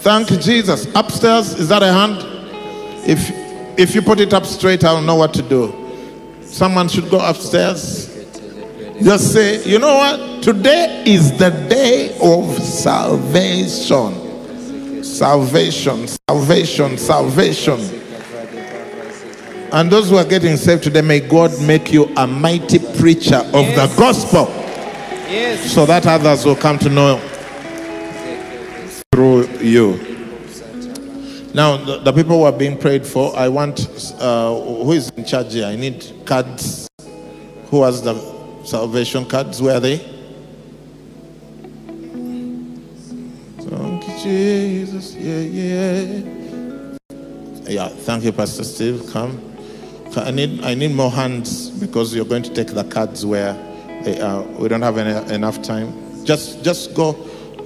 Thank 0.00 0.30
you, 0.30 0.36
Jesus. 0.36 0.86
Upstairs, 0.94 1.54
is 1.54 1.68
that 1.68 1.82
a 1.82 1.92
hand? 1.92 2.18
If 3.08 3.30
if 3.78 3.94
you 3.94 4.02
put 4.02 4.20
it 4.20 4.34
up 4.34 4.44
straight, 4.44 4.84
I'll 4.84 5.00
know 5.00 5.14
what 5.14 5.32
to 5.34 5.42
do. 5.42 5.72
Someone 6.42 6.88
should 6.88 7.08
go 7.10 7.18
upstairs. 7.18 8.06
Just 9.02 9.32
say, 9.32 9.62
you 9.64 9.78
know 9.78 9.94
what? 9.94 10.42
Today 10.42 11.04
is 11.06 11.38
the 11.38 11.50
day 11.50 12.16
of 12.20 12.58
salvation. 12.58 14.27
Salvation, 15.16 16.06
salvation, 16.28 16.98
salvation. 16.98 17.80
And 19.72 19.90
those 19.90 20.10
who 20.10 20.16
are 20.16 20.24
getting 20.24 20.56
saved 20.56 20.84
today, 20.84 21.00
may 21.02 21.20
God 21.20 21.50
make 21.62 21.92
you 21.92 22.04
a 22.16 22.26
mighty 22.26 22.78
preacher 22.98 23.36
of 23.36 23.52
the 23.52 23.92
gospel 23.98 24.46
Yes. 25.28 25.72
so 25.72 25.84
that 25.86 26.06
others 26.06 26.44
will 26.44 26.56
come 26.56 26.78
to 26.78 26.88
know 26.88 27.18
through 29.12 29.46
you. 29.58 29.98
Now, 31.54 31.76
the, 31.78 31.98
the 31.98 32.12
people 32.12 32.38
who 32.38 32.44
are 32.44 32.52
being 32.52 32.78
prayed 32.78 33.06
for, 33.06 33.34
I 33.36 33.48
want, 33.48 33.80
uh, 34.20 34.54
who 34.54 34.92
is 34.92 35.10
in 35.10 35.24
charge 35.24 35.52
here? 35.54 35.66
I 35.66 35.74
need 35.76 36.12
cards. 36.24 36.88
Who 37.70 37.82
has 37.82 38.02
the 38.02 38.14
salvation 38.64 39.24
cards? 39.26 39.60
Where 39.60 39.76
are 39.76 39.80
they? 39.80 40.17
Jesus. 44.28 45.14
Yeah, 45.14 45.40
yeah. 45.40 46.98
Yeah, 47.66 47.88
thank 47.88 48.24
you, 48.24 48.32
Pastor 48.32 48.62
Steve. 48.62 49.08
Come. 49.10 49.40
I 50.16 50.30
need, 50.30 50.62
I 50.62 50.74
need 50.74 50.94
more 50.94 51.10
hands 51.10 51.70
because 51.70 52.14
you're 52.14 52.26
going 52.26 52.42
to 52.42 52.52
take 52.52 52.68
the 52.68 52.84
cards 52.84 53.24
where 53.24 53.54
they. 54.02 54.20
We 54.58 54.68
don't 54.68 54.82
have 54.82 54.98
any, 54.98 55.32
enough 55.32 55.62
time. 55.62 55.94
Just, 56.26 56.62
just 56.62 56.94
go. 56.94 57.10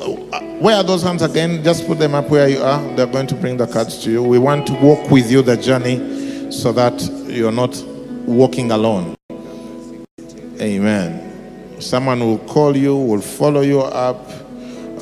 Uh, 0.01 0.41
Where 0.61 0.77
are 0.77 0.85
those 0.85 1.03
hands 1.03 1.23
again? 1.23 1.65
Just 1.65 1.85
put 1.87 1.99
them 1.99 2.15
up 2.15 2.31
where 2.31 2.49
you 2.49 2.63
are. 2.63 2.81
They're 2.95 3.07
going 3.07 3.27
to 3.29 3.35
bring 3.35 3.57
the 3.57 3.67
cards 3.67 3.99
to 4.05 4.11
you. 4.13 4.23
We 4.23 4.39
want 4.39 4.69
to 4.69 4.75
walk 4.75 5.11
with 5.11 5.33
you 5.33 5.43
the 5.43 5.57
journey 5.57 6.53
so 6.53 6.71
that 6.73 7.01
you're 7.27 7.51
not 7.51 7.77
walking 8.25 8.71
alone. 8.71 9.17
Amen. 10.61 11.81
Someone 11.81 12.21
will 12.21 12.39
call 12.39 12.77
you, 12.77 12.97
will 12.97 13.21
follow 13.21 13.63
you 13.63 13.81
up, 13.81 14.29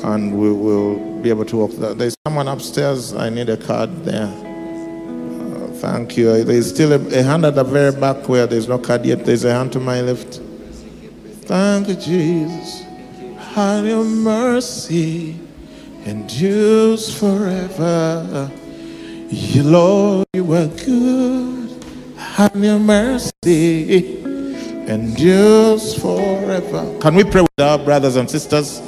and 0.03 0.35
we 0.39 0.51
will 0.51 1.10
be 1.21 1.29
able 1.29 1.45
to 1.45 1.57
walk. 1.57 1.71
There- 1.71 1.93
There's 1.93 2.15
someone 2.25 2.47
upstairs. 2.47 3.13
I 3.13 3.29
need 3.29 3.49
a 3.49 3.57
card 3.57 4.03
there. 4.05 4.27
Uh, 4.27 5.67
thank 5.75 6.17
you. 6.17 6.43
There's 6.43 6.69
still 6.69 6.93
a, 6.93 7.19
a 7.19 7.23
hand 7.23 7.45
at 7.45 7.55
the 7.55 7.63
very 7.63 7.91
back 7.91 8.27
where 8.27 8.47
there's 8.47 8.67
no 8.67 8.77
card 8.79 9.05
yet. 9.05 9.25
There's 9.25 9.43
a 9.45 9.53
hand 9.53 9.71
to 9.73 9.79
my 9.79 10.01
left. 10.01 10.39
Thank 11.45 11.89
you, 11.89 11.95
Jesus. 11.95 12.83
Have 13.55 13.85
your 13.85 14.03
mercy 14.05 15.35
endures 16.05 17.13
forever. 17.17 18.49
You, 19.29 19.63
Lord, 19.63 20.25
you 20.33 20.51
are 20.53 20.67
good. 20.67 21.83
Have 22.17 22.55
your 22.55 22.79
mercy 22.79 24.21
endures 24.87 25.93
forever. 25.99 26.97
Can 27.01 27.15
we 27.15 27.23
pray 27.23 27.41
with 27.41 27.59
our 27.59 27.77
brothers 27.77 28.15
and 28.15 28.29
sisters 28.29 28.81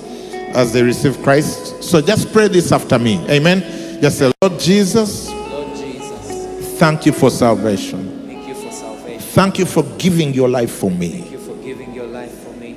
as 0.56 0.74
they 0.74 0.84
receive 0.84 1.22
Christ? 1.24 1.84
So 1.84 2.02
just 2.02 2.32
pray 2.32 2.48
this 2.48 2.72
after 2.72 3.00
me. 3.00 3.24
Amen. 3.30 3.62
Just 4.02 4.20
say, 4.20 4.32
Lord 4.42 4.60
Jesus, 4.60 5.30
Lord 5.30 5.76
Jesus, 5.76 6.78
thank 6.80 7.06
you 7.06 7.12
for 7.14 7.30
salvation. 7.30 8.26
thank 8.28 8.48
you 8.48 8.56
for 8.56 8.72
salvation. 8.72 9.20
Thank 9.20 9.60
you 9.60 9.66
for 9.66 9.84
giving 9.98 10.34
your 10.34 10.50
life 10.50 10.72
for 10.72 10.92
me. 10.92 11.10
Thank 11.10 11.32
you 11.32 11.38
for 11.40 11.56
giving 11.64 11.94
your 11.94 12.08
life 12.08 12.32
for 12.44 12.52
me. 12.60 12.76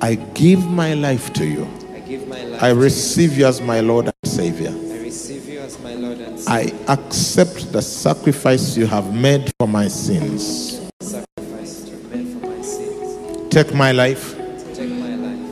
I 0.00 0.14
give 0.14 0.66
my 0.66 0.94
life 0.94 1.32
to 1.34 1.46
you. 1.46 1.66
I 1.94 2.00
give 2.00 2.28
my 2.28 2.42
life. 2.44 2.62
I 2.62 2.68
to 2.68 2.74
you. 2.74 2.82
receive 2.82 3.38
you 3.38 3.46
as 3.46 3.60
my 3.60 3.80
Lord 3.80 4.06
and 4.06 4.14
Savior. 4.30 4.70
I 4.70 4.98
receive 4.98 5.48
you 5.48 5.60
as 5.60 5.78
my 5.80 5.94
Lord 5.94 6.18
and 6.18 6.38
Savior. 6.38 6.74
I 6.88 6.92
accept 6.92 7.72
the 7.72 7.80
sacrifice 7.80 8.76
you 8.76 8.86
have 8.86 9.14
made 9.14 9.50
for 9.58 9.66
my 9.66 9.88
sins. 9.88 10.80
Sacrifice 11.00 11.88
you 11.88 11.96
made 12.10 12.40
for 12.40 12.46
my 12.46 12.60
sins. 12.62 13.54
Take 13.54 13.72
my 13.74 13.92
life 13.92 14.06
Take 14.06 14.26
my 14.26 14.32
life. 14.32 14.35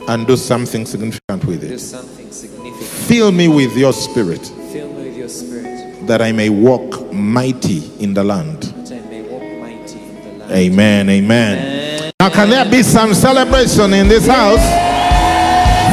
And 0.08 0.26
do 0.26 0.36
something 0.36 0.84
significant 0.86 1.44
with 1.44 1.60
Do 1.62 1.74
it. 1.74 1.78
something 1.78 2.30
significant. 2.30 2.82
Fill 3.08 3.32
me 3.32 3.48
with 3.48 3.76
your 3.76 3.92
spirit 3.92 4.40
Fill 4.72 4.88
me 4.92 5.04
with 5.04 5.16
your 5.16 5.28
spirit, 5.28 6.06
that 6.06 6.20
I 6.20 6.32
may 6.32 6.48
walk 6.50 7.12
mighty 7.12 7.90
in 8.02 8.12
the 8.14 8.24
land. 8.24 8.62
that 8.62 8.92
I 8.92 9.00
may 9.08 9.22
walk 9.22 9.42
mighty 9.60 9.98
in 9.98 10.38
the 10.38 10.44
land. 10.44 10.52
Amen. 10.52 11.08
Amen. 11.10 11.58
Amen. 11.58 12.12
Now, 12.20 12.30
can 12.30 12.50
there 12.50 12.68
be 12.70 12.82
some 12.82 13.14
celebration 13.14 13.92
in 13.94 14.08
this 14.08 14.26
house 14.26 14.64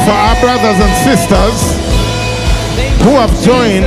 for 0.04 0.12
our 0.12 0.40
brothers 0.40 0.78
and 0.80 0.94
sisters 1.04 1.58
who 3.02 3.10
have 3.10 3.30
joined 3.42 3.84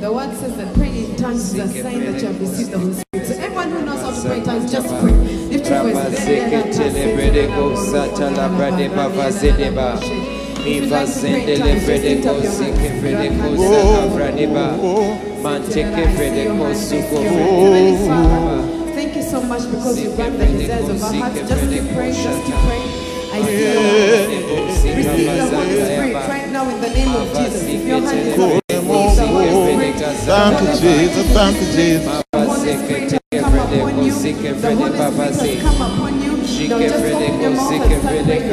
the 0.00 0.12
word 0.12 0.32
says 0.36 0.56
that 0.56 0.74
praying 0.74 1.10
in 1.10 1.16
tongues 1.16 1.54
is 1.54 1.58
a 1.58 1.82
sign 1.82 2.00
that 2.00 2.20
you 2.20 2.28
have 2.28 2.40
received 2.40 2.70
the 2.70 2.78
Holy 2.78 2.94
Spirit. 2.94 3.26
So 3.26 3.34
everyone 3.34 3.70
who 3.70 3.84
knows 3.84 4.00
how 4.00 4.10
to 4.10 4.28
pray 4.28 4.38
in 4.38 4.44
tongues, 4.44 4.70
just 4.70 4.88
pray. 4.88 5.12
Lift 5.12 5.68
your 5.68 5.82
voice. 5.82 5.96
Thank 18.94 19.16
you 19.16 19.22
so 19.22 19.42
much 19.42 19.62
because 19.70 20.00
you 20.00 20.14
grant 20.14 20.38
the 20.38 20.46
desires 20.46 20.88
of 20.88 21.02
our 21.02 21.12
hearts. 21.12 21.38
Just 21.48 21.70
keep 21.70 21.94
praying, 21.94 22.14
just 22.14 22.46
keep 22.46 22.54
praying. 22.54 22.88
I 23.30 23.42
see 23.42 23.58
Spirit. 24.78 24.96
Receive 24.96 25.26
the 25.26 25.56
Holy 25.56 25.84
Spirit 25.84 26.14
right 26.14 26.48
now 26.50 26.68
in 26.68 26.80
the 26.80 26.88
name 26.88 27.14
of 27.14 27.28
Jesus. 27.36 27.62
If 27.62 27.86
your 27.86 28.00
hand 28.00 28.18
is 28.18 28.67
Thank 30.38 30.60
you, 30.60 30.66
Jesus. 30.80 31.26
Thank 31.34 31.56
you, 31.60 31.66
Jesus. 31.66 33.18
The 34.60 34.68
Holy 34.76 34.90
Spirit 35.12 35.34
has 35.34 35.62
come 35.62 35.82
upon 35.82 36.22
you. 36.22 36.32
Now 36.68 36.78
just 36.88 37.04
open 37.14 37.40
your 37.42 37.50
mouth 37.56 37.72
and 37.82 38.02
start 38.04 38.38
praying. 38.38 38.52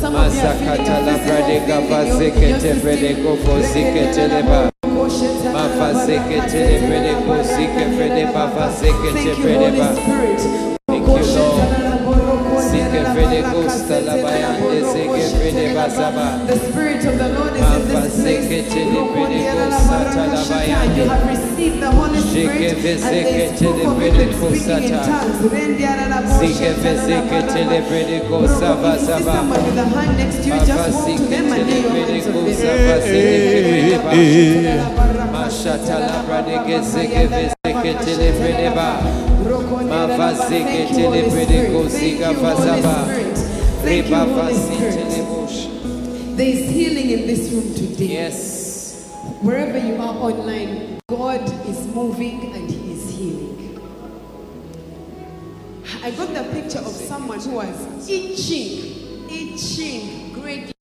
Some 0.00 0.14
of 0.16 0.34
you 0.34 0.40
are 0.40 0.58
feeling 0.58 0.98
a 0.98 1.16
physical 1.16 1.62
system. 1.62 2.16
Thank 9.14 9.38
you, 9.38 9.44
Holy 9.54 9.90
Spirit. 14.82 14.85
The 15.86 16.58
Spirit 16.58 17.04
of 17.06 17.16
the 17.16 17.28
Lord 17.38 17.54
is 17.54 17.62
in 17.62 17.86
this 17.86 18.20
place. 18.20 18.50
You 18.50 18.90
have 21.06 21.26
received 21.26 21.78
the 21.80 21.90
Holy 21.92 22.18
Spirit 22.20 22.72
and 22.74 23.14
there 23.14 23.52
is 23.52 23.60
proof 23.62 23.86
of 23.86 24.02
it 24.02 24.14
in 24.18 24.32
speaking 24.34 24.82
in 24.82 24.90
tongues. 25.06 25.38
If 25.46 25.52
you 26.42 26.74
see 29.06 29.22
someone 29.22 29.62
with 29.64 29.78
a 29.78 29.84
hand 29.86 30.16
next 30.18 30.38
to 30.42 30.48
you, 30.48 30.58
just 30.66 30.90
walk 30.92 31.16
to 31.16 31.22
them 31.22 31.52
and 31.52 31.62
lay 31.70 31.80
your 31.82 31.90
hands 31.92 32.26
on 32.26 32.32
them. 32.34 32.56
Mashatala 35.32 36.16
Pradeke 36.26 36.76
Zeke 36.82 37.28
Vezeke 37.30 37.92
Telepredeba. 38.02 38.88
Mavazeke 39.86 40.80
Telepredeko 40.90 41.80
Zika 41.88 42.30
Fazaba. 42.34 42.96
Reba 43.84 44.20
Vazitelebosh. 44.26 45.65
There 46.36 46.46
is 46.46 46.68
healing 46.68 47.08
in 47.08 47.26
this 47.26 47.50
room 47.50 47.72
today. 47.72 48.12
Yes. 48.12 49.10
Wherever 49.40 49.78
you 49.78 49.94
are 49.94 50.14
online, 50.16 51.00
God 51.08 51.40
is 51.66 51.86
moving 51.86 52.52
and 52.54 52.70
He 52.70 52.92
is 52.92 53.10
healing. 53.10 53.80
I 56.04 56.10
got 56.10 56.34
the 56.34 56.44
picture 56.52 56.80
of 56.80 56.92
someone 56.92 57.40
who 57.40 57.52
was 57.52 58.06
itching, 58.06 59.24
itching 59.30 60.34
greatly. 60.34 60.74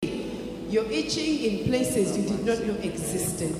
You're 0.70 0.90
itching 0.90 1.38
in 1.38 1.66
places 1.66 2.18
you 2.18 2.36
did 2.36 2.44
not 2.44 2.66
know 2.66 2.74
existed. 2.82 3.54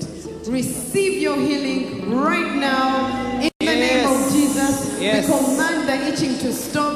Receive 0.48 1.22
your 1.22 1.36
healing 1.36 2.10
right 2.10 2.56
now 2.56 3.38
in 3.40 3.50
the 3.60 3.66
name 3.66 4.08
of 4.08 4.32
Jesus. 4.32 5.00
Yes. 5.00 5.28
We 5.28 5.32
command 5.32 5.88
the 5.88 6.12
itching 6.12 6.38
to 6.40 6.52
stop. 6.52 6.93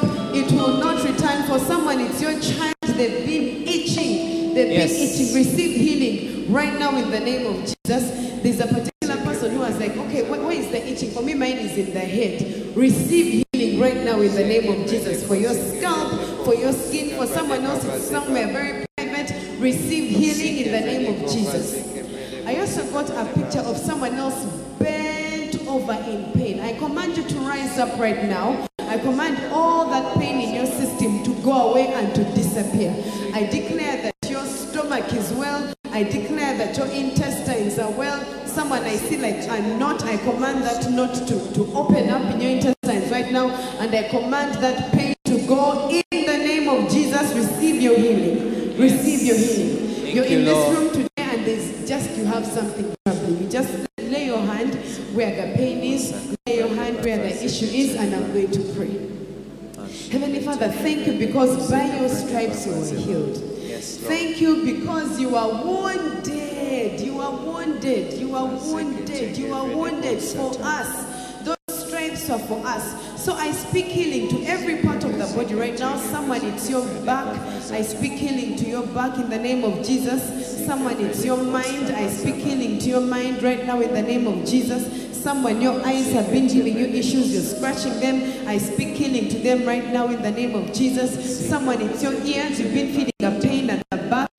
Yes. 4.79 5.19
itching. 5.19 5.35
Receive 5.35 5.75
healing 5.75 6.51
right 6.51 6.77
now 6.79 6.95
in 6.97 7.11
the 7.11 7.19
name 7.19 7.45
of 7.47 7.55
Jesus. 7.63 8.41
There's 8.41 8.59
a 8.61 8.67
particular 8.67 9.23
person 9.25 9.51
who 9.51 9.59
was 9.59 9.77
like, 9.79 9.95
okay, 9.97 10.23
wh- 10.25 10.43
where 10.45 10.51
is 10.53 10.69
the 10.71 10.85
itching? 10.87 11.11
For 11.11 11.21
me, 11.21 11.33
mine 11.33 11.57
is 11.57 11.77
in 11.77 11.93
the 11.93 11.99
head. 11.99 12.75
Receive 12.75 13.43
healing 13.51 13.79
right 13.79 13.97
now 13.97 14.21
in 14.21 14.33
the 14.33 14.43
name 14.43 14.71
of 14.81 14.87
Jesus. 14.89 15.27
For 15.27 15.35
your 15.35 15.53
scalp, 15.53 16.45
for 16.45 16.55
your 16.55 16.71
skin, 16.71 17.17
for 17.17 17.27
someone 17.27 17.63
else, 17.65 17.83
it's 17.85 18.09
somewhere 18.09 18.47
very 18.47 18.85
private. 18.97 19.31
Receive 19.59 20.15
healing 20.15 20.65
in 20.65 20.71
the 20.71 20.79
name 20.79 21.13
of 21.23 21.29
Jesus. 21.31 21.85
I 22.47 22.55
also 22.59 22.83
got 22.91 23.09
a 23.09 23.25
picture 23.33 23.59
of 23.59 23.77
someone 23.77 24.13
else 24.15 24.45
bent 24.79 25.59
over 25.67 25.93
in 26.09 26.31
pain. 26.33 26.61
I 26.61 26.77
command 26.79 27.17
you 27.17 27.23
to 27.23 27.35
rise 27.39 27.77
up 27.77 27.99
right 27.99 28.23
now. 28.23 28.67
I 28.79 28.97
command 28.97 29.51
all 29.53 29.89
that 29.91 30.15
pain 30.17 30.39
in 30.41 30.55
your 30.55 30.65
system 30.65 31.23
to 31.25 31.43
go 31.43 31.71
away 31.71 31.87
and 31.93 32.15
to 32.15 32.23
disappear. 32.33 32.91
I 33.35 33.43
declare 33.45 34.01
that 34.03 34.08
is 35.13 35.31
well. 35.33 35.73
I 35.91 36.03
declare 36.03 36.57
that 36.57 36.77
your 36.77 36.87
intestines 36.87 37.79
are 37.79 37.91
well. 37.91 38.23
Someone 38.45 38.83
I 38.83 38.95
see 38.95 39.17
like 39.17 39.47
I'm 39.49 39.79
not, 39.79 40.03
I 40.03 40.17
command 40.17 40.63
that 40.63 40.89
not 40.91 41.13
to, 41.27 41.53
to 41.53 41.73
open 41.73 42.09
up 42.09 42.33
in 42.33 42.41
your 42.41 42.51
intestines 42.51 43.11
right 43.11 43.31
now. 43.31 43.49
And 43.79 43.93
I 43.93 44.07
command 44.09 44.55
that 44.63 44.91
pain 44.93 45.15
to 45.25 45.47
go 45.47 45.89
in 45.89 46.03
the 46.11 46.37
name 46.37 46.69
of 46.69 46.91
Jesus. 46.91 47.33
Receive 47.33 47.81
your 47.81 47.97
healing. 47.97 48.77
Receive 48.79 49.21
your 49.23 49.37
healing. 49.37 49.89
Thank 49.95 50.15
You're 50.15 50.25
you, 50.25 50.39
in 50.39 50.45
this 50.45 50.77
room 50.77 50.89
today 50.91 51.09
and 51.17 51.45
there's 51.45 51.87
just 51.87 52.17
you 52.17 52.25
have 52.25 52.45
something 52.45 52.95
troubling. 53.05 53.43
You 53.43 53.49
just 53.49 53.87
lay 53.99 54.25
your 54.25 54.39
hand 54.39 54.75
where 55.13 55.29
the 55.29 55.55
pain 55.55 55.83
is, 55.83 56.35
lay 56.47 56.57
your 56.57 56.69
hand 56.69 57.03
where 57.03 57.17
the 57.17 57.43
issue 57.45 57.65
is, 57.65 57.95
and 57.95 58.15
I'm 58.15 58.33
going 58.33 58.51
to 58.51 58.73
pray. 58.73 59.09
Heavenly 60.09 60.39
Father, 60.41 60.69
thank 60.69 61.05
you 61.05 61.19
because 61.19 61.69
by 61.69 61.85
your 61.99 62.09
stripes 62.09 62.65
you 62.65 62.73
were 62.73 62.99
healed. 62.99 63.48
Thank 63.79 64.41
you 64.41 64.65
because 64.65 65.19
you 65.19 65.35
are 65.35 65.63
wounded. 65.63 66.99
You 66.99 67.19
are 67.21 67.31
wounded. 67.31 68.13
You 68.13 68.35
are 68.35 68.45
wounded. 68.45 69.37
You 69.37 69.53
are 69.53 69.65
wounded 69.65 70.21
for 70.21 70.53
us. 70.61 71.43
Those 71.43 71.87
stripes 71.87 72.29
are 72.29 72.39
for 72.39 72.61
us. 72.65 73.23
So 73.23 73.33
I 73.33 73.51
speak 73.51 73.85
healing 73.85 74.29
to 74.29 74.43
every 74.49 74.81
part 74.81 75.03
of 75.05 75.17
the 75.17 75.25
body 75.35 75.55
right 75.55 75.77
now. 75.79 75.97
Someone, 75.97 76.43
it's 76.43 76.69
your 76.69 76.85
back. 77.05 77.27
I 77.71 77.81
speak 77.81 78.13
healing 78.13 78.57
to 78.57 78.65
your 78.65 78.85
back 78.87 79.17
in 79.17 79.29
the 79.29 79.37
name 79.39 79.63
of 79.63 79.85
Jesus. 79.85 80.65
Someone, 80.65 80.99
it's 80.99 81.23
your 81.23 81.41
mind. 81.41 81.91
I 81.91 82.09
speak 82.09 82.35
healing 82.35 82.79
to 82.79 82.89
your 82.89 83.01
mind 83.01 83.41
right 83.41 83.65
now 83.65 83.79
in 83.79 83.93
the 83.93 84.01
name 84.01 84.27
of 84.27 84.45
Jesus. 84.45 85.07
Someone, 85.21 85.61
your 85.61 85.85
eyes 85.85 86.11
have 86.13 86.31
been 86.31 86.47
giving 86.47 86.77
you 86.77 86.85
issues, 86.85 87.33
you're 87.33 87.41
scratching 87.41 87.99
them. 87.99 88.47
I 88.47 88.57
speak 88.57 88.95
healing 88.95 89.27
to 89.29 89.37
them 89.39 89.65
right 89.65 89.85
now 89.85 90.07
in 90.07 90.21
the 90.21 90.31
name 90.31 90.55
of 90.55 90.73
Jesus. 90.73 91.49
Someone, 91.49 91.81
it's 91.81 92.01
your 92.01 92.13
ears, 92.13 92.59
you've 92.59 92.73
been 92.73 92.93
feeling 92.93 93.11
pain 93.41 93.69
at 93.69 93.83
the 93.89 93.97
back 93.97 94.29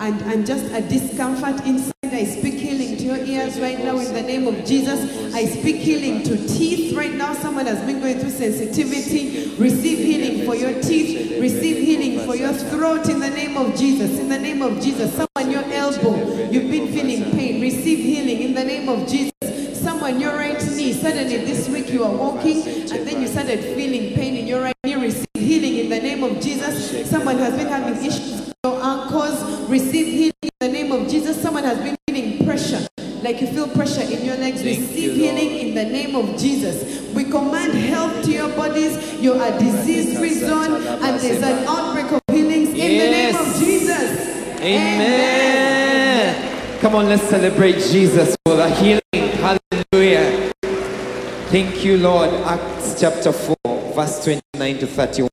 and, 0.00 0.20
and 0.22 0.46
just 0.46 0.64
a 0.72 0.80
discomfort 0.80 1.64
inside. 1.66 1.94
I 2.02 2.24
speak 2.24 2.54
healing 2.54 2.96
to 2.96 3.04
your 3.04 3.16
ears 3.18 3.60
right 3.60 3.78
now 3.78 3.96
in 3.98 4.12
the 4.12 4.22
name 4.22 4.46
of 4.46 4.64
Jesus. 4.64 5.34
I 5.34 5.44
speak 5.44 5.76
healing 5.76 6.22
to 6.24 6.36
teeth 6.48 6.96
right 6.96 7.12
now. 7.12 7.34
Someone 7.34 7.66
has 7.66 7.78
been 7.86 8.00
going 8.00 8.18
through 8.18 8.30
sensitivity. 8.30 9.54
Receive 9.56 9.98
healing 9.98 10.44
for 10.44 10.56
your 10.56 10.82
teeth. 10.82 11.40
Receive 11.40 11.76
healing 11.76 12.26
for 12.26 12.34
your 12.34 12.52
throat 12.52 13.08
in 13.08 13.20
the 13.20 13.30
name 13.30 13.56
of 13.56 13.76
Jesus. 13.76 14.18
In 14.18 14.28
the 14.28 14.38
name 14.38 14.62
of 14.62 14.82
Jesus. 14.82 15.14
Someone, 15.14 15.52
your 15.52 15.64
elbow, 15.72 16.50
you've 16.50 16.70
been 16.70 16.92
feeling 16.92 17.30
pain. 17.30 17.60
Receive 17.60 17.98
healing 17.98 18.42
in 18.42 18.54
the 18.54 18.64
name 18.64 18.88
of 18.88 19.08
Jesus 19.08 19.30
someone 19.80 20.20
your 20.20 20.36
right 20.36 20.62
knee 20.72 20.92
suddenly 20.92 21.38
this 21.38 21.66
week 21.70 21.88
you 21.88 22.04
are 22.04 22.14
walking 22.14 22.62
and 22.92 23.08
then 23.08 23.22
you 23.22 23.26
started 23.26 23.60
feeling 23.60 24.14
pain 24.14 24.36
in 24.36 24.46
your 24.46 24.60
right 24.60 24.79
jesus 26.74 27.10
someone 27.10 27.38
has 27.38 27.54
been 27.56 27.66
having 27.68 27.96
issues 28.04 28.40
with 28.46 28.54
your 28.64 28.82
ankles 28.82 29.68
receive 29.68 30.06
healing 30.06 30.32
in 30.42 30.50
the 30.60 30.68
name 30.68 30.92
of 30.92 31.08
jesus 31.08 31.40
someone 31.40 31.64
has 31.64 31.78
been 31.78 31.96
feeling 32.08 32.44
pressure 32.44 32.86
like 33.22 33.40
you 33.40 33.46
feel 33.48 33.68
pressure 33.68 34.02
in 34.02 34.24
your 34.24 34.36
legs 34.36 34.64
receive 34.64 35.12
healing 35.14 35.68
in 35.68 35.74
the 35.74 35.84
name 35.84 36.14
of 36.14 36.38
jesus 36.38 37.00
we 37.14 37.24
command 37.24 37.72
health 37.74 38.24
to 38.24 38.30
your 38.30 38.48
bodies 38.56 39.14
you 39.20 39.32
are 39.34 39.54
a 39.54 39.58
disease 39.58 40.18
free 40.18 40.34
zone 40.34 40.74
and 40.74 41.20
there's 41.20 41.42
an 41.42 41.66
outbreak 41.68 42.10
of 42.12 42.20
healings 42.30 42.68
in 42.70 42.74
the 42.76 43.10
name 43.10 43.34
of 43.36 43.46
Yes. 43.46 43.58
jesus 43.58 44.40
Amen. 44.60 46.80
Come 46.80 46.94
on, 46.94 47.08
let's 47.08 47.22
celebrate 47.24 47.74
Jesus 47.76 48.36
for 48.44 48.56
the 48.56 48.68
healing. 48.74 49.00
Hallelujah. 49.12 50.52
Thank 51.48 51.82
you, 51.84 51.96
Lord. 51.96 52.28
Acts 52.44 53.00
chapter 53.00 53.32
4, 53.32 53.56
verse 53.94 54.22
29 54.24 54.78
to 54.78 54.86
31. 54.86 55.30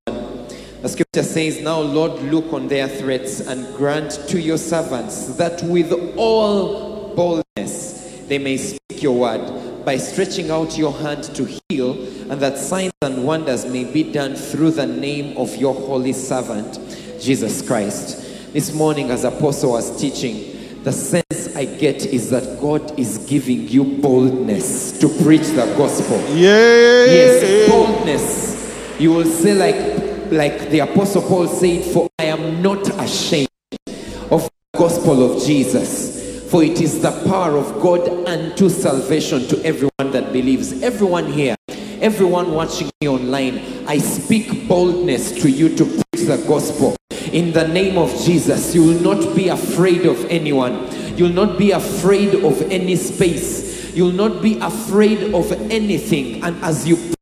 The 0.82 0.90
scripture 0.90 1.24
says, 1.24 1.60
Now, 1.60 1.80
Lord, 1.80 2.22
look 2.24 2.54
on 2.54 2.68
their 2.68 2.88
threats 2.88 3.40
and 3.40 3.76
grant 3.76 4.12
to 4.30 4.40
your 4.40 4.60
servants 4.60 5.36
that 5.38 5.64
with 5.64 5.92
all 6.16 7.16
boldness 7.16 8.26
they 8.28 8.38
may 8.38 8.58
speak 8.58 9.02
your 9.02 9.18
word 9.18 9.84
by 9.84 9.98
stretching 9.98 10.52
out 10.52 10.78
your 10.78 10.92
hand 10.92 11.24
to 11.24 11.46
heal, 11.70 11.94
and 12.30 12.42
that 12.42 12.58
signs 12.58 12.92
and 13.02 13.26
wonders 13.26 13.66
may 13.66 13.86
be 13.86 14.04
done 14.12 14.36
through 14.36 14.72
the 14.72 14.86
name 14.86 15.36
of 15.38 15.56
your 15.56 15.74
holy 15.74 16.14
servant, 16.14 16.78
Jesus 17.22 17.66
Christ. 17.66 18.54
This 18.54 18.74
morning, 18.74 19.10
as 19.12 19.24
Apostle 19.24 19.72
was 19.72 20.00
teaching, 20.00 20.84
the 20.84 20.92
sense 20.92 21.56
I 21.56 21.66
get 21.66 22.06
is 22.06 22.30
that 22.32 22.60
God 22.62 23.00
is 23.00 23.18
giving 23.30 23.68
you 23.70 23.84
boldness 23.84 25.00
to 25.00 25.08
preach 25.24 25.48
the 25.48 25.74
gospel. 25.78 26.18
Yeah. 26.36 27.06
Yes, 27.06 27.70
boldness. 27.70 29.00
You 29.00 29.12
will 29.12 29.26
say, 29.26 29.54
like, 29.54 29.97
like 30.32 30.70
the 30.70 30.80
Apostle 30.80 31.22
Paul 31.22 31.48
said, 31.48 31.84
For 31.84 32.08
I 32.20 32.26
am 32.26 32.62
not 32.62 32.88
ashamed 33.00 33.48
of 34.32 34.44
the 34.44 34.78
gospel 34.78 35.32
of 35.32 35.44
Jesus, 35.44 36.50
for 36.50 36.64
it 36.64 36.82
is 36.82 37.02
the 37.02 37.12
power 37.28 37.58
of 37.58 37.82
God 37.82 38.08
unto 38.28 38.70
salvation 38.70 39.48
to 39.48 39.64
everyone 39.64 40.12
that 40.12 40.32
believes. 40.34 40.82
Everyone 40.84 41.32
here, 41.32 41.56
everyone 42.02 42.52
watching 42.52 42.90
me 43.02 43.10
online, 43.10 43.88
I 43.88 43.98
speak 43.98 44.68
boldness 44.68 45.32
to 45.42 45.50
you 45.50 45.76
to 45.76 45.86
preach 45.86 46.28
the 46.28 46.44
gospel. 46.48 46.96
In 47.32 47.52
the 47.52 47.68
name 47.68 47.98
of 47.98 48.10
Jesus, 48.24 48.74
you 48.74 48.84
will 48.84 49.02
not 49.02 49.36
be 49.36 49.50
afraid 49.50 50.06
of 50.06 50.24
anyone. 50.26 50.88
You'll 51.18 51.30
not 51.30 51.58
be 51.58 51.72
afraid 51.72 52.36
of 52.44 52.62
any 52.72 52.96
space. 52.96 53.94
You'll 53.96 54.12
not 54.12 54.42
be 54.42 54.60
afraid 54.60 55.34
of 55.34 55.52
anything. 55.72 56.44
And 56.44 56.64
as 56.64 56.88
you 56.88 57.17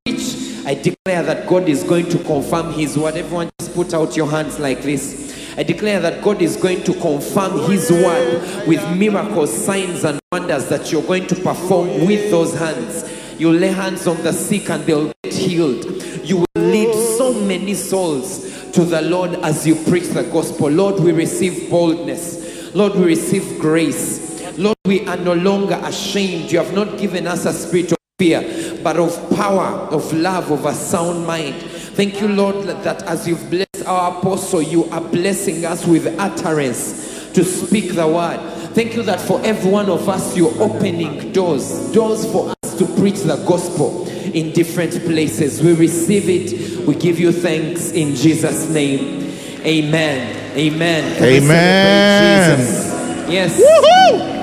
I 0.66 0.74
declare 0.74 1.22
that 1.22 1.48
God 1.48 1.70
is 1.70 1.84
going 1.84 2.10
to 2.10 2.18
confirm 2.24 2.74
His 2.74 2.98
word. 2.98 3.16
Everyone, 3.16 3.52
just 3.60 3.76
put 3.76 3.94
out 3.94 4.18
your 4.18 4.28
hands 4.28 4.60
like 4.60 4.82
this. 4.82 5.54
I 5.58 5.64
declare 5.64 6.00
that 6.00 6.24
God 6.24 6.42
is 6.42 6.58
going 6.58 6.84
to 6.86 6.94
confirm 6.94 7.70
His 7.70 7.92
word 7.92 8.68
with 8.68 8.98
miracles, 8.98 9.54
signs, 9.54 10.04
and 10.04 10.20
wonders 10.32 10.68
that 10.70 10.92
you're 10.92 11.04
going 11.04 11.28
to 11.28 11.36
perform 11.36 12.06
with 12.06 12.32
those 12.32 12.58
hands. 12.58 13.10
You 13.40 13.52
lay 13.52 13.68
hands 13.68 14.08
on 14.08 14.22
the 14.24 14.34
sick 14.34 14.70
and 14.72 14.84
they'll 14.86 15.14
get 15.24 15.34
healed. 15.34 15.86
You 16.24 16.38
will 16.38 16.62
lead 16.64 16.96
so 17.18 17.34
many 17.34 17.76
souls 17.76 18.72
to 18.72 18.84
the 18.84 19.02
Lord 19.04 19.36
as 19.36 19.68
you 19.68 19.76
preach 19.76 20.08
the 20.10 20.24
gospel. 20.24 20.70
Lord, 20.70 21.00
we 21.00 21.12
receive 21.12 21.70
boldness. 21.70 22.74
Lord, 22.74 22.96
we 22.96 23.06
receive 23.06 23.60
grace. 23.60 24.58
Lord, 24.58 24.78
we 24.86 25.06
are 25.08 25.18
no 25.18 25.34
longer 25.34 25.80
ashamed. 25.84 26.52
You 26.52 26.58
have 26.58 26.74
not 26.74 26.98
given 26.98 27.28
us 27.28 27.46
a 27.46 27.54
spirit 27.54 27.95
fear, 28.18 28.80
but 28.82 28.96
of 28.96 29.30
power, 29.36 29.66
of 29.92 30.14
love, 30.14 30.50
of 30.50 30.66
a 30.66 30.74
sound 30.74 31.28
mind. 31.28 31.54
Thank 31.56 32.22
you, 32.22 32.30
Lord, 32.30 32.66
that 32.84 33.04
as 33.04 33.28
you've 33.28 33.50
blessed 33.50 33.86
our 33.86 34.18
apostle, 34.18 34.62
you 34.62 34.86
are 34.86 35.02
blessing 35.02 35.66
us 35.66 35.86
with 35.86 36.08
utterance 36.18 37.30
to 37.34 37.44
speak 37.44 37.94
the 37.94 38.08
word. 38.08 38.40
Thank 38.74 38.96
you 38.96 39.04
that 39.04 39.20
for 39.20 39.42
every 39.44 39.70
one 39.70 39.90
of 39.90 40.08
us, 40.08 40.38
you're 40.38 40.54
opening 40.62 41.34
doors, 41.34 41.92
doors 41.92 42.26
for 42.32 42.54
us 42.64 42.78
to 42.78 42.86
preach 42.98 43.20
the 43.20 43.36
gospel 43.46 44.08
in 44.08 44.54
different 44.54 44.94
places. 45.04 45.62
We 45.62 45.74
receive 45.74 46.30
it. 46.30 46.88
We 46.88 46.96
give 46.96 47.20
you 47.20 47.34
thanks 47.34 47.92
in 47.92 48.16
Jesus' 48.16 48.70
name. 48.70 49.38
Amen. 49.66 50.56
Amen. 50.56 51.18
Can 51.18 51.44
Amen. 51.44 52.60
Jesus? 52.60 53.30
Yes. 53.30 54.35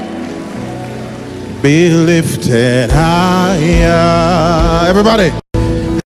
Be 1.62 1.90
lifted 1.90 2.90
higher. 2.90 4.88
Everybody. 4.88 5.30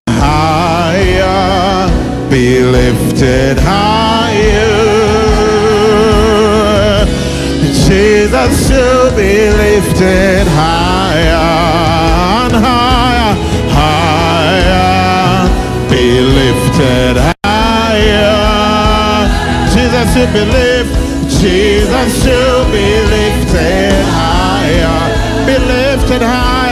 Higher. 0.07 1.89
Be 2.29 2.59
lifted 2.61 3.57
higher. 3.57 4.75
Jesus 7.87 8.67
should 8.67 9.15
be 9.15 9.49
lifted 9.49 10.45
higher 10.45 11.33
and 12.43 12.53
higher. 12.53 13.35
Higher. 13.81 15.49
Be 15.89 16.21
lifted 16.21 17.17
higher. 17.43 18.37
Jesus 19.73 20.13
should 20.13 20.31
be 20.33 20.45
lifted. 20.45 21.07
Jesus 21.41 22.23
should 22.23 22.71
be 22.71 23.01
lifted 23.09 23.86
lifted 25.59 26.21
higher. 26.21 26.66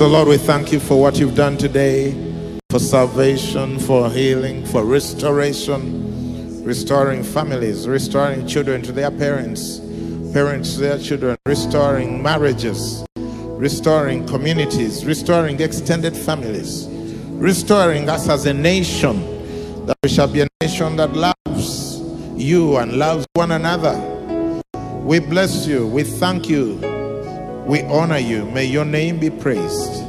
So, 0.00 0.08
Lord, 0.08 0.28
we 0.28 0.38
thank 0.38 0.72
you 0.72 0.80
for 0.80 0.98
what 0.98 1.18
you've 1.18 1.34
done 1.34 1.58
today, 1.58 2.12
for 2.70 2.78
salvation, 2.78 3.78
for 3.78 4.08
healing, 4.08 4.64
for 4.64 4.82
restoration, 4.82 6.64
restoring 6.64 7.22
families, 7.22 7.86
restoring 7.86 8.46
children 8.46 8.80
to 8.80 8.92
their 8.92 9.10
parents, 9.10 9.78
parents 10.32 10.76
to 10.76 10.80
their 10.80 10.98
children, 10.98 11.36
restoring 11.44 12.22
marriages, 12.22 13.04
restoring 13.18 14.26
communities, 14.26 15.04
restoring 15.04 15.60
extended 15.60 16.16
families, 16.16 16.86
restoring 17.32 18.08
us 18.08 18.26
as 18.26 18.46
a 18.46 18.54
nation 18.54 19.84
that 19.84 19.98
we 20.02 20.08
shall 20.08 20.28
be 20.28 20.40
a 20.40 20.48
nation 20.62 20.96
that 20.96 21.12
loves 21.12 22.00
you 22.36 22.78
and 22.78 22.94
loves 22.94 23.26
one 23.34 23.50
another. 23.50 24.00
We 25.02 25.18
bless 25.18 25.66
you. 25.66 25.86
We 25.86 26.04
thank 26.04 26.48
you. 26.48 26.99
We 27.66 27.82
honor 27.82 28.18
you. 28.18 28.44
May 28.46 28.64
your 28.64 28.84
name 28.84 29.18
be 29.18 29.30
praised. 29.30 30.02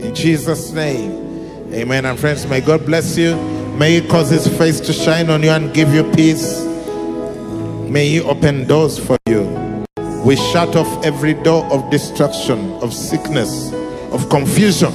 In 0.00 0.14
Jesus' 0.14 0.72
name. 0.72 1.72
Amen. 1.72 2.04
And 2.04 2.18
friends, 2.18 2.46
may 2.46 2.60
God 2.60 2.84
bless 2.86 3.16
you. 3.16 3.36
May 3.78 4.00
He 4.00 4.08
cause 4.08 4.30
His 4.30 4.46
face 4.58 4.80
to 4.80 4.92
shine 4.92 5.30
on 5.30 5.42
you 5.42 5.50
and 5.50 5.72
give 5.72 5.92
you 5.94 6.04
peace. 6.12 6.60
May 7.88 8.08
He 8.08 8.20
open 8.20 8.66
doors 8.66 8.98
for 8.98 9.16
you. 9.26 9.84
We 10.24 10.36
shut 10.36 10.76
off 10.76 11.04
every 11.04 11.34
door 11.34 11.64
of 11.72 11.90
destruction, 11.90 12.72
of 12.82 12.92
sickness, 12.92 13.72
of 14.12 14.28
confusion. 14.28 14.92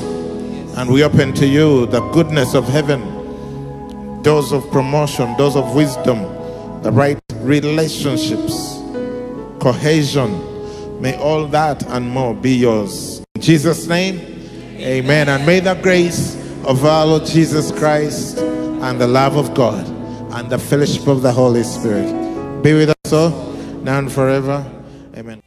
And 0.76 0.92
we 0.92 1.04
open 1.04 1.34
to 1.34 1.48
you 1.48 1.86
the 1.88 2.02
goodness 2.10 2.54
of 2.54 2.68
heaven, 2.68 3.02
doors 4.22 4.52
of 4.52 4.70
promotion, 4.72 5.36
doors 5.38 5.56
of 5.56 5.74
wisdom, 5.76 6.22
the 6.84 6.92
right 6.92 7.20
relationships, 7.36 8.80
cohesion. 9.60 10.53
May 11.04 11.18
all 11.18 11.48
that 11.48 11.86
and 11.88 12.10
more 12.10 12.34
be 12.34 12.56
yours. 12.56 13.26
In 13.36 13.42
Jesus' 13.42 13.88
name, 13.88 14.22
amen. 14.78 15.28
And 15.28 15.46
may 15.46 15.60
the 15.60 15.74
grace 15.74 16.38
of 16.64 16.86
our 16.86 17.06
Lord 17.06 17.26
Jesus 17.26 17.74
Christ 17.74 18.38
and 18.38 19.02
the 19.02 19.08
love 19.08 19.36
of 19.36 19.54
God 19.54 19.86
and 20.32 20.50
the 20.50 20.58
fellowship 20.58 21.06
of 21.08 21.22
the 21.22 21.34
Holy 21.34 21.64
Spirit 21.64 22.08
be 22.64 22.72
with 22.72 22.96
us 23.04 23.12
all 23.12 23.32
now 23.84 24.00
and 24.00 24.10
forever. 24.10 24.66
Amen. 25.18 25.42